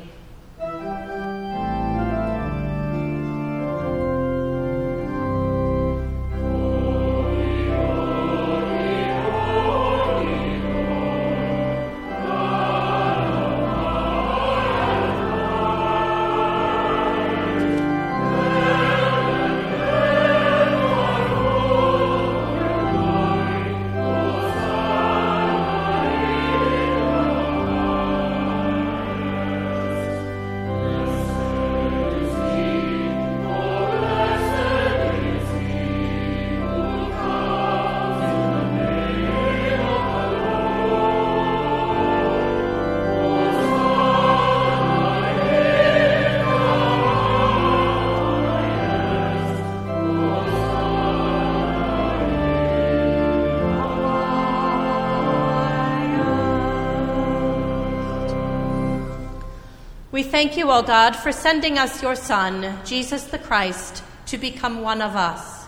Thank 60.34 60.58
you, 60.58 60.72
O 60.72 60.82
God, 60.82 61.16
for 61.16 61.32
sending 61.32 61.78
us 61.78 62.02
your 62.02 62.16
Son, 62.16 62.80
Jesus 62.84 63.26
the 63.26 63.38
Christ, 63.38 64.04
to 64.26 64.36
become 64.36 64.82
one 64.82 65.00
of 65.00 65.16
us. 65.16 65.68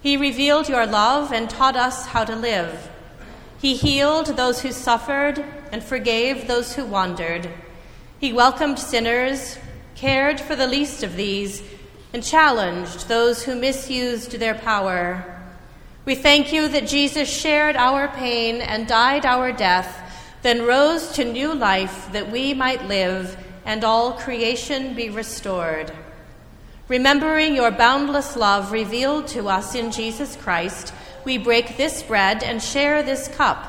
He 0.00 0.16
revealed 0.16 0.70
your 0.70 0.86
love 0.86 1.34
and 1.34 1.50
taught 1.50 1.76
us 1.76 2.06
how 2.06 2.24
to 2.24 2.34
live. 2.34 2.88
He 3.60 3.76
healed 3.76 4.38
those 4.38 4.62
who 4.62 4.72
suffered 4.72 5.44
and 5.70 5.84
forgave 5.84 6.48
those 6.48 6.74
who 6.74 6.86
wandered. 6.86 7.50
He 8.18 8.32
welcomed 8.32 8.78
sinners, 8.78 9.58
cared 9.96 10.40
for 10.40 10.56
the 10.56 10.66
least 10.66 11.02
of 11.02 11.16
these, 11.16 11.62
and 12.14 12.24
challenged 12.24 13.06
those 13.06 13.42
who 13.42 13.54
misused 13.54 14.32
their 14.32 14.54
power. 14.54 15.42
We 16.06 16.14
thank 16.14 16.54
you 16.54 16.68
that 16.68 16.88
Jesus 16.88 17.28
shared 17.28 17.76
our 17.76 18.08
pain 18.08 18.62
and 18.62 18.88
died 18.88 19.26
our 19.26 19.52
death, 19.52 19.94
then 20.40 20.62
rose 20.62 21.12
to 21.12 21.24
new 21.26 21.52
life 21.52 22.10
that 22.12 22.30
we 22.30 22.54
might 22.54 22.88
live 22.88 23.36
and 23.70 23.84
all 23.84 24.14
creation 24.14 24.94
be 24.94 25.08
restored. 25.08 25.92
Remembering 26.88 27.54
your 27.54 27.70
boundless 27.70 28.34
love 28.34 28.72
revealed 28.72 29.28
to 29.28 29.48
us 29.48 29.76
in 29.76 29.92
Jesus 29.92 30.34
Christ, 30.34 30.92
we 31.24 31.38
break 31.38 31.76
this 31.76 32.02
bread 32.02 32.42
and 32.42 32.60
share 32.60 33.04
this 33.04 33.28
cup. 33.28 33.64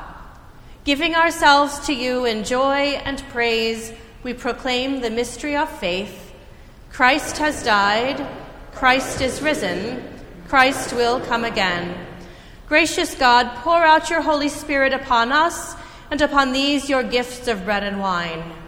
Giving 0.82 1.14
ourselves 1.14 1.86
to 1.86 1.94
you 1.94 2.24
in 2.24 2.42
joy 2.42 2.98
and 3.04 3.22
praise, 3.28 3.92
we 4.24 4.34
proclaim 4.34 5.00
the 5.00 5.10
mystery 5.10 5.54
of 5.54 5.68
faith. 5.78 6.34
Christ 6.90 7.38
has 7.38 7.62
died, 7.62 8.26
Christ 8.72 9.20
is 9.20 9.40
risen, 9.40 10.02
Christ 10.48 10.92
will 10.94 11.20
come 11.20 11.44
again. 11.44 11.94
Gracious 12.66 13.14
God, 13.14 13.54
pour 13.58 13.84
out 13.84 14.10
your 14.10 14.22
Holy 14.22 14.48
Spirit 14.48 14.92
upon 14.92 15.30
us 15.30 15.76
and 16.10 16.20
upon 16.20 16.50
these 16.50 16.90
your 16.90 17.04
gifts 17.04 17.46
of 17.46 17.64
bread 17.64 17.84
and 17.84 18.00
wine. 18.00 18.61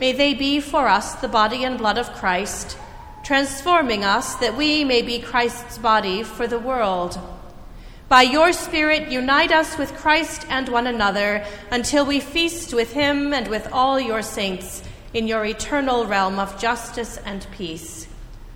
May 0.00 0.12
they 0.12 0.32
be 0.32 0.60
for 0.60 0.88
us 0.88 1.16
the 1.16 1.28
body 1.28 1.62
and 1.62 1.76
blood 1.76 1.98
of 1.98 2.14
Christ, 2.14 2.78
transforming 3.22 4.02
us 4.02 4.34
that 4.36 4.56
we 4.56 4.82
may 4.82 5.02
be 5.02 5.20
Christ's 5.20 5.76
body 5.76 6.22
for 6.22 6.46
the 6.46 6.58
world. 6.58 7.20
By 8.08 8.22
your 8.22 8.54
Spirit, 8.54 9.12
unite 9.12 9.52
us 9.52 9.76
with 9.76 9.94
Christ 9.94 10.46
and 10.48 10.70
one 10.70 10.86
another 10.86 11.44
until 11.70 12.06
we 12.06 12.18
feast 12.18 12.72
with 12.72 12.94
him 12.94 13.34
and 13.34 13.46
with 13.48 13.68
all 13.72 14.00
your 14.00 14.22
saints 14.22 14.82
in 15.12 15.28
your 15.28 15.44
eternal 15.44 16.06
realm 16.06 16.38
of 16.38 16.58
justice 16.58 17.18
and 17.18 17.46
peace. 17.52 18.08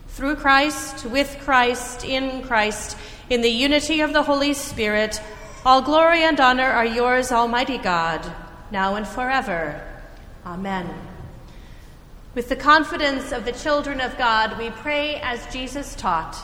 Through 0.08 0.36
Christ, 0.36 1.04
with 1.04 1.36
Christ, 1.42 2.06
in 2.06 2.42
Christ, 2.42 2.96
in 3.28 3.42
the 3.42 3.50
unity 3.50 4.00
of 4.00 4.14
the 4.14 4.22
Holy 4.22 4.54
Spirit, 4.54 5.20
all 5.66 5.82
glory 5.82 6.22
and 6.22 6.40
honor 6.40 6.70
are 6.70 6.86
yours, 6.86 7.30
Almighty 7.30 7.76
God, 7.76 8.32
now 8.70 8.94
and 8.94 9.06
forever. 9.06 9.82
Amen. 10.46 11.13
With 12.34 12.48
the 12.48 12.56
confidence 12.56 13.30
of 13.30 13.44
the 13.44 13.52
children 13.52 14.00
of 14.00 14.18
God, 14.18 14.58
we 14.58 14.70
pray 14.70 15.20
as 15.20 15.52
Jesus 15.52 15.94
taught 15.94 16.36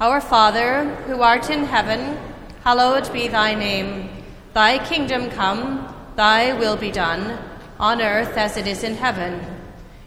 Our 0.00 0.20
Father, 0.20 0.86
who 1.06 1.22
art 1.22 1.50
in 1.50 1.62
heaven, 1.62 2.18
hallowed 2.64 3.12
be 3.12 3.28
thy 3.28 3.54
name. 3.54 4.10
Thy 4.54 4.84
kingdom 4.84 5.30
come, 5.30 5.86
thy 6.16 6.52
will 6.58 6.76
be 6.76 6.90
done, 6.90 7.38
on 7.78 8.02
earth 8.02 8.36
as 8.36 8.56
it 8.56 8.66
is 8.66 8.82
in 8.82 8.96
heaven. 8.96 9.40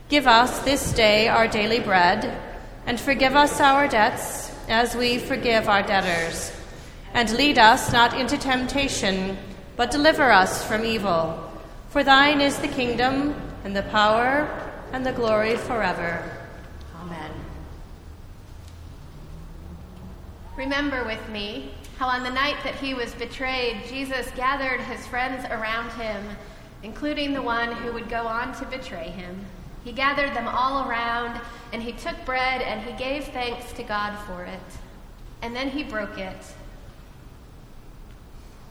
Give 0.10 0.28
us 0.28 0.60
this 0.66 0.92
day 0.92 1.30
our 1.30 1.48
daily 1.48 1.80
bread, 1.80 2.38
and 2.86 3.00
forgive 3.00 3.34
us 3.34 3.62
our 3.62 3.88
debts 3.88 4.52
as 4.68 4.94
we 4.94 5.20
forgive 5.20 5.70
our 5.70 5.84
debtors. 5.84 6.52
And 7.14 7.32
lead 7.32 7.58
us 7.58 7.94
not 7.94 8.14
into 8.14 8.38
temptation, 8.38 9.38
but 9.78 9.90
deliver 9.90 10.30
us 10.30 10.68
from 10.68 10.84
evil. 10.84 11.50
For 11.92 12.04
thine 12.04 12.42
is 12.42 12.58
the 12.58 12.68
kingdom, 12.68 13.36
and 13.64 13.74
the 13.74 13.84
power, 13.84 14.67
and 14.92 15.06
the 15.06 15.12
glory 15.12 15.58
forever. 15.58 16.24
Amen. 17.02 17.32
Remember 20.56 21.04
with 21.06 21.30
me 21.30 21.72
how 21.98 22.08
on 22.08 22.24
the 22.24 22.30
night 22.30 22.58
that 22.64 22.76
he 22.76 22.94
was 22.94 23.14
betrayed, 23.16 23.84
Jesus 23.88 24.30
gathered 24.36 24.80
his 24.82 25.06
friends 25.08 25.46
around 25.50 25.90
him, 25.92 26.24
including 26.84 27.34
the 27.34 27.42
one 27.42 27.72
who 27.72 27.92
would 27.92 28.10
go 28.10 28.28
on 28.28 28.54
to 28.60 28.66
betray 28.66 29.10
him. 29.10 29.46
He 29.84 29.92
gathered 29.92 30.36
them 30.36 30.48
all 30.48 30.88
around, 30.88 31.40
and 31.74 31.82
he 31.82 31.94
took 31.94 32.16
bread 32.26 32.62
and 32.62 32.82
he 32.82 32.92
gave 32.98 33.26
thanks 33.26 33.72
to 33.74 33.84
God 33.84 34.18
for 34.26 34.44
it. 34.44 34.60
And 35.42 35.56
then 35.56 35.70
he 35.70 35.84
broke 35.84 36.18
it. 36.18 36.38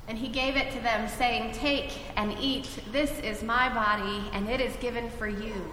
And 0.08 0.16
he 0.16 0.28
gave 0.28 0.56
it 0.56 0.70
to 0.72 0.80
them, 0.80 1.08
saying, 1.08 1.52
Take 1.52 1.98
and 2.16 2.36
eat. 2.40 2.68
This 2.92 3.18
is 3.20 3.42
my 3.42 3.72
body, 3.72 4.22
and 4.32 4.48
it 4.48 4.60
is 4.60 4.76
given 4.76 5.10
for 5.10 5.26
you. 5.26 5.72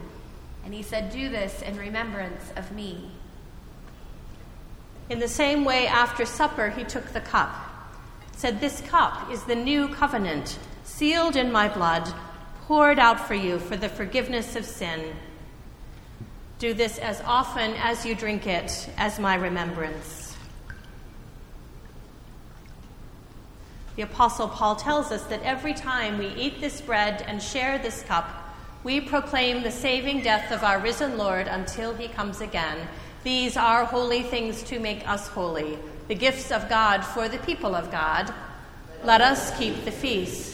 And 0.64 0.74
he 0.74 0.82
said, 0.82 1.11
Do 1.11 1.30
this 1.30 1.61
in 1.61 1.78
remembrance 1.78 2.51
of 2.55 2.72
me. 2.72 3.11
In 5.09 5.20
the 5.20 5.28
same 5.28 5.66
way, 5.66 5.86
after 5.88 6.26
supper, 6.26 6.69
he 6.69 6.84
took 6.84 7.11
the 7.11 7.22
cup, 7.22 7.53
said, 8.35 8.60
This 8.60 8.81
cup 8.81 9.30
is 9.30 9.44
the 9.44 9.56
new 9.56 9.90
covenant, 9.90 10.57
sealed 10.84 11.35
in 11.35 11.52
my 11.52 11.68
blood, 11.68 12.11
poured 12.65 12.99
out 12.99 13.19
for 13.19 13.34
you 13.34 13.60
for 13.60 13.76
the 13.76 13.90
forgiveness 13.90 14.56
of 14.56 14.65
sin. 14.65 15.14
Do 16.60 16.73
this 16.73 16.98
as 16.98 17.22
often 17.26 17.73
as 17.73 18.06
you 18.06 18.15
drink 18.15 18.48
it 18.48 18.90
as 18.98 19.19
my 19.19 19.35
remembrance. 19.35 20.35
The 23.95 24.03
Apostle 24.03 24.48
Paul 24.48 24.76
tells 24.76 25.11
us 25.11 25.23
that 25.26 25.44
every 25.44 25.73
time 25.73 26.18
we 26.18 26.27
eat 26.30 26.61
this 26.61 26.81
bread 26.81 27.23
and 27.27 27.44
share 27.44 27.77
this 27.77 28.02
cup, 28.03 28.43
we 28.84 28.99
proclaim 28.99 29.64
the 29.64 29.72
saving 29.72 30.22
death 30.22 30.51
of 30.51 30.64
our 30.64 30.80
risen 30.80 31.18
Lord 31.18 31.47
until 31.47 31.93
he 31.93 32.07
comes 32.10 32.41
again. 32.41 32.77
These 33.23 33.55
are 33.55 33.85
holy 33.85 34.23
things 34.23 34.61
to 34.64 34.80
make 34.80 35.07
us 35.07 35.30
holy, 35.30 35.80
the 36.10 36.15
gifts 36.15 36.51
of 36.51 36.68
God 36.68 37.01
for 37.01 37.30
the 37.30 37.38
people 37.39 37.76
of 37.76 37.91
God. 37.91 38.34
Let 39.05 39.22
us 39.22 39.57
keep 39.57 39.85
the 39.85 39.91
feast. 39.91 40.52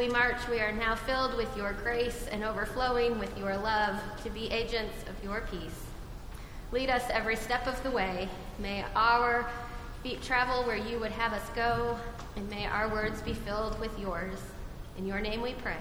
We 0.00 0.08
march, 0.08 0.48
we 0.48 0.60
are 0.60 0.72
now 0.72 0.94
filled 0.94 1.36
with 1.36 1.54
your 1.58 1.74
grace 1.74 2.26
and 2.32 2.42
overflowing 2.42 3.18
with 3.18 3.36
your 3.36 3.54
love 3.58 4.00
to 4.24 4.30
be 4.30 4.50
agents 4.50 4.94
of 5.10 5.22
your 5.22 5.42
peace. 5.50 5.84
Lead 6.72 6.88
us 6.88 7.02
every 7.10 7.36
step 7.36 7.66
of 7.66 7.82
the 7.82 7.90
way. 7.90 8.26
May 8.58 8.82
our 8.96 9.46
feet 10.02 10.22
travel 10.22 10.64
where 10.64 10.78
you 10.78 10.98
would 11.00 11.12
have 11.12 11.34
us 11.34 11.46
go, 11.54 11.98
and 12.34 12.48
may 12.48 12.64
our 12.64 12.88
words 12.88 13.20
be 13.20 13.34
filled 13.34 13.78
with 13.78 13.90
yours. 13.98 14.38
In 14.96 15.06
your 15.06 15.20
name 15.20 15.42
we 15.42 15.52
pray. 15.52 15.79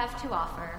Have 0.00 0.22
to 0.22 0.32
offer. 0.32 0.70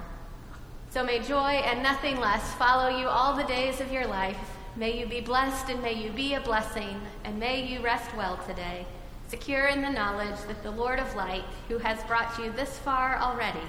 So 0.90 1.04
may 1.04 1.20
joy 1.20 1.62
and 1.62 1.80
nothing 1.80 2.18
less 2.18 2.54
follow 2.54 2.88
you 2.88 3.06
all 3.06 3.36
the 3.36 3.44
days 3.44 3.80
of 3.80 3.92
your 3.92 4.04
life. 4.04 4.36
May 4.74 4.98
you 4.98 5.06
be 5.06 5.20
blessed 5.20 5.68
and 5.68 5.80
may 5.80 5.92
you 5.92 6.10
be 6.10 6.34
a 6.34 6.40
blessing, 6.40 7.00
and 7.22 7.38
may 7.38 7.64
you 7.64 7.80
rest 7.80 8.16
well 8.16 8.36
today, 8.48 8.84
secure 9.28 9.68
in 9.68 9.80
the 9.80 9.90
knowledge 9.90 10.40
that 10.48 10.64
the 10.64 10.72
Lord 10.72 10.98
of 10.98 11.14
light, 11.14 11.44
who 11.68 11.78
has 11.78 12.02
brought 12.04 12.36
you 12.36 12.50
this 12.50 12.78
far 12.78 13.16
already, 13.18 13.68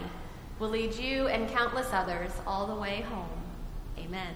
will 0.57 0.69
lead 0.69 0.95
you 0.95 1.27
and 1.27 1.47
countless 1.49 1.93
others 1.93 2.31
all 2.47 2.65
the 2.65 2.81
way 2.81 3.01
home. 3.01 3.43
Amen. 3.99 4.33